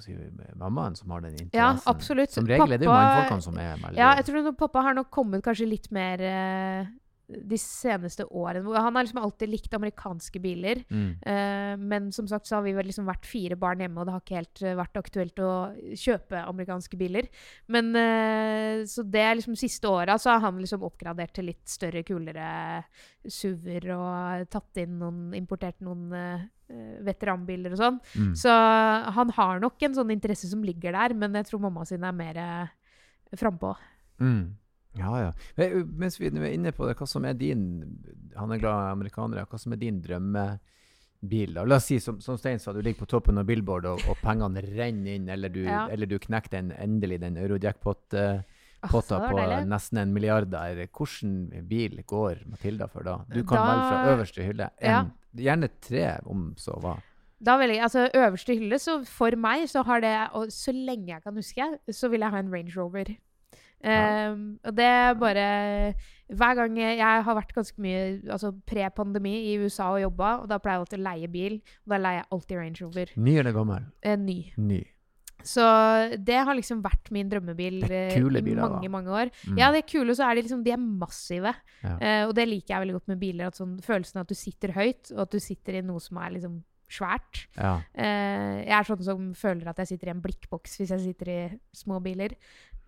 si, 0.02 0.14
mammaen 0.54 0.94
som 0.98 1.10
har 1.10 1.24
den 1.24 1.34
interessen. 1.38 1.58
Ja, 1.58 1.72
absolutt. 1.90 2.30
Som 2.34 2.46
regel 2.50 2.70
er 2.76 2.78
det 2.78 2.86
jo 2.86 2.92
Pappa- 2.92 3.08
mannfolkene 3.08 3.46
som 3.48 3.58
er 3.58 3.74
veldig 3.82 3.98
Ja, 3.98 4.12
jeg 4.20 4.28
tror 4.30 4.46
nok 4.46 4.58
pappa 4.62 4.82
har 4.86 4.94
nok 4.94 5.10
kommet 5.10 5.42
kanskje 5.42 5.66
litt 5.70 5.90
mer 5.94 6.22
de 7.26 7.56
seneste 7.58 8.26
årene. 8.28 8.68
Han 8.76 8.96
har 8.96 9.06
liksom 9.06 9.20
alltid 9.22 9.48
likt 9.48 9.74
amerikanske 9.74 10.40
biler. 10.40 10.84
mm. 10.90 11.10
Uh, 11.24 11.74
men 11.80 12.10
som 12.12 12.28
sagt 12.28 12.46
så 12.46 12.56
har 12.56 12.64
vi 12.66 12.74
liksom 12.76 13.06
vært 13.08 13.26
fire 13.26 13.56
barn 13.56 13.80
hjemme, 13.80 14.00
og 14.00 14.06
det 14.06 14.14
har 14.14 14.22
ikke 14.22 14.38
helt 14.38 14.62
eh, 14.62 14.76
vært 14.78 14.98
aktuelt 15.00 15.40
å 15.42 15.52
kjøpe 15.98 16.42
amerikanske 16.42 16.98
biler. 17.00 17.28
Men 17.66 17.92
uh, 17.96 18.84
Så 18.88 19.04
det 19.08 19.22
er 19.22 19.38
liksom 19.38 19.56
siste 19.58 19.88
åra 19.88 20.18
så 20.20 20.34
har 20.34 20.44
han 20.44 20.60
liksom 20.60 20.84
oppgradert 20.86 21.34
til 21.36 21.48
litt 21.50 21.64
større, 21.68 22.04
kulere 22.06 22.48
SUV-er 23.24 23.88
og 23.96 24.50
tatt 24.52 24.82
inn 24.82 24.98
noen 25.00 25.22
Importert 25.34 25.80
noen 25.84 26.12
eh, 26.14 26.44
veteranbiler 27.04 27.74
og 27.74 27.80
sånn. 27.80 27.96
Mm. 28.14 28.32
Så 28.38 28.52
han 29.16 29.32
har 29.36 29.62
nok 29.62 29.82
en 29.84 29.96
sånn 29.96 30.12
interesse 30.14 30.48
som 30.50 30.62
ligger 30.64 30.94
der, 30.96 31.14
men 31.16 31.36
jeg 31.40 31.48
tror 31.48 31.64
mamma 31.64 31.84
sin 31.88 32.04
er 32.06 32.14
mer 32.16 32.40
uh, 32.40 33.00
frampå. 33.40 33.74
Mm. 34.22 34.54
Ja, 34.96 35.10
ja. 35.20 35.32
Men, 35.56 35.88
Mens 35.98 36.20
vi 36.20 36.26
er 36.30 36.52
inne 36.52 36.70
på 36.72 36.86
det, 36.86 36.96
hva 36.96 37.06
som 37.10 37.24
er 37.26 37.34
din 37.34 37.64
Han 38.36 38.52
er 38.54 38.58
glad 38.62 38.88
i 38.88 38.92
amerikanere. 38.92 39.46
Hva 39.50 39.58
som 39.58 39.72
er 39.72 39.76
din 39.82 40.00
drømmebil? 40.02 41.54
da? 41.54 41.64
La 41.64 41.76
oss 41.80 41.86
si, 41.90 41.98
som, 42.00 42.20
som 42.20 42.36
Stein 42.38 42.58
sa, 42.62 42.72
du 42.72 42.80
ligger 42.82 43.00
på 43.04 43.08
toppen 43.10 43.38
av 43.38 43.46
Billboard, 43.48 43.86
og, 43.86 44.02
og 44.10 44.16
pengene 44.22 44.62
renner 44.62 45.14
inn, 45.16 45.28
eller 45.28 45.48
du, 45.48 45.62
Ja. 45.64 45.86
eller 45.90 46.06
du 46.06 46.18
knekker 46.18 46.50
den, 46.50 46.70
endelig 46.78 47.20
den 47.22 47.36
Eurojackpot-potta 47.40 49.16
uh, 49.18 49.30
på 49.30 49.38
deilig. 49.38 49.66
nesten 49.70 49.98
en 50.02 50.12
milliard 50.14 50.50
der. 50.52 50.84
Hvilken 50.92 51.66
bil 51.68 52.02
går 52.06 52.44
Matilda 52.50 52.86
for 52.90 53.02
da? 53.06 53.18
Du 53.32 53.42
kan 53.44 53.56
Da- 53.58 53.66
velge 53.70 53.88
fra 53.88 54.14
øverste 54.16 54.44
hylle. 54.46 54.70
En, 54.78 54.90
Ja. 54.90 55.04
Gjerne 55.34 55.68
tre, 55.82 56.20
om 56.30 56.52
så 56.56 56.76
hva. 56.80 56.98
Da 57.42 57.56
vil 57.58 57.70
jeg, 57.74 57.82
altså 57.82 58.06
Øverste 58.14 58.54
hylle, 58.54 58.78
så 58.78 59.04
for 59.04 59.34
meg 59.36 59.64
så 59.68 59.82
har 59.84 60.00
det 60.00 60.30
Og 60.32 60.46
så 60.54 60.70
lenge 60.72 61.08
jeg 61.08 61.22
kan 61.24 61.34
huske, 61.34 61.78
så 61.90 62.08
vil 62.08 62.20
jeg 62.20 62.30
ha 62.30 62.38
en 62.38 62.52
Range 62.52 62.72
Rover. 62.76 63.16
Um, 63.84 64.44
og 64.64 64.76
det 64.78 64.84
er 64.88 65.10
bare 65.20 65.46
Hver 66.32 66.54
gang 66.56 66.78
jeg, 66.80 66.96
har 67.26 67.36
vært 67.36 67.52
ganske 67.52 67.82
mye 67.84 68.04
altså 68.32 68.54
pre-pandemi 68.64 69.34
i 69.50 69.58
USA 69.60 69.90
og 69.92 70.00
jobba, 70.00 70.30
og 70.40 70.48
da 70.48 70.56
pleier 70.56 70.78
jeg 70.78 70.86
alltid 70.86 71.02
å 71.02 71.04
leie 71.04 71.30
bil. 71.30 71.60
Og 71.84 71.94
da 71.94 72.00
leier 72.00 72.22
jeg 72.22 72.28
alltid 72.36 72.60
Range 72.62 72.84
Rover. 72.86 73.14
Ny 73.28 73.38
eller 73.42 73.56
gammel? 73.56 73.88
Eh, 74.00 74.16
ny. 74.18 74.38
Ny. 74.56 74.80
Så 75.44 75.64
det 76.24 76.38
har 76.46 76.56
liksom 76.56 76.80
vært 76.84 77.10
min 77.12 77.28
drømmebil 77.28 77.82
eh, 77.84 78.14
kule 78.16 78.40
i 78.40 78.46
biler, 78.46 78.62
da. 78.62 78.68
mange, 78.72 78.90
mange 78.92 79.12
år. 79.12 79.32
Mm. 79.44 79.58
Ja, 79.60 79.68
det 79.74 79.82
er 79.82 79.90
kule, 79.92 80.16
så 80.16 80.24
er 80.24 80.38
de 80.38 80.46
liksom 80.46 80.62
De 80.64 80.72
er 80.72 80.80
massive. 80.80 81.52
Ja. 81.82 81.96
Eh, 81.98 82.22
og 82.24 82.32
det 82.38 82.48
liker 82.48 82.74
jeg 82.74 82.84
veldig 82.86 82.96
godt 82.96 83.12
med 83.12 83.20
biler. 83.20 83.50
At 83.52 83.60
sånn, 83.60 83.76
følelsen 83.84 84.22
av 84.22 84.24
at 84.24 84.32
du 84.32 84.38
sitter 84.38 84.72
høyt, 84.78 85.12
og 85.12 85.26
at 85.26 85.36
du 85.36 85.44
sitter 85.44 85.78
i 85.78 85.84
noe 85.84 86.00
som 86.02 86.22
er 86.24 86.38
liksom 86.38 86.62
svært. 86.90 87.44
ja. 87.56 87.76
Uh, 87.96 88.60
jeg 88.64 88.74
er 88.76 88.88
sånn 88.88 89.04
som 89.06 89.28
føler 89.38 89.68
at 89.70 89.82
jeg 89.82 89.94
sitter 89.94 90.10
i 90.10 90.14
en 90.14 90.22
blikkboks 90.24 90.78
hvis 90.80 90.94
jeg 90.94 91.04
sitter 91.04 91.30
i 91.32 91.40
små 91.74 92.00
biler. 92.04 92.36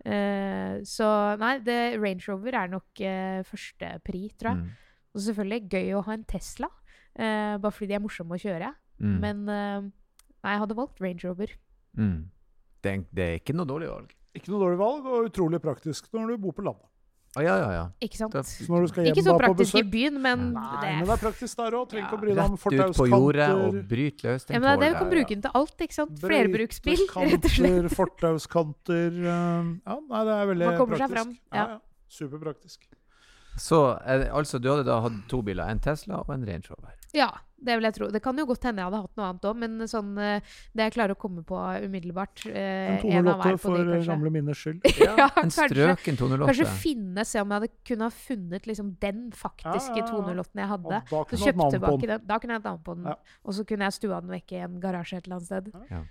Uh, 0.05 0.83
så 0.87 1.07
nei, 1.41 1.57
det, 1.65 1.97
Range 1.99 2.23
Rover 2.29 2.59
er 2.59 2.69
nok 2.71 3.01
uh, 3.01 3.45
første 3.47 3.95
pri, 4.05 4.27
tror 4.37 4.53
jeg. 4.53 4.65
Mm. 4.65 4.83
Og 5.17 5.23
selvfølgelig 5.25 5.71
gøy 5.73 5.95
å 5.97 6.03
ha 6.05 6.13
en 6.13 6.27
Tesla, 6.29 6.69
uh, 6.69 7.55
bare 7.57 7.73
fordi 7.73 7.89
de 7.91 7.97
er 7.97 8.03
morsomme 8.03 8.37
å 8.37 8.41
kjøre. 8.41 8.75
Mm. 8.97 9.17
Men 9.21 9.41
eh, 9.53 9.87
nei, 10.41 10.53
jeg 10.53 10.61
hadde 10.63 10.77
valgt 10.77 11.01
Range 11.03 11.27
Rover. 11.27 11.53
Mm. 11.97 12.29
Det, 12.81 12.91
er, 12.91 13.03
det 13.13 13.25
er 13.25 13.41
ikke 13.41 13.55
noe 13.57 13.69
dårlig 13.69 13.89
valg. 13.91 14.13
ikke 14.37 14.53
noe 14.53 14.61
dårlig 14.63 14.79
valg, 14.81 15.09
og 15.09 15.29
utrolig 15.31 15.61
praktisk 15.63 16.09
når 16.13 16.33
du 16.33 16.43
bor 16.45 16.55
på 16.57 16.65
landet. 16.65 16.89
Å 17.37 17.43
ja, 17.43 17.55
ja, 17.59 17.69
ja. 17.75 17.81
Ikke 18.01 18.17
sant? 18.17 18.33
Så 18.47 18.65
når 18.71 18.85
du 18.85 18.89
skal 18.91 19.05
hjem 19.05 19.13
Ikke 19.13 19.23
så 19.25 19.33
praktisk 19.37 19.77
i 19.77 19.83
byen, 19.85 20.15
men 20.23 20.45
Nei, 20.55 20.77
det, 20.81 20.91
men 21.01 21.09
det 21.09 21.15
er 21.17 21.21
praktisk 21.21 21.59
der 21.59 21.75
òg. 21.77 21.89
Trenger 21.91 22.07
ikke 22.07 22.17
å 22.17 22.21
bry 22.21 22.35
deg 22.37 22.43
om 22.45 22.55
Rett 22.57 22.93
ut 22.93 22.99
på 23.01 23.07
jordet 23.11 23.49
og 23.53 23.79
bryt 23.91 24.23
løs. 24.25 24.47
Den 24.47 24.57
ja, 24.57 24.61
men 24.63 24.69
det 24.71 24.77
det 24.79 24.89
vi 24.93 24.99
kan 25.01 25.11
bruke 25.11 25.35
den 25.35 25.43
til 25.45 25.57
alt. 25.59 25.83
ikke 25.85 25.97
sant? 25.97 26.21
Flerbruksbil, 26.23 27.03
rett 27.33 27.49
og 27.49 27.55
slett. 27.57 27.89
Fortauskanter 27.97 29.19
eh, 29.21 29.73
Ja, 29.85 29.97
nei, 29.99 30.23
det 30.29 30.37
er 30.37 30.51
veldig 30.53 30.69
Man 30.71 30.79
kommer 30.81 31.03
praktisk. 31.03 31.17
fram, 31.19 31.35
Ja, 31.51 31.57
ja. 31.57 31.67
ja. 31.75 31.81
Superpraktisk. 32.17 32.87
Så 33.57 33.81
eh, 34.05 34.27
altså, 34.31 34.61
du 34.61 34.69
hadde 34.71 34.87
da 34.87 35.01
hatt 35.03 35.19
to 35.29 35.41
biler. 35.45 35.67
En 35.69 35.81
Tesla 35.83 36.21
og 36.23 36.31
en 36.33 36.45
Range 36.47 36.71
Rover. 36.71 36.95
Ja, 37.17 37.29
det 37.57 37.75
vil 37.77 37.87
jeg 37.87 37.95
tro. 37.97 38.07
Det 38.13 38.21
kan 38.21 38.37
jo 38.37 38.45
godt 38.45 38.65
hende 38.67 38.83
jeg 38.83 38.87
hadde 38.91 38.99
hatt 39.01 39.17
noe 39.17 39.27
annet 39.31 39.45
òg, 39.49 39.55
men 39.63 39.87
sånn 39.89 40.11
eh, 40.21 40.41
det 40.77 40.85
jeg 40.87 40.93
klarer 40.93 41.15
å 41.15 41.19
komme 41.19 41.41
på 41.47 41.57
umiddelbart 41.87 42.43
En 42.51 42.53
eh, 42.53 42.97
av 42.97 43.01
208 43.01 43.61
for 43.63 43.81
de, 43.81 43.97
gamle 44.05 44.31
minners 44.33 44.61
skyld. 44.61 44.85
Ja, 45.07 45.27
en 45.41 45.53
strøk 45.53 45.73
strøken 45.73 46.19
208. 46.19 46.49
Kanskje 46.51 46.67
finne, 46.83 47.25
se 47.27 47.41
om 47.41 47.49
jeg 47.55 47.61
hadde 47.63 47.71
kunne 47.89 48.09
ha 48.09 48.13
funnet 48.13 48.69
liksom 48.69 48.93
den 49.01 49.23
faktiske 49.33 49.97
Ja, 49.97 50.05
ja, 50.05 50.05
ja. 50.05 50.11
208-en 50.13 50.63
jeg 50.63 50.71
hadde. 50.75 51.01
Da 51.09 51.23
kunne 51.23 51.41
hatt 51.41 51.47
kjøpte 51.47 51.71
tilbake 51.77 52.11
den. 52.13 52.23
Da 52.29 52.39
kunne 52.43 52.55
jeg 52.57 52.61
hatt 52.61 52.69
navn 52.71 52.85
på 52.85 52.97
den. 52.99 53.09
Ja. 53.09 53.17
Og 53.43 53.57
så 53.57 53.65
kunne 53.67 53.89
jeg 53.89 53.97
stua 53.97 54.21
den 54.21 54.35
vekk 54.37 54.53
i 54.53 54.61
en 54.67 54.79
garasje 54.83 55.17
et 55.21 55.27
eller 55.27 55.39
annet 55.41 55.49
sted. 55.49 56.07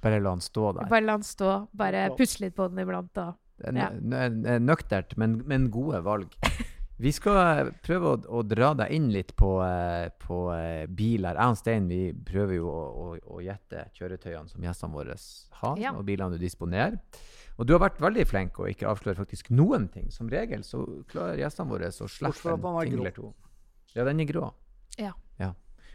Bare 0.00 0.20
la 0.22 0.32
den 0.38 0.44
stå 0.44 0.70
der. 0.78 0.88
Bare 0.88 1.04
la 1.04 1.18
den 1.18 1.26
stå. 1.28 1.52
Bare 1.76 2.06
Ja. 2.06 2.14
pusse 2.16 2.40
litt 2.44 2.54
på 2.56 2.68
den 2.70 2.78
iblant. 2.86 3.10
Da. 3.16 3.32
Ja. 3.60 3.90
n- 3.90 4.46
n- 4.46 4.76
men, 5.16 5.42
men 5.46 5.70
gode 5.70 6.00
valg. 6.04 6.30
Vi 7.00 7.12
skal 7.16 7.38
eh, 7.40 7.70
prøve 7.84 8.10
å, 8.12 8.16
å 8.38 8.42
dra 8.44 8.74
deg 8.76 8.92
inn 8.92 9.06
litt 9.14 9.32
på, 9.38 9.54
eh, 9.64 10.10
på 10.20 10.40
eh, 10.52 10.84
biler. 10.86 11.38
Jeg 11.38 11.54
og 11.54 11.58
Stein 11.60 11.86
vi 11.88 12.00
prøver 12.12 12.58
jo 12.58 12.68
å, 12.68 12.82
å, 12.90 13.06
å 13.36 13.40
gjette 13.44 13.86
kjøretøyene 13.96 14.52
som 14.52 14.66
gjestene 14.66 14.96
våre 14.98 15.16
har, 15.62 15.80
Ja. 15.80 15.94
og 15.96 16.04
bilene 16.08 16.36
du 16.36 16.42
disponerer. 16.42 16.98
Og 17.56 17.66
du 17.68 17.74
har 17.74 17.82
vært 17.82 18.00
veldig 18.00 18.26
flink 18.28 18.60
og 18.60 18.68
ikke 18.72 18.88
avslører 18.88 19.20
faktisk 19.20 19.50
noen 19.52 19.88
ting. 19.92 20.10
Som 20.12 20.28
regel 20.32 20.62
så 20.64 20.82
klarer 21.08 21.40
gjestene 21.40 21.72
våre 21.72 21.88
å 21.92 22.08
slippe 22.08 22.52
en 22.54 22.62
ting 22.84 22.98
eller 22.98 23.16
to. 23.16 23.32
Ja, 23.94 24.04
den 24.08 24.20
er 24.20 24.28
grå. 24.28 24.52
Ja. 25.00 25.12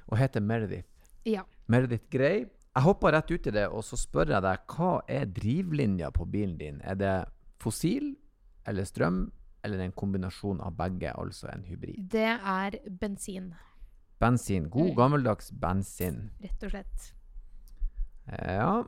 Og 0.05 0.19
heter 0.21 0.43
Meredith. 0.45 0.89
Ja. 1.25 1.41
Meredith 1.67 2.05
Grey. 2.13 2.43
Jeg 2.75 2.83
hopper 2.83 3.15
rett 3.15 3.31
ut 3.31 3.47
i 3.47 3.53
det, 3.55 3.63
og 3.71 3.81
så 3.87 3.97
spør 3.97 4.33
jeg 4.35 4.43
deg 4.45 4.75
hva 4.75 4.91
er 5.09 5.25
drivlinja 5.31 6.11
på 6.13 6.27
bilen 6.29 6.57
din? 6.59 6.81
Er 6.83 6.97
det 6.99 7.13
fossil 7.63 8.11
eller 8.67 8.85
strøm, 8.85 9.23
eller 9.65 9.81
en 9.83 9.91
kombinasjon 9.97 10.61
av 10.61 10.75
begge, 10.77 11.11
altså 11.17 11.49
en 11.51 11.63
hybrid? 11.67 12.05
Det 12.13 12.27
er 12.37 12.77
bensin, 13.01 13.51
Bensin. 14.21 14.69
God, 14.71 14.91
Mm. 14.91 14.95
gammeldags 14.95 15.51
bensin. 15.51 16.29
rett 16.41 16.63
og 16.63 16.71
slett. 16.71 17.09
Ja, 18.31 18.83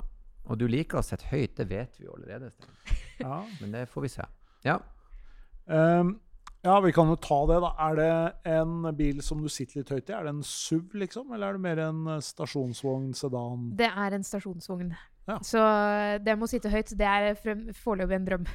og 0.48 0.58
du 0.62 0.68
liker 0.72 1.02
å 1.02 1.04
sette 1.06 1.28
høyt, 1.32 1.58
det 1.60 1.68
vet 1.70 1.98
vi 2.00 2.06
jo 2.08 2.14
allerede. 2.16 2.52
Ja. 3.20 3.40
Men 3.62 3.72
det 3.74 3.88
får 3.90 4.02
vi 4.06 4.10
se. 4.14 4.24
Ja. 4.64 4.76
Um, 5.66 6.20
ja, 6.64 6.76
vi 6.86 6.92
kan 6.94 7.08
jo 7.10 7.16
ta 7.18 7.40
det, 7.50 7.56
da. 7.64 7.72
Er 7.88 7.96
det 7.98 8.10
en 8.54 8.86
bil 8.96 9.22
som 9.26 9.42
du 9.42 9.50
sitter 9.50 9.80
litt 9.82 9.90
høyt 9.90 10.10
i? 10.12 10.14
Er 10.14 10.28
det 10.28 10.34
en 10.36 10.44
SUV, 10.46 10.94
liksom? 11.02 11.32
Eller 11.34 11.48
er 11.50 11.58
det 11.58 11.62
mer 11.64 11.82
en 11.88 12.04
eh, 12.14 12.20
stasjonsvogn, 12.22 13.12
sedan? 13.18 13.72
Det 13.80 13.90
er 13.90 14.14
en 14.20 14.24
stasjonsvogn. 14.28 14.92
Ja. 15.28 15.40
Så 15.42 15.60
det 16.24 16.38
med 16.38 16.46
å 16.46 16.52
sitte 16.52 16.70
høyt, 16.72 16.94
det 16.98 17.10
er 17.10 17.34
foreløpig 17.74 18.20
en 18.20 18.28
drøm. 18.30 18.46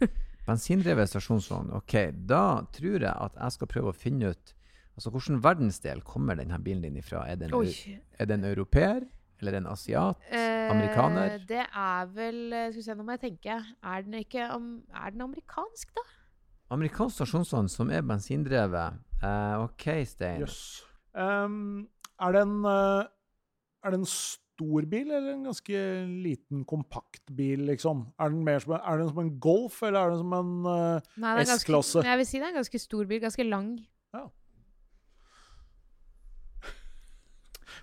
Bensindrevet 0.46 1.10
stasjonsvogn. 1.10 1.72
Ok, 1.76 1.94
da 2.28 2.62
tror 2.74 3.04
jeg 3.04 3.12
at 3.12 3.36
jeg 3.36 3.56
skal 3.56 3.70
prøve 3.70 3.92
å 3.92 3.96
finne 3.96 4.32
ut 4.34 4.56
Altså, 4.98 5.12
Hvilken 5.14 5.38
verdensdel 5.40 6.02
kommer 6.04 6.36
denne 6.36 6.58
bilen 6.60 6.82
din 6.84 6.98
ifra? 7.00 7.22
Er 7.30 7.38
det 7.40 7.46
en, 7.48 7.54
er 8.20 8.26
det 8.28 8.34
en 8.36 8.44
europeer? 8.44 9.06
Eller 9.40 9.56
en 9.56 9.66
asiat? 9.70 10.18
Eh, 10.28 10.68
Amerikaner? 10.68 11.38
Det 11.48 11.62
er 11.64 12.10
vel 12.12 12.52
eh, 12.52 12.66
Skal 12.68 12.76
vi 12.76 12.84
se, 12.84 12.96
nå 12.98 13.06
må 13.06 13.16
jeg 13.16 13.22
tenke. 13.22 13.56
Er 13.80 14.02
den 14.04 14.18
ikke 14.20 14.44
Er 14.44 15.14
den 15.14 15.24
amerikansk, 15.24 15.94
da? 15.96 16.04
Amerikansk 16.70 17.16
stasjonsvogn 17.16 17.70
som 17.72 17.88
er 17.90 18.04
bensindrevet. 18.06 19.00
Uh, 19.24 19.64
OK, 19.64 19.88
Stein. 20.06 20.44
Jøss. 20.44 20.84
Um, 21.16 21.88
er 22.20 22.36
det 22.36 22.42
en 22.44 22.60
eh, 22.68 23.08
Er 23.82 23.96
den 23.96 24.04
en 24.04 24.10
stor 24.60 24.86
bil, 24.92 25.10
eller 25.10 25.32
en 25.32 25.44
ganske 25.48 25.80
liten, 26.24 26.64
kompakt 26.68 27.24
bil, 27.34 27.64
liksom? 27.66 28.04
Er 28.20 28.28
den, 28.30 28.44
mer 28.44 28.60
som 28.60 28.74
en, 28.76 28.80
er 28.84 28.98
den 29.00 29.08
som 29.08 29.18
en 29.24 29.32
Golf, 29.40 29.82
eller 29.82 30.00
er 30.04 30.10
den 30.10 30.18
som 30.20 30.32
en 30.36 31.00
ganske- 31.16 31.56
S-klasse. 31.64 32.04
Jeg 32.04 32.18
vil 32.20 32.26
si 32.28 32.38
det 32.38 32.44
er 32.44 32.52
en 32.52 32.60
ganske 32.60 32.80
stor 32.80 33.04
bil. 33.08 33.20
Ganske 33.24 33.48
lang. 33.48 33.78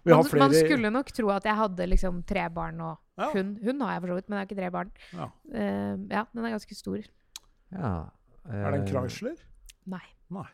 Vi 0.04 0.12
har 0.14 0.22
Man, 0.22 0.30
flere 0.30 0.44
man 0.46 0.54
skulle 0.56 0.90
nok 0.94 1.10
tro 1.16 1.30
at 1.34 1.46
jeg 1.48 1.56
hadde 1.58 1.88
liksom 1.90 2.22
tre 2.28 2.50
barn 2.54 2.80
og 2.82 2.98
Ja. 3.18 3.32
hund. 3.34 3.58
Hund 3.64 3.82
har 3.82 3.94
jeg 3.94 4.02
for 4.02 4.08
så 4.08 4.16
vidt, 4.16 4.30
men 4.30 4.36
jeg 4.38 4.40
har 4.40 4.48
ikke 4.48 4.62
tre 4.62 4.72
barn. 4.72 4.92
Ja. 5.14 5.28
Uh, 5.50 6.08
ja, 6.12 6.24
den 6.34 6.46
er 6.46 6.54
ganske 6.54 6.76
stor. 6.76 6.98
Ja, 7.72 8.10
Er 8.46 8.72
det 8.72 8.80
en 8.80 8.88
eh, 8.88 8.92
Chrysler? 8.92 9.36
Nei. 9.86 10.04
Nei. 10.30 10.46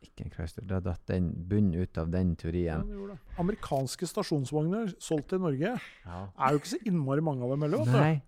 Ikke 0.00 0.24
en 0.24 0.30
Chrysler. 0.32 0.64
Da 0.66 0.78
datt 0.80 1.02
den 1.10 1.30
bunnen 1.48 1.74
ut 1.82 1.98
av 2.00 2.08
den 2.10 2.34
teorien. 2.40 2.86
Ja. 2.88 3.16
Amerikanske 3.42 4.06
stasjonsvogner 4.08 4.94
solgt 4.98 5.34
i 5.36 5.38
Norge 5.38 5.74
Ja. 6.06 6.20
er 6.38 6.52
jo 6.54 6.58
ikke 6.62 6.72
så 6.74 6.80
innmari 6.88 7.20
mange 7.20 7.44
av 7.44 7.50
dem 7.50 7.62
heller. 7.66 7.84
Nei. 7.86 8.22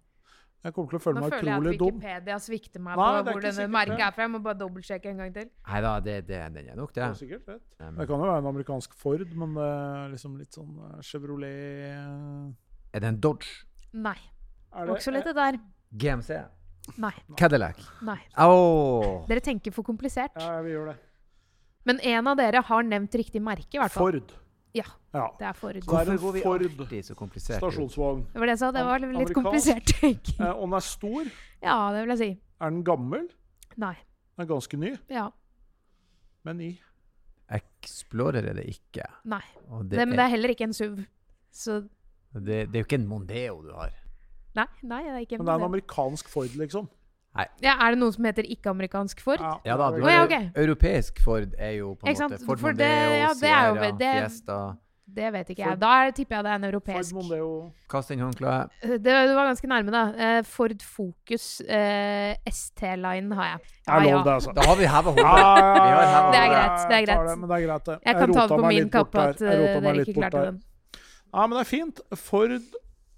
Jeg 0.62 0.74
kommer 0.76 0.90
til 0.92 0.98
å 1.00 1.02
føle 1.02 1.18
Nå 1.18 1.22
meg 1.26 1.32
føler 1.32 1.48
jeg 1.50 1.74
at. 1.74 1.80
Wikipedia 1.82 2.34
svikter 2.38 2.78
meg 2.80 2.94
Nei, 2.96 3.06
på 3.22 3.32
hvor 3.32 3.40
denne 3.42 3.64
merket 3.72 3.98
er 4.06 4.12
fra. 4.14 4.22
Jeg 4.22 4.30
må 4.30 4.38
bare 4.44 4.58
dobbeltsjekke 4.60 5.10
en 5.10 5.16
gang 5.18 5.32
til. 5.34 5.48
Nei 5.66 5.80
da, 5.82 5.94
det, 6.00 6.14
det, 6.28 6.38
den 6.54 6.68
er 6.70 6.76
nok 6.78 6.92
Det 6.92 7.00
det. 7.02 7.08
er 7.08 7.14
sikkert 7.18 7.46
vet. 7.48 7.62
Um, 7.80 7.96
Det 7.96 8.06
kan 8.06 8.20
jo 8.22 8.28
være 8.28 8.38
en 8.44 8.46
amerikansk 8.52 8.94
Ford, 8.94 9.26
men 9.34 9.54
det 9.58 9.66
er 9.66 10.08
liksom 10.12 10.36
litt 10.38 10.52
sånn 10.54 10.76
eh, 10.86 11.00
Chevrolet 11.02 11.88
eh, 11.88 12.52
er 12.94 13.00
det 13.00 13.08
en 13.10 13.18
Dodge? 13.24 13.48
Nei. 13.92 14.14
Er 14.72 14.86
det, 14.86 14.94
Også 14.94 15.10
litt 15.10 15.24
det 15.24 15.34
der. 15.34 15.58
GMC? 15.98 16.30
Nei. 16.98 17.12
Cadillac? 17.36 17.82
Nei. 18.06 18.18
Oh. 18.38 19.24
Dere 19.26 19.40
tenker 19.40 19.72
for 19.74 19.82
komplisert. 19.82 20.30
Ja, 20.38 20.60
vi 20.62 20.70
gjør 20.76 20.92
det. 20.92 20.96
Men 21.84 21.98
en 22.00 22.26
av 22.30 22.36
dere 22.38 22.60
har 22.62 22.82
nevnt 22.86 23.14
riktig 23.18 23.42
merke, 23.42 23.74
i 23.74 23.78
hvert 23.82 23.90
fall. 23.92 24.12
Ford. 24.20 24.32
Ja. 24.74 24.84
Ja. 25.12 25.26
Det 25.38 25.44
er 25.50 25.52
Ford. 25.58 25.74
Det 25.74 25.82
er 25.82 25.88
Hvorfor 25.90 26.12
en 26.12 26.18
går 26.22 26.32
vi 26.32 26.40
Ford 26.44 26.62
alltid 26.62 27.04
så 27.04 27.14
komplisert? 27.18 27.58
stasjonsvogn. 27.60 28.22
Det 28.32 28.40
var 28.40 28.46
det 28.48 28.54
jeg 28.54 28.60
sa. 28.62 28.70
Det 28.72 28.84
var 28.88 28.98
litt 29.02 29.10
Amerikansk. 29.10 29.34
komplisert. 29.42 29.92
Eh, 30.40 30.52
og 30.54 30.62
den 30.68 30.76
er 30.78 30.86
stor. 30.86 31.32
Ja, 31.62 31.74
det 31.92 32.00
vil 32.06 32.14
jeg 32.14 32.18
si. 32.22 32.30
Er 32.62 32.70
den 32.70 32.84
gammel? 32.86 33.26
Nei. 33.76 33.94
Den 34.36 34.44
er 34.46 34.48
ganske 34.54 34.78
ny, 34.80 34.94
Ja. 35.12 35.26
men 36.44 36.60
i 36.60 36.70
Explorer 37.52 38.46
er 38.48 38.54
det 38.56 38.64
ikke. 38.70 39.04
Nei. 39.28 39.42
Og 39.68 39.84
Det, 39.90 39.98
det, 39.98 40.06
men 40.08 40.16
det 40.16 40.22
er, 40.22 40.24
er 40.24 40.32
heller 40.36 40.48
ikke 40.54 40.64
en 40.70 40.72
SUV. 40.72 41.02
Så 41.52 41.80
det, 42.32 42.72
det 42.72 42.78
er 42.78 42.80
jo 42.80 42.86
ikke 42.86 42.96
en 43.02 43.08
Mondeo 43.10 43.58
du 43.66 43.72
har. 43.76 43.92
Nei, 44.56 44.66
nei, 44.82 45.02
det 45.04 45.12
er 45.12 45.18
ikke 45.26 45.36
en 45.36 45.42
Mondeo. 45.42 45.44
Men 45.44 45.46
det 45.46 45.52
er 45.52 45.58
en 45.60 45.68
amerikansk 45.68 46.28
Ford, 46.32 46.54
liksom. 46.56 46.88
Ja, 47.62 47.72
er 47.80 47.94
det 47.94 47.98
noe 48.02 48.12
som 48.12 48.24
heter 48.28 48.44
ikke-amerikansk 48.44 49.20
Ford? 49.24 49.40
Ja 49.64 49.76
da, 49.80 49.90
du 49.90 50.02
Å, 50.04 50.08
ja, 50.10 50.24
jo. 50.28 50.50
Europeisk 50.66 51.20
Ford 51.24 51.54
er 51.58 51.78
jo 51.78 51.94
på 51.96 52.06
en 52.10 52.14
måte 52.18 52.38
Ford 52.44 52.60
For 52.60 52.72
det- 52.76 52.88
Mondeo, 52.92 53.18
ja, 53.22 53.32
det 53.34 53.48
er 53.48 53.68
jo- 53.68 53.74
Sierra, 53.74 53.92
det- 53.98 54.16
Fiesta. 54.22 54.58
Det 55.12 55.30
vet 55.32 55.48
ikke 55.50 55.64
Ford- 55.64 55.70
jeg. 55.72 55.78
Da 55.80 55.88
er- 56.06 56.12
tipper 56.12 56.36
jeg 56.36 56.44
det 56.44 56.50
er 56.50 56.54
en 56.54 56.62
Ford 56.62 56.72
europeisk. 56.74 57.12
Mondeo. 57.14 57.72
Kast 57.88 58.10
inn 58.10 58.18
håndkleet. 58.20 58.70
Det, 58.82 59.02
det 59.02 59.34
var 59.36 59.46
ganske 59.48 59.66
nærme, 59.68 59.90
da. 59.90 60.02
Eh, 60.16 60.42
Ford 60.42 60.82
Focus 60.82 61.60
uh, 61.68 62.34
ST-line 62.48 63.32
har 63.34 63.44
jeg. 63.44 63.60
Jeg 63.88 64.12
lov, 64.12 64.24
det, 64.24 64.32
altså. 64.32 64.52
Da 64.54 64.62
har 64.68 64.76
vi 64.76 64.84
heva 64.86 65.10
hodet. 65.10 65.24
ja, 65.24 65.56
ja, 65.56 66.00
ja, 66.00 66.30
Det 66.32 66.38
er 66.40 66.48
greit, 66.52 66.88
det 66.88 66.96
er 66.96 67.06
greit. 67.06 67.38
men 67.38 67.48
det 67.48 67.56
er 67.62 67.66
greit, 67.66 67.84
det. 67.84 67.98
Jeg 68.06 68.14
kan 68.16 68.32
ta 68.32 68.46
det 68.46 68.58
på 68.58 68.68
min 68.68 68.90
kappe 68.90 69.18
at 69.18 69.42
eh, 69.42 69.80
dere 69.80 70.04
ikke 70.04 70.14
klarte 70.20 70.44
den. 70.46 70.62
Ja, 71.34 71.46
men 71.46 71.56
det 71.58 71.60
er 71.60 71.70
fint. 71.70 72.00
Ford 72.14 72.60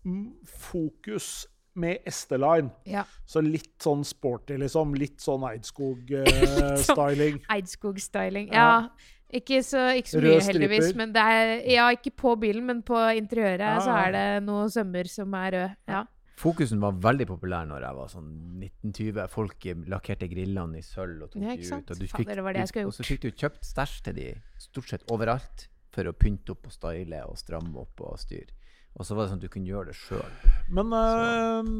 mm, 0.05 0.33
Focus 0.47 1.47
med 1.81 2.07
ST-line. 2.07 2.71
Ja. 2.89 3.05
Så 3.27 3.43
litt 3.45 3.75
sånn 3.83 4.05
sporty, 4.07 4.59
liksom. 4.63 4.95
Litt 4.99 5.25
sånn 5.25 5.45
Eidskog-styling. 5.49 7.43
Eidskog-styling. 7.57 8.51
Ja. 8.55 8.69
Ja. 8.69 9.13
Ikke 9.35 9.63
så, 9.67 9.89
ikke 9.99 10.13
så 10.13 10.21
mye, 10.23 10.41
heldigvis. 10.47 10.93
Men 10.99 11.15
det 11.15 11.23
er, 11.35 11.55
ja, 11.73 11.89
ikke 11.97 12.13
på 12.15 12.35
bilen, 12.39 12.67
men 12.69 12.85
på 12.87 12.99
interiøret 13.19 13.65
Ja, 13.65 13.79
så 13.83 13.95
er 14.05 14.13
det 14.15 14.27
noen 14.47 14.71
sømmer 14.71 15.11
som 15.11 15.35
er 15.39 15.57
røde. 15.57 15.71
Ja. 15.91 16.05
Fokusen 16.39 16.81
var 16.83 16.97
veldig 16.99 17.29
populær 17.31 17.67
når 17.71 17.85
jeg 17.87 17.97
var 17.99 18.11
sånn 18.11 18.31
1920. 18.67 19.21
Folk 19.31 19.67
eh, 19.71 19.85
lakkerte 19.91 20.27
grillene 20.31 20.81
i 20.81 20.83
sølv 20.87 21.27
og 21.27 21.31
tok 21.31 21.45
Ja, 21.45 21.55
de 21.55 21.69
ut. 21.69 21.93
Og, 21.95 22.01
du 22.01 22.09
Fader, 22.11 22.43
fikk, 22.43 22.75
det 22.75 22.85
og 22.89 22.97
så 22.97 23.07
fikk 23.07 23.23
du 23.23 23.31
kjøpt 23.31 23.69
stæsj 23.69 23.95
til 24.09 24.19
de 24.19 24.27
stort 24.65 24.91
sett 24.91 25.07
overalt 25.15 25.69
for 25.95 26.11
å 26.11 26.15
pynte 26.19 26.57
opp 26.57 26.67
og 26.67 26.75
style 26.75 27.23
og 27.29 27.39
stramme 27.39 27.85
opp 27.85 28.03
og 28.03 28.19
styre. 28.19 28.51
Og 28.95 29.07
så 29.07 29.17
var 29.17 29.25
det 29.27 29.33
sånn 29.33 29.41
at 29.43 29.47
du 29.49 29.51
kunne 29.51 29.71
gjøre 29.73 29.91
det 29.91 29.97
sjøl. 29.99 30.35
Men 30.71 30.93
øh, 30.95 31.75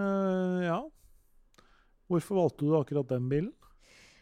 øh, 0.00 0.64
ja 0.64 0.80
Hvorfor 2.06 2.38
valgte 2.38 2.64
du 2.64 2.76
akkurat 2.78 3.08
den 3.10 3.28
bilen? 3.28 3.52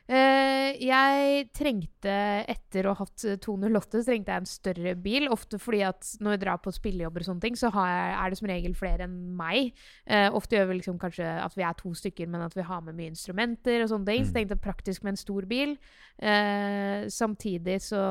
Uh, 0.05 0.73
jeg 0.85 1.47
trengte, 1.57 2.13
etter 2.53 2.85
å 2.85 2.93
ha 2.93 3.05
hatt 3.07 3.23
208, 3.41 4.03
så 4.03 4.09
trengte 4.11 4.33
jeg 4.35 4.43
en 4.43 4.49
større 4.49 4.93
bil. 5.01 5.29
Ofte 5.33 5.57
fordi 5.61 5.81
at 5.85 6.11
når 6.21 6.35
jeg 6.35 6.43
drar 6.43 6.61
på 6.65 6.73
spillejobber 6.77 7.25
og 7.25 7.29
sånne 7.31 7.45
ting, 7.45 7.57
så 7.57 7.71
har 7.73 7.89
jeg, 7.89 8.11
er 8.19 8.33
det 8.35 8.39
som 8.41 8.51
regel 8.51 8.75
flere 8.77 9.07
enn 9.07 9.15
meg. 9.37 9.73
Uh, 10.09 10.29
ofte 10.37 10.57
gjør 10.59 10.69
vi 10.73 10.79
liksom 10.81 10.99
kanskje 11.01 11.29
at 11.45 11.57
vi 11.57 11.65
er 11.65 11.77
to 11.81 11.93
stykker, 11.97 12.29
men 12.29 12.45
at 12.45 12.57
vi 12.57 12.67
har 12.69 12.85
med 12.85 12.97
mye 12.99 13.13
instrumenter 13.15 13.85
og 13.85 13.93
sånne 13.95 14.11
ting. 14.13 14.25
Så 14.25 14.33
Mm. 14.33 14.37
tenkte 14.37 14.57
jeg 14.59 14.65
praktisk 14.65 15.05
med 15.05 15.15
en 15.15 15.23
stor 15.25 15.49
bil. 15.49 15.77
Uh, 16.21 17.09
samtidig 17.09 17.81
så 17.85 18.05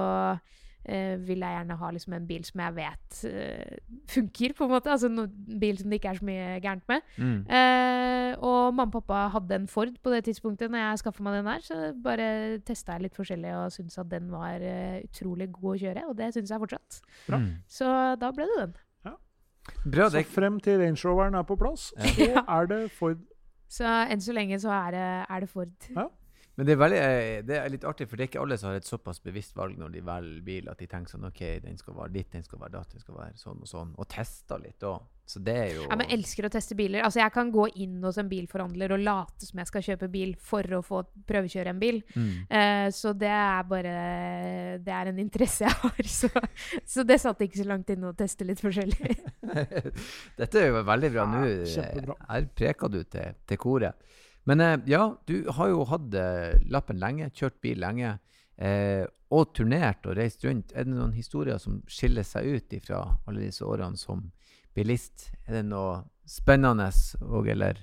eh, 0.85 1.15
vil 1.19 1.43
jeg 1.43 1.55
gjerne 1.57 1.77
ha 1.79 1.89
liksom 1.95 2.13
en 2.17 2.27
bil 2.27 2.43
som 2.47 2.61
jeg 2.63 2.75
vet 2.77 3.19
eh, 3.29 3.77
funker, 4.13 4.53
på 4.57 4.67
en 4.67 4.73
måte. 4.75 4.91
Altså 4.93 5.09
en 5.11 5.57
bil 5.59 5.77
som 5.79 5.89
det 5.89 5.99
ikke 5.99 6.13
er 6.13 6.21
så 6.21 6.27
mye 6.29 6.47
gærent 6.63 6.87
med. 6.91 7.01
Mm. 7.17 7.39
Eh, 7.59 8.29
og 8.43 8.73
mamma 8.73 8.87
og 8.89 8.95
pappa 8.99 9.25
hadde 9.35 9.59
en 9.61 9.67
Ford 9.71 9.93
på 10.03 10.13
det 10.13 10.23
tidspunktet 10.29 10.71
når 10.73 10.83
jeg 10.83 11.03
skaffa 11.03 11.23
meg 11.25 11.37
den 11.39 11.51
der, 11.51 11.65
så 11.67 11.81
bare 12.03 12.29
testa 12.67 12.97
jeg 12.97 13.07
litt 13.07 13.19
forskjellig 13.19 13.53
og 13.59 13.75
syntes 13.75 13.99
at 14.01 14.09
den 14.11 14.31
var 14.33 14.63
eh, 14.63 15.03
utrolig 15.05 15.51
god 15.53 15.75
å 15.75 15.77
kjøre, 15.83 16.07
og 16.09 16.17
det 16.19 16.31
syns 16.35 16.51
jeg 16.55 16.63
fortsatt. 16.65 16.99
Bra. 17.27 17.39
Mm. 17.43 17.51
Så 17.67 17.91
da 18.19 18.31
ble 18.35 18.49
det 18.49 18.59
den. 18.63 18.73
Bra. 19.87 20.09
Så 20.11 20.19
frem 20.27 20.57
til 20.59 20.81
Range 20.81 20.99
Roveren 21.07 21.37
er 21.39 21.45
på 21.47 21.55
plass, 21.55 21.93
så 21.95 22.25
Ja. 22.33 22.43
er 22.51 22.67
det 22.67 22.81
Ford. 22.91 23.21
Så 23.71 23.87
enn 23.87 24.21
så 24.21 24.35
lenge 24.35 24.59
så 24.59 24.69
er 24.75 24.91
det, 24.91 25.05
er 25.29 25.39
det 25.45 25.49
Ford. 25.49 25.71
Men 26.55 26.67
det 26.67 26.73
er, 26.75 26.79
veldig, 26.83 26.97
eh, 27.01 27.39
det 27.47 27.55
er 27.57 27.71
litt 27.73 27.85
artig, 27.89 28.05
for 28.09 28.17
det 28.19 28.27
er 28.27 28.31
ikke 28.31 28.41
alle 28.43 28.57
som 28.61 28.69
har 28.69 28.77
et 28.77 28.85
såpass 28.89 29.19
bevisst 29.25 29.55
valg 29.57 29.77
når 29.79 29.95
de 29.95 30.03
velger 30.05 30.43
bil, 30.45 30.69
at 30.69 30.77
de 30.83 30.87
tenker 30.91 31.15
sånn 31.15 31.25
OK, 31.31 31.41
den 31.63 31.79
skal 31.81 31.95
være 31.97 32.13
ditt, 32.13 32.29
den 32.35 32.45
skal 32.45 32.61
være 32.61 32.75
datt, 32.77 32.91
den 32.93 33.01
skal 33.01 33.17
være 33.17 33.33
sånn 33.41 33.63
og 33.63 33.69
sånn. 33.71 33.95
Og 33.97 34.07
tester 34.13 34.61
litt 34.61 34.85
òg. 34.85 35.01
Så 35.25 35.39
det 35.39 35.53
er 35.55 35.69
jo 35.77 35.85
Ja, 35.87 35.95
men 35.95 36.09
jeg 36.09 36.17
elsker 36.19 36.45
å 36.45 36.49
teste 36.51 36.75
biler. 36.75 36.99
Altså 37.07 37.21
Jeg 37.21 37.31
kan 37.31 37.47
gå 37.49 37.63
inn 37.79 38.01
hos 38.03 38.17
en 38.19 38.27
bilforhandler 38.27 38.91
og 38.91 38.99
late 39.05 39.47
som 39.47 39.61
jeg 39.61 39.69
skal 39.69 39.85
kjøpe 39.85 40.09
bil 40.11 40.33
for 40.35 40.67
å 40.75 40.81
få 40.83 40.99
prøvekjøre 41.29 41.71
en 41.71 41.79
bil. 41.79 42.01
mm. 42.11 42.33
Uh, 42.51 42.89
så 42.91 43.13
det 43.15 43.29
er 43.31 43.63
bare 43.69 43.93
Det 44.83 44.91
er 44.93 45.11
en 45.13 45.21
interesse 45.23 45.63
jeg 45.63 45.71
har. 45.79 46.03
Så, 46.19 46.27
så 46.85 47.05
det 47.07 47.21
satt 47.23 47.39
ikke 47.41 47.61
så 47.61 47.69
langt 47.71 47.89
inne 47.95 48.11
å 48.11 48.17
teste 48.19 48.43
litt 48.45 48.59
forskjellig. 48.61 49.15
Dette 50.39 50.59
er 50.59 50.69
jo 50.69 50.83
veldig 50.85 51.11
bra. 51.15 51.25
Nå 51.31 51.41
Ja, 51.47 51.65
kjempebra. 51.71 52.17
her 52.29 52.49
preker 52.59 52.91
du 52.91 52.99
til, 53.03 53.39
til 53.47 53.57
koret. 53.63 53.95
Men 54.45 54.59
eh, 54.61 54.77
ja, 54.91 55.03
du 55.27 55.45
har 55.55 55.69
jo 55.71 55.83
hatt 55.87 56.13
eh, 56.19 56.59
lappen 56.71 56.99
lenge, 56.99 57.29
kjørt 57.35 57.61
bil 57.63 57.79
lenge, 57.79 58.17
eh, 58.57 59.05
og 59.33 59.53
turnert 59.55 60.05
og 60.05 60.17
reist 60.19 60.43
rundt. 60.45 60.73
Er 60.75 60.85
det 60.85 60.93
noen 60.93 61.13
historier 61.15 61.57
som 61.61 61.79
skiller 61.89 62.25
seg 62.27 62.45
ut 62.53 62.75
fra 62.85 63.03
alle 63.25 63.47
disse 63.47 63.65
årene 63.65 63.97
som 63.97 64.27
bilist? 64.75 65.31
Er 65.47 65.61
det 65.61 65.65
noe 65.71 66.03
spennende 66.29 66.89
og 67.23 67.47
eller 67.49 67.79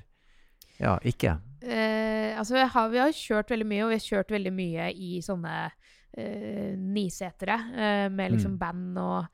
ja, 0.80 0.94
ikke? 1.04 1.38
Eh, 1.60 2.38
altså, 2.38 2.54
vi 2.56 2.66
har, 2.72 2.88
vi 2.92 3.00
har 3.02 3.12
kjørt 3.12 3.50
veldig 3.52 3.66
mye, 3.68 3.84
og 3.84 3.90
vi 3.90 3.98
har 3.98 4.06
kjørt 4.06 4.30
veldig 4.32 4.52
mye 4.56 4.86
i 4.96 5.10
sånne 5.24 5.56
eh, 6.16 6.76
nisetere 6.76 7.58
eh, 7.74 8.06
med 8.12 8.36
liksom 8.36 8.54
Mm. 8.54 8.60
band 8.62 8.98
og 8.98 9.26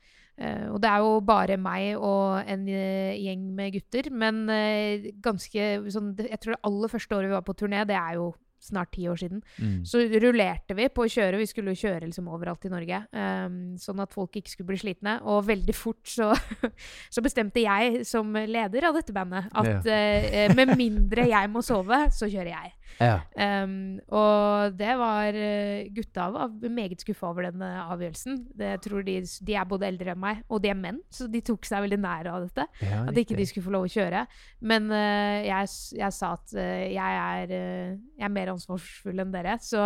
og 0.71 0.81
det 0.85 0.91
er 0.91 1.05
jo 1.05 1.21
bare 1.25 1.57
meg 1.61 1.97
og 1.97 2.43
en 2.45 2.67
eh, 2.69 3.17
gjeng 3.25 3.47
med 3.57 3.77
gutter. 3.79 4.11
Men 4.13 4.45
eh, 4.53 5.13
ganske 5.25 5.69
sånn 5.93 6.13
Jeg 6.21 6.41
tror 6.43 6.57
det 6.57 6.67
aller 6.69 6.93
første 6.93 7.17
året 7.17 7.31
vi 7.31 7.39
var 7.39 7.47
på 7.47 7.57
turné, 7.57 7.87
det 7.89 7.97
er 7.97 8.19
jo 8.21 8.35
snart 8.67 8.91
ti 8.97 9.05
år 9.09 9.19
siden. 9.21 9.43
Mm. 9.61 9.85
Så 9.87 10.01
rullerte 10.23 10.75
vi 10.77 10.89
på 10.91 11.05
å 11.05 11.11
kjøre. 11.11 11.39
Vi 11.41 11.49
skulle 11.49 11.75
jo 11.75 11.83
kjøre 11.87 12.07
liksom 12.09 12.31
overalt 12.33 12.65
i 12.67 12.73
Norge. 12.73 13.03
um, 13.13 13.77
sånn 13.81 14.01
at 14.03 14.15
folk 14.17 14.39
ikke 14.39 14.53
skulle 14.53 14.73
bli 14.73 14.81
slitne. 14.81 15.19
Og 15.29 15.45
veldig 15.47 15.77
fort 15.77 16.03
så, 16.11 16.33
så 17.15 17.25
bestemte 17.25 17.63
jeg 17.63 18.03
som 18.09 18.33
leder 18.35 18.89
av 18.89 18.99
dette 18.99 19.15
bandet 19.17 19.51
at 19.53 19.87
eh, 19.93 20.55
med 20.57 20.75
mindre 20.77 21.29
jeg 21.31 21.53
må 21.53 21.63
sove, 21.65 22.07
så 22.13 22.31
kjører 22.31 22.53
jeg. 22.55 22.76
Ja. 23.03 23.19
Um, 23.37 23.99
og 24.15 24.77
det 24.79 24.93
var 24.97 25.37
eh, 25.37 25.89
Gutta 25.93 26.29
var 26.33 26.53
meget 26.73 27.03
skuffa 27.05 27.29
over 27.29 27.49
den 27.51 27.63
eh, 27.65 27.91
avgjørelsen. 27.93 28.39
Det, 28.57 28.71
de, 28.87 29.17
de 29.21 29.57
er 29.57 29.69
både 29.69 29.89
eldre 29.91 30.15
enn 30.15 30.23
meg, 30.23 30.43
og 30.49 30.63
de 30.65 30.73
er 30.73 30.79
menn, 30.79 31.03
så 31.13 31.29
de 31.31 31.43
tok 31.45 31.69
seg 31.69 31.85
veldig 31.85 32.01
nær 32.01 32.31
av 32.33 32.47
dette. 32.47 32.67
ja 32.87 33.03
At 33.05 33.21
ikke 33.21 33.37
de 33.39 33.47
skulle 33.49 33.67
få 33.67 33.75
lov 33.75 33.89
å 33.89 33.93
kjøre. 33.93 34.25
Men 34.65 34.89
uh, 34.93 35.39
jeg, 35.45 35.73
jeg 36.01 36.17
sa 36.17 36.33
at 36.39 36.57
uh, 36.57 36.83
jeg, 36.89 37.21
er, 37.21 37.53
uh, 37.53 37.97
jeg 38.17 38.29
er 38.31 38.37
mer 38.39 38.55
ansvarsfull 38.55 39.25
enn 39.25 39.35
dere. 39.35 39.59
Så 39.63 39.81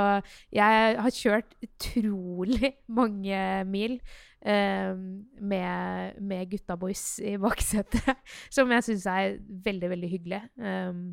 jeg 0.54 0.98
har 1.00 1.16
kjørt 1.16 1.56
utrolig 1.66 2.74
mange 3.00 3.46
mil 3.70 4.00
med, 4.40 6.14
med 6.16 6.46
gutta 6.48 6.72
boys 6.80 7.02
i 7.20 7.34
baksetet. 7.36 8.22
Som 8.56 8.70
jeg 8.72 8.86
syns 8.86 9.04
er 9.12 9.34
veldig, 9.66 9.90
veldig 9.92 10.08
hyggelig. 10.14 10.38
Um, 10.56 11.10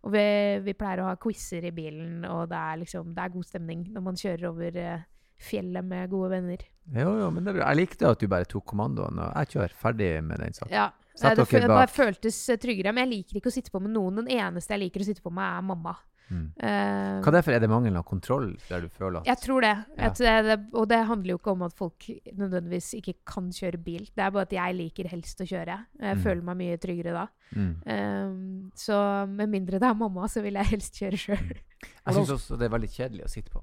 og 0.00 0.12
vi, 0.14 0.26
vi 0.64 0.74
pleier 0.78 1.02
å 1.02 1.10
ha 1.10 1.16
quizer 1.20 1.66
i 1.68 1.74
bilen, 1.76 2.22
og 2.24 2.46
det 2.50 2.56
er, 2.58 2.78
liksom, 2.80 3.10
det 3.16 3.24
er 3.24 3.34
god 3.34 3.48
stemning 3.48 3.82
når 3.92 4.04
man 4.06 4.20
kjører 4.20 4.46
over 4.48 4.78
eh, 4.80 5.02
fjellet 5.40 5.84
med 5.84 6.08
gode 6.12 6.30
venner. 6.32 6.64
Jo, 6.90 7.12
jo, 7.20 7.28
men 7.34 7.44
det 7.44 7.54
er. 7.54 7.60
Jeg 7.66 7.80
likte 7.82 8.08
at 8.08 8.22
du 8.22 8.30
bare 8.30 8.48
tok 8.48 8.64
kommandoen, 8.72 9.20
og 9.20 9.34
jeg 9.34 9.54
kjører 9.54 9.76
ferdig 9.82 10.10
med 10.24 10.40
den 10.42 10.56
saken. 10.56 10.72
Ja, 10.74 10.88
Satt 11.20 11.36
eh, 11.36 11.44
det, 11.44 11.60
det 11.66 11.68
bare 11.68 11.90
føltes 11.90 12.38
tryggere. 12.62 12.94
Men 12.96 13.06
jeg 13.06 13.20
liker 13.20 13.40
ikke 13.40 13.52
å 13.52 13.54
sitte 13.54 13.72
på 13.74 13.82
med 13.82 13.92
noen. 13.92 14.22
Den 14.22 14.32
eneste 14.40 14.76
jeg 14.76 14.86
liker 14.86 15.04
å 15.04 15.08
sitte 15.10 15.24
på 15.24 15.32
med, 15.34 15.44
er 15.44 15.66
mamma. 15.66 15.94
Mm. 16.30 16.44
Uh, 16.62 17.20
Hva 17.24 17.32
derfor 17.34 17.52
er 17.56 17.58
det 17.58 17.68
mangel 17.68 17.96
av 17.98 18.04
kontroll 18.06 18.52
der 18.68 18.84
du 18.84 18.88
føler 18.88 19.18
at 19.18 19.26
jeg 19.26 19.40
tror 19.42 19.60
det. 19.64 19.72
Ja. 19.98 20.06
At 20.06 20.20
det, 20.22 20.34
det. 20.46 20.56
Og 20.78 20.86
det 20.88 21.00
handler 21.08 21.32
jo 21.34 21.38
ikke 21.40 21.50
om 21.56 21.62
at 21.66 21.74
folk 21.74 22.06
nødvendigvis 22.38 22.92
ikke 23.00 23.14
kan 23.26 23.48
kjøre 23.50 23.80
bil. 23.82 24.04
Det 24.14 24.22
er 24.22 24.30
bare 24.30 24.46
at 24.46 24.52
jeg 24.54 24.76
liker 24.78 25.08
helst 25.10 25.40
å 25.42 25.48
kjøre. 25.50 25.76
Jeg 26.00 26.16
Mm. 26.16 26.22
føler 26.22 26.42
meg 26.46 26.56
mye 26.62 26.76
tryggere 26.78 27.12
da. 27.16 27.26
mm. 27.56 27.72
Eh, 27.86 28.70
så 28.78 29.26
med 29.28 29.48
mindre 29.50 29.78
det 29.82 29.88
er 29.90 29.94
mamma, 29.94 30.28
så 30.30 30.42
vil 30.42 30.54
jeg 30.54 30.66
helst 30.70 30.94
kjøre 31.02 31.18
sjøl. 31.18 31.52
Jeg 32.06 32.14
syns 32.14 32.30
også 32.30 32.56
det 32.60 32.66
er 32.68 32.72
veldig 32.78 32.88
kjedelig 32.92 33.24
å 33.24 33.28
sitte 33.32 33.50
på. 33.50 33.60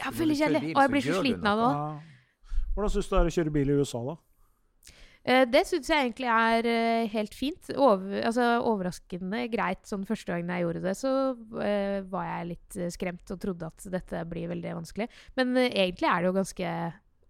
Ja, 0.00 0.10
veldig 0.10 0.36
kjedelig. 0.36 0.60
bil, 0.60 0.76
Og 0.76 0.82
jeg 0.82 0.90
blir 0.90 1.02
så 1.06 1.20
sliten 1.20 1.46
av 1.46 1.58
det 1.60 1.66
òg. 1.66 2.00
Hvordan 2.74 2.90
syns 2.94 3.08
du 3.08 3.14
det 3.14 3.20
er 3.20 3.28
å 3.30 3.34
kjøre 3.36 3.52
bil 3.54 3.70
i 3.70 3.76
USA, 3.80 4.00
da? 4.06 4.14
Eh, 5.24 5.44
det 5.52 5.66
syns 5.68 5.90
jeg 5.92 6.06
egentlig 6.06 6.30
er 6.32 6.68
eh, 6.70 7.08
helt 7.12 7.34
fint. 7.36 7.72
Over, 7.76 8.22
altså, 8.24 8.46
overraskende 8.70 9.42
greit. 9.52 9.82
Sånn 9.88 10.06
første 10.08 10.32
gangen 10.32 10.52
jeg 10.54 10.64
gjorde 10.64 10.84
det, 10.86 10.94
så 10.96 11.12
uh, 11.36 11.98
var 12.12 12.24
jeg 12.30 12.48
litt 12.54 12.78
skremt 12.94 13.34
og 13.34 13.42
trodde 13.42 13.68
at 13.68 13.90
dette 13.92 14.24
blir 14.30 14.48
veldig 14.54 14.78
vanskelig. 14.80 15.10
Men 15.36 15.52
uh, 15.58 15.66
egentlig 15.68 16.08
er 16.08 16.22
det 16.24 16.30
jo 16.30 16.38
ganske 16.40 16.72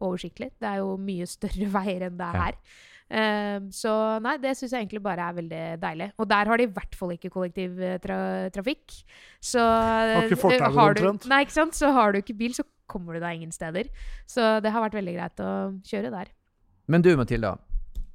oversiktlig. 0.01 0.53
Det 0.63 0.71
er 0.71 0.81
jo 0.85 0.95
mye 1.03 1.27
større 1.29 1.73
veier 1.81 2.07
enn 2.09 2.17
det 2.21 2.31
er 2.31 2.41
Ja. 2.41 2.47
her. 2.49 2.63
Eh, 3.11 3.57
så 3.75 3.93
nei, 4.23 4.37
det 4.39 4.53
syns 4.55 4.71
jeg 4.71 4.85
egentlig 4.85 5.01
bare 5.03 5.25
er 5.27 5.35
veldig 5.41 5.63
deilig. 5.83 6.07
Og 6.23 6.29
der 6.31 6.47
har 6.47 6.61
de 6.61 6.67
i 6.69 6.71
hvert 6.71 6.95
fall 6.95 7.11
ikke 7.17 7.33
kollektivtrafikk. 7.35 9.01
Så 9.43 9.59
Har 9.59 10.29
ikke 10.31 10.71
har 10.77 10.95
du- 10.95 11.09
omtrent. 11.09 11.27
Nei, 11.33 11.41
ikke 11.43 11.57
sant. 11.59 11.75
Så 11.75 11.91
har 11.93 12.13
du 12.13 12.21
ikke 12.23 12.37
bil, 12.39 12.55
så 12.55 12.63
kommer 12.87 13.15
du 13.15 13.21
deg 13.21 13.41
ingen 13.41 13.51
steder. 13.53 13.91
Så 14.31 14.61
det 14.63 14.71
har 14.71 14.87
vært 14.87 14.95
veldig 15.01 15.17
greit 15.17 15.43
å 15.43 15.51
kjøre 15.83 16.15
der. 16.15 16.31
Men 16.87 17.03
du, 17.03 17.17
Matilda. 17.19 17.57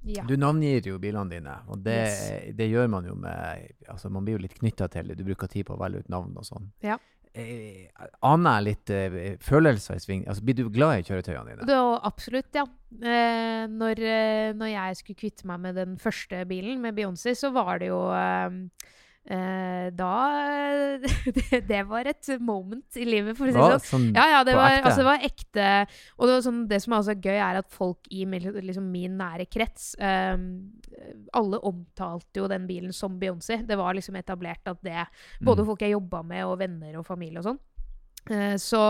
Ja. 0.05 0.23
Du 0.29 0.35
navngir 0.37 0.85
jo 0.85 0.99
bilene 1.01 1.29
dine, 1.31 1.55
og 1.67 1.79
det, 1.83 1.95
Yes. 2.05 2.55
det 2.55 2.69
gjør 2.69 2.89
man 2.93 3.05
jo 3.09 3.15
med 3.17 3.71
altså 3.89 4.11
Man 4.13 4.25
blir 4.25 4.37
jo 4.37 4.43
litt 4.43 4.53
knytta 4.59 4.87
til 4.93 5.07
det. 5.09 5.17
Du 5.17 5.23
bruker 5.25 5.47
tid 5.49 5.65
på 5.65 5.73
å 5.75 5.79
velge 5.81 6.03
ut 6.05 6.09
navn 6.13 6.35
og 6.37 6.45
sånn. 6.45 6.67
Ja. 6.85 6.97
Eh, 7.35 7.87
aner 8.23 8.61
jeg 8.61 8.63
litt 8.69 8.91
eh, 8.95 9.37
følelser 9.43 9.97
i 9.97 10.03
sving? 10.03 10.21
Altså, 10.27 10.43
Blir 10.45 10.55
du 10.55 10.69
glad 10.69 11.01
i 11.01 11.03
kjøretøyene 11.03 11.49
dine? 11.55 11.65
Det 11.67 11.79
absolutt, 12.07 12.53
ja. 12.55 12.63
Eh, 12.95 13.65
når, 13.67 13.99
eh, 13.99 14.51
når 14.55 14.69
jeg 14.71 14.95
skulle 15.01 15.19
kvitte 15.19 15.49
meg 15.49 15.59
med 15.65 15.75
den 15.75 15.97
første 15.99 16.45
bilen, 16.47 16.79
med 16.85 16.95
Beyoncé, 16.95 17.33
så 17.35 17.51
var 17.51 17.79
det 17.83 17.89
jo 17.89 17.99
eh, 18.15 18.61
eh, 19.27 19.89
Da 19.95 20.11
det, 21.37 21.61
det 21.67 21.81
var 21.89 22.07
et 22.09 22.29
moment 22.39 22.97
i 22.99 23.05
livet, 23.07 23.37
for 23.37 23.49
å 23.49 23.53
si 23.53 23.57
det 23.57 23.67
sånn. 23.79 23.85
Sånn, 23.89 24.07
Ja, 24.15 24.25
ja, 24.37 24.43
det 24.47 24.55
var, 24.57 24.77
altså, 24.81 25.01
det 25.01 25.07
var 25.09 25.25
ekte. 25.29 25.67
Og 26.17 26.27
det, 26.27 26.33
var 26.37 26.45
sånn, 26.47 26.61
det 26.71 26.81
som 26.83 26.93
er 26.95 27.03
også 27.03 27.17
gøy, 27.19 27.35
er 27.37 27.59
at 27.61 27.69
folk 27.73 28.09
i 28.13 28.25
liksom, 28.25 28.89
min 28.91 29.17
nære 29.19 29.47
krets 29.51 29.93
um, 29.99 30.47
Alle 31.35 31.59
omtalte 31.67 32.41
jo 32.41 32.49
den 32.51 32.67
bilen 32.69 32.93
som 32.95 33.19
Beyoncé. 33.21 33.61
Det 33.67 33.77
var 33.79 33.95
liksom 33.97 34.15
etablert 34.19 34.65
at 34.71 34.81
det 34.85 35.05
Både 35.41 35.63
Mm. 35.65 35.67
folk 35.71 35.81
jeg 35.81 35.91
jobba 35.95 36.23
med, 36.23 36.45
og 36.45 36.59
venner 36.59 36.97
og 36.99 37.05
familie 37.07 37.39
og 37.39 37.45
sånn. 37.49 37.59
Eh, 38.31 38.55
så 38.61 38.81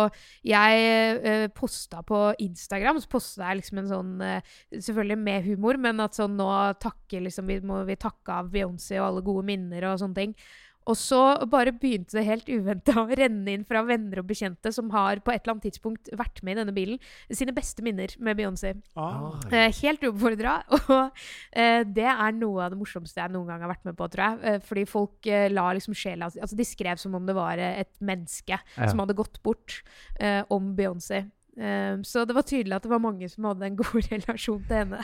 jeg 0.47 0.83
uh, 1.25 1.47
posta 1.55 1.99
på 2.07 2.19
Instagram 2.39 3.01
så 3.03 3.09
posta 3.11 3.49
jeg 3.49 3.59
liksom 3.59 3.81
en 3.81 3.89
sånn 3.89 4.13
eh, 4.23 4.53
Selvfølgelig 4.71 5.17
med 5.19 5.49
humor, 5.49 5.79
men 5.81 5.99
at 6.03 6.15
sånn 6.15 6.37
nå 6.39 6.47
takke, 6.79 7.19
liksom, 7.25 7.49
vi 7.51 7.59
må 7.65 7.81
vi 7.87 7.97
takke 7.99 8.39
av 8.39 8.53
Beyoncé 8.53 8.99
og 9.01 9.09
alle 9.09 9.25
gode 9.25 9.45
minner 9.49 9.89
og 9.89 9.99
sånne 10.01 10.21
ting. 10.21 10.37
Og 10.85 10.93
så 10.99 11.19
bare 11.49 11.71
begynte 11.73 12.13
det 12.19 12.23
helt 12.27 12.49
uventa 12.51 12.93
å 13.01 13.07
renne 13.09 13.55
inn 13.55 13.63
fra 13.65 13.81
venner 13.87 14.19
og 14.21 14.27
bekjente 14.29 14.69
som 14.75 14.91
har 14.93 15.17
på 15.25 15.31
et 15.33 15.41
eller 15.41 15.55
annet 15.55 15.65
tidspunkt 15.65 16.11
vært 16.13 16.43
med 16.45 16.53
i 16.55 16.59
denne 16.61 16.75
bilen, 16.75 16.99
sine 17.33 17.55
beste 17.57 17.81
minner 17.85 18.13
med 18.21 18.37
Beyoncé. 18.37 18.75
Ah. 18.95 19.33
Eh, 19.49 19.71
helt 19.81 20.05
uoppfordra. 20.05 20.59
Og 20.75 21.21
eh, 21.57 21.81
det 21.89 22.05
er 22.05 22.35
noe 22.37 22.67
av 22.67 22.75
det 22.75 22.77
morsomste 22.79 23.23
jeg 23.23 23.33
noen 23.33 23.49
gang 23.49 23.65
har 23.65 23.71
vært 23.73 23.87
med 23.89 23.97
på, 23.97 24.07
tror 24.13 24.25
jeg. 24.27 24.41
Eh, 24.53 24.59
fordi 24.67 24.83
folk 24.89 25.31
la 25.55 25.67
liksom 25.73 25.95
sjela 25.97 26.29
Altså, 26.29 26.55
de 26.59 26.65
skrev 26.69 27.01
som 27.01 27.15
om 27.17 27.25
det 27.25 27.33
var 27.37 27.57
et 27.61 27.91
menneske 28.05 28.55
Ja. 28.57 28.87
som 28.91 29.01
hadde 29.01 29.17
gått 29.17 29.41
bort 29.45 29.79
eh, 30.19 30.43
om 30.53 30.73
Beyoncé. 30.77 31.23
Eh, 31.57 31.97
så 32.05 32.25
det 32.29 32.35
var 32.37 32.45
tydelig 32.45 32.77
at 32.77 32.85
det 32.85 32.91
var 32.93 33.01
mange 33.01 33.29
som 33.31 33.49
hadde 33.49 33.65
en 33.71 33.77
god 33.81 34.05
relasjon 34.13 34.61
til 34.69 34.83
henne. 34.83 35.01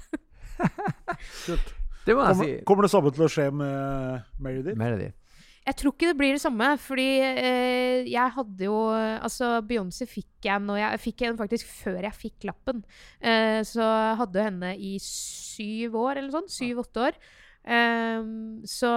Kult. 1.45 1.73
Det 2.05 2.15
må 2.17 2.23
jeg 2.25 2.33
Kommer, 2.33 2.45
si. 2.45 2.53
kommer 2.65 2.85
det 2.87 2.91
samme 2.93 3.11
til 3.13 3.25
å 3.25 3.29
skje 3.29 3.47
med 3.53 4.29
Meredith? 4.41 4.77
Meredith. 4.79 5.17
Jeg 5.61 5.77
tror 5.77 5.93
ikke 5.93 6.09
det 6.09 6.17
blir 6.17 6.33
det 6.33 6.41
samme, 6.41 6.71
fordi 6.81 7.09
eh, 7.21 8.07
jeg 8.09 8.33
hadde 8.33 8.65
jo 8.65 8.79
Altså, 8.91 9.59
Beyoncé 9.61 10.07
fikk 10.09 10.47
jeg 10.49 10.63
når 10.65 10.79
jeg 10.81 11.03
fikk 11.03 11.21
henne 11.27 11.37
faktisk 11.37 11.69
før 11.69 11.99
jeg 12.01 12.17
fikk 12.17 12.47
lappen. 12.49 12.81
Eh, 13.21 13.61
så 13.67 13.85
hadde 14.17 14.47
henne 14.47 14.73
i 14.81 14.95
syv 15.05 15.99
år, 16.01 16.17
eller 16.17 16.33
sånn. 16.33 16.49
Syv-åtte 16.49 17.05
år. 17.11 17.21
Ehm, 17.69 18.63
så 18.65 18.89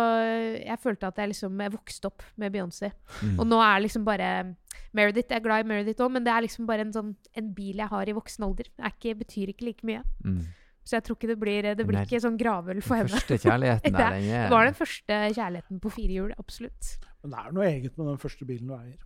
jeg 0.57 0.81
følte 0.81 1.11
at 1.11 1.19
jeg 1.21 1.35
liksom 1.35 1.59
jeg 1.61 1.73
vokste 1.75 2.09
opp 2.09 2.25
med 2.41 2.55
Beyoncé. 2.55 2.93
Mm. 3.21 3.37
Og 3.37 3.49
nå 3.51 3.61
er 3.61 3.85
liksom 3.85 4.05
bare 4.07 4.55
Meredith, 4.95 5.29
Jeg 5.29 5.41
er 5.41 5.45
glad 5.45 5.65
i 5.65 5.69
Meredith 5.69 6.01
òg, 6.01 6.13
men 6.15 6.25
det 6.25 6.33
er 6.33 6.45
liksom 6.47 6.67
bare 6.67 6.87
en, 6.87 6.93
sånn, 6.95 7.15
en 7.35 7.49
bil 7.55 7.83
jeg 7.83 7.91
har 7.91 8.09
i 8.09 8.15
voksen 8.15 8.47
alder. 8.47 8.71
Det 8.71 8.93
ikke, 8.93 9.19
betyr 9.25 9.51
ikke 9.53 9.67
like 9.69 9.87
mye. 9.87 10.05
Mm. 10.25 10.45
Så 10.85 10.99
jeg 10.99 11.07
tror 11.07 11.17
ikke 11.17 11.31
det 11.33 11.39
blir 11.41 11.71
Det 11.79 11.87
blir 11.89 12.03
ikke 12.05 12.21
sånn 12.21 12.37
gravøl 12.41 12.83
for 12.85 13.01
henne. 13.01 13.09
første 13.17 13.39
kjærligheten 13.41 13.97
der, 14.01 14.17
den 14.19 14.29
er 14.29 14.47
Det 14.49 14.53
var 14.53 14.69
den 14.69 14.79
første 14.79 15.21
kjærligheten 15.39 15.81
på 15.81 15.93
fire 15.97 16.13
hjul, 16.19 16.35
absolutt. 16.39 16.95
Men 17.25 17.33
det 17.33 17.41
er 17.41 17.57
noe 17.57 17.69
eget 17.71 17.97
med 17.99 18.11
den 18.13 18.21
første 18.21 18.49
bilen 18.49 18.69
du 18.69 18.77
eier. 18.77 18.99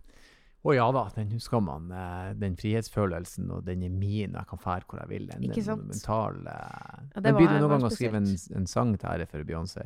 Å 0.59 0.73
ja 0.75 0.85
da, 0.91 1.05
den 1.15 1.29
husker 1.31 1.61
man. 1.63 1.85
eh, 1.95 2.33
Den 2.35 2.57
frihetsfølelsen 2.59 3.47
og 3.55 3.63
den 3.63 3.83
er 3.87 3.93
min, 3.93 4.33
jeg 4.35 4.47
kan 4.49 4.59
fære 4.59 4.83
hvor 4.89 4.99
jeg 4.99 5.07
vil. 5.07 5.27
Den, 5.29 5.45
Ikke 5.47 5.63
sant? 5.63 5.85
Den 5.87 5.95
eh. 5.95 7.05
Ja, 7.15 7.21
det 7.21 7.33
var- 7.33 7.59
noen 7.61 7.69
gang 7.69 7.85
å 7.87 7.91
skrive 7.93 8.19
en, 8.19 8.27
en 8.59 8.67
sang 8.67 8.91
til 8.97 9.07
ære 9.09 9.27
for 9.29 9.43
Beyoncé? 9.47 9.85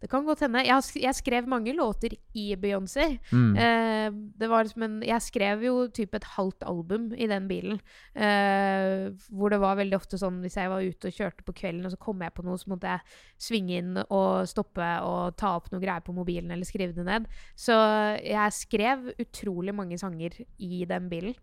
Det 0.00 0.08
kan 0.08 0.24
godt 0.24 0.44
hende. 0.46 0.62
Jeg, 0.62 0.70
har 0.72 0.82
jeg 1.02 1.14
skrev 1.18 1.48
mange 1.50 1.74
låter 1.74 2.14
i 2.38 2.54
Beyoncé. 2.54 3.18
Mm. 3.32 3.56
Eh, 3.56 4.10
det 4.38 4.48
var 4.48 4.62
liksom 4.64 4.82
en, 4.86 5.02
jeg 5.02 5.20
skrev 5.26 5.62
jo 5.66 5.88
typ 5.88 6.14
et 6.14 6.24
halvt 6.36 6.62
album 6.70 7.10
i 7.18 7.26
den 7.26 7.48
bilen. 7.50 7.80
Eh, 8.14 9.10
hvor 9.34 9.50
det 9.50 9.58
var 9.58 9.76
veldig 9.76 9.98
ofte 9.98 10.20
sånn 10.22 10.38
hvis 10.44 10.54
jeg 10.54 10.70
var 10.70 10.86
ute 10.86 11.10
og 11.10 11.18
kjørte 11.18 11.42
på 11.42 11.52
kvelden, 11.64 11.84
og 11.86 11.90
så 11.96 11.98
kom 11.98 12.22
jeg 12.22 12.34
på 12.34 12.44
noe, 12.46 12.60
så 12.62 12.70
måtte 12.70 12.94
jeg 12.94 13.00
svinge 13.42 13.74
inn 13.82 13.98
og 14.04 14.46
stoppe 14.46 14.86
og 15.02 15.34
ta 15.36 15.56
opp 15.58 15.70
noe 15.72 15.82
greier 15.82 16.00
på 16.06 16.14
mobilen 16.14 16.50
eller 16.54 16.68
skrive 16.68 16.94
det 16.94 17.06
ned. 17.10 17.26
Så 17.58 17.74
jeg 18.22 18.54
skrev 18.54 19.10
utrolig 19.18 19.74
mange 19.74 19.98
sanger 19.98 20.11
i 20.20 20.84
den 20.88 21.08
bilen. 21.10 21.34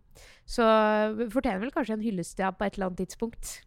Så 0.46 0.64
fortjener 1.32 1.64
vel 1.64 1.74
kanskje 1.76 1.98
en 1.98 2.06
hyllest 2.06 2.40
ja, 2.40 2.52
på 2.52 2.66
et 2.68 2.78
eller 2.78 2.90
annet 2.90 3.06
tidspunkt. 3.06 3.60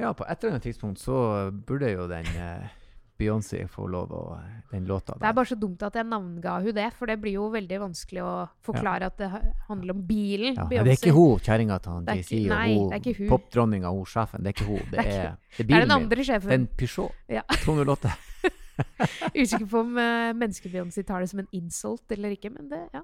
Ja, 0.00 0.12
på 0.16 0.24
et 0.24 0.38
eller 0.40 0.56
annet 0.56 0.68
tidspunkt 0.68 1.00
så 1.02 1.50
burde 1.52 1.90
jo 1.92 2.06
den 2.08 2.28
eh, 2.40 2.68
Beyoncé 3.20 3.66
få 3.68 3.84
lov 3.90 4.12
å 4.16 4.22
Den 4.70 4.86
låta 4.88 5.16
Det 5.20 5.28
er 5.28 5.34
bare 5.36 5.50
så 5.50 5.58
dumt 5.58 5.82
at 5.84 5.96
jeg 5.98 6.06
navnga 6.08 6.56
hun 6.64 6.76
det, 6.76 6.86
for 6.96 7.10
det 7.10 7.18
blir 7.20 7.36
jo 7.36 7.48
veldig 7.52 7.80
vanskelig 7.82 8.22
å 8.24 8.32
forklare 8.64 9.10
at 9.10 9.18
det 9.20 9.28
handler 9.68 9.96
om 9.96 10.02
bilen. 10.06 10.56
Ja, 10.56 10.68
det 10.70 10.80
er 10.80 10.92
ikke 10.94 11.14
hun 11.16 11.42
kjæringa 11.42 11.80
til 11.82 11.96
han 11.96 12.08
er 12.08 12.22
JC 12.22 12.32
og 12.46 12.96
er 12.96 13.20
hun 13.20 13.30
popdronninga 13.34 13.92
og 13.92 14.02
hun 14.02 14.10
sjefen. 14.14 14.44
Det 14.44 14.52
er 14.52 14.56
ikke 14.56 14.68
hun. 14.70 14.82
Det 14.94 15.04
Det 15.04 15.04
er 15.04 15.10
bilen 15.10 15.36
min. 15.36 15.68
det 15.68 15.74
er 15.74 15.82
er 15.82 15.86
den 15.86 15.96
andre 15.98 16.26
sjefen. 16.30 16.48
Det 16.48 16.56
er 16.56 16.62
en 16.62 16.68
Peugeot 16.80 17.36
Ja. 17.40 17.44
208. 17.66 18.16
Usikker 19.42 19.66
på 19.68 19.82
om 19.84 19.96
uh, 19.98 20.30
menneske-Beyoncé 20.40 21.04
tar 21.04 21.20
det 21.20 21.30
som 21.32 21.42
en 21.42 21.50
insult 21.56 22.14
eller 22.14 22.36
ikke, 22.36 22.52
men 22.54 22.70
det, 22.70 22.80
ja. 22.94 23.02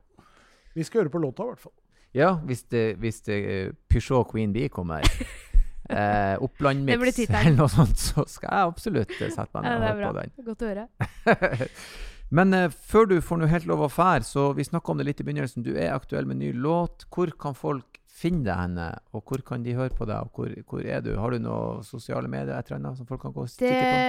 Vi 0.76 0.84
skal 0.84 1.04
høre 1.04 1.12
på 1.12 1.20
låta, 1.22 1.46
i 1.46 1.52
hvert 1.54 1.62
fall. 1.64 1.76
Ja, 2.16 2.34
hvis 2.48 2.62
det, 2.72 2.84
hvis 3.02 3.20
det 3.26 3.36
eh, 3.44 3.70
Peugeot 3.90 4.30
Queen 4.30 4.52
Bee 4.52 4.68
kommer, 4.72 5.04
eh, 5.90 5.96
Det 5.96 6.42
Oppland-mix 6.44 7.20
eller 7.26 7.56
noe 7.56 7.72
sånt, 7.72 7.98
så 8.00 8.24
skal 8.28 8.52
jeg 8.52 8.72
absolutt 8.72 9.16
sette 9.18 9.48
meg 9.56 9.66
ned 9.66 9.76
og 9.76 9.86
høre 9.86 10.10
på 10.10 10.18
den. 10.20 10.34
Godt 10.50 10.64
å 10.64 10.70
høre. 10.72 11.68
Men 12.36 12.56
eh, 12.56 12.72
før 12.90 13.08
du 13.10 13.18
får 13.22 13.40
noe 13.40 13.50
helt 13.52 13.68
lov 13.70 13.84
å 13.86 13.92
fære, 13.92 14.26
så 14.26 14.50
vi 14.56 14.66
snakka 14.66 14.92
om 14.92 15.00
det 15.00 15.08
litt 15.08 15.22
i 15.22 15.26
begynnelsen. 15.28 15.64
Du 15.66 15.76
er 15.76 15.94
aktuell 15.94 16.28
med 16.28 16.40
ny 16.40 16.52
låt. 16.52 17.06
Hvor 17.12 17.30
kan 17.40 17.56
folk 17.56 18.00
finne 18.16 18.44
deg 18.46 18.56
henne, 18.56 18.86
og 19.12 19.28
hvor 19.28 19.42
kan 19.44 19.64
de 19.64 19.74
høre 19.76 19.92
på 19.92 20.06
deg? 20.08 20.24
og 20.24 20.32
Hvor, 20.32 20.54
hvor 20.70 20.88
er 20.88 21.02
du? 21.04 21.12
Har 21.20 21.34
du 21.34 21.42
noe 21.42 21.84
sosiale 21.84 22.30
medier 22.32 22.54
et 22.56 22.70
eller 22.70 22.80
annet 22.80 23.00
som 23.00 23.08
folk 23.08 23.20
kan 23.26 23.34
gå 23.34 23.44
og 23.44 23.52
stikke 23.52 23.82
på? 23.82 24.00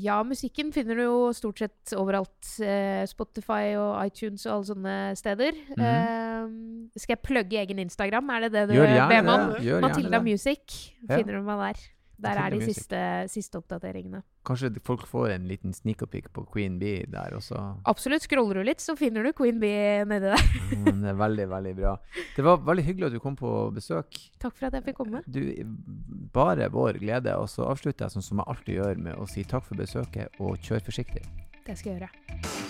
Ja, 0.00 0.16
musikken 0.24 0.72
finner 0.72 0.96
du 0.96 1.04
jo 1.04 1.18
stort 1.36 1.60
sett 1.60 1.94
overalt. 1.96 2.54
Eh, 2.64 3.04
Spotify 3.10 3.76
og 3.80 3.94
iTunes 4.06 4.46
og 4.48 4.54
alle 4.54 4.70
sånne 4.72 4.96
steder. 5.20 5.60
Mhm. 5.76 5.86
Eh, 5.90 6.98
skal 6.98 7.16
jeg 7.18 7.24
plugge 7.26 7.60
egen 7.60 7.84
Instagram? 7.84 8.32
Er 8.36 8.48
det 8.48 8.52
det 8.56 8.66
du 8.72 8.76
ber 8.80 9.08
meg 9.08 9.28
om? 9.28 9.48
Matilda 9.84 10.18
det. 10.18 10.24
Music 10.24 10.80
finner 11.06 11.36
du 11.36 11.42
meg 11.44 11.66
der. 11.68 11.88
Der 12.20 12.40
er 12.40 12.54
de 12.54 12.60
siste, 12.68 13.00
siste 13.32 13.60
oppdateringene. 13.60 14.22
Kanskje 14.46 14.70
folk 14.84 15.06
får 15.08 15.34
en 15.36 15.48
liten 15.48 15.74
sneak 15.76 16.02
peek 16.12 16.30
på 16.36 16.44
Queen 16.52 16.78
Bee 16.80 17.04
der 17.10 17.36
også. 17.36 17.60
Absolutt. 17.90 18.24
Scroller 18.24 18.60
du 18.60 18.68
litt, 18.68 18.82
så 18.84 18.96
finner 18.98 19.24
du 19.24 19.32
Queen 19.36 19.60
Bee 19.62 20.04
nedi 20.08 20.30
der. 20.30 20.46
mm, 20.80 21.02
det 21.04 21.12
er 21.12 21.20
veldig, 21.20 21.48
veldig 21.54 21.74
bra. 21.80 21.94
Det 22.36 22.46
var 22.46 22.64
veldig 22.66 22.86
hyggelig 22.86 23.10
at 23.10 23.16
du 23.16 23.22
kom 23.24 23.38
på 23.40 23.52
besøk. 23.76 24.20
Takk 24.42 24.56
for 24.56 24.70
at 24.70 24.78
jeg 24.78 24.88
fikk 24.90 25.00
komme. 25.02 25.22
Du, 25.26 25.40
bare 26.34 26.70
vår 26.72 27.00
glede. 27.02 27.36
Og 27.40 27.48
så 27.52 27.68
avslutter 27.68 28.06
jeg 28.06 28.16
sånn 28.16 28.28
som 28.30 28.42
jeg 28.42 28.52
alltid 28.54 28.80
gjør, 28.80 29.06
med 29.08 29.20
å 29.20 29.28
si 29.30 29.46
takk 29.48 29.66
for 29.68 29.80
besøket 29.80 30.42
og 30.42 30.60
kjør 30.64 30.84
forsiktig. 30.90 31.24
Det 31.66 31.78
skal 31.78 31.94
jeg 31.94 32.00
gjøre. 32.00 32.69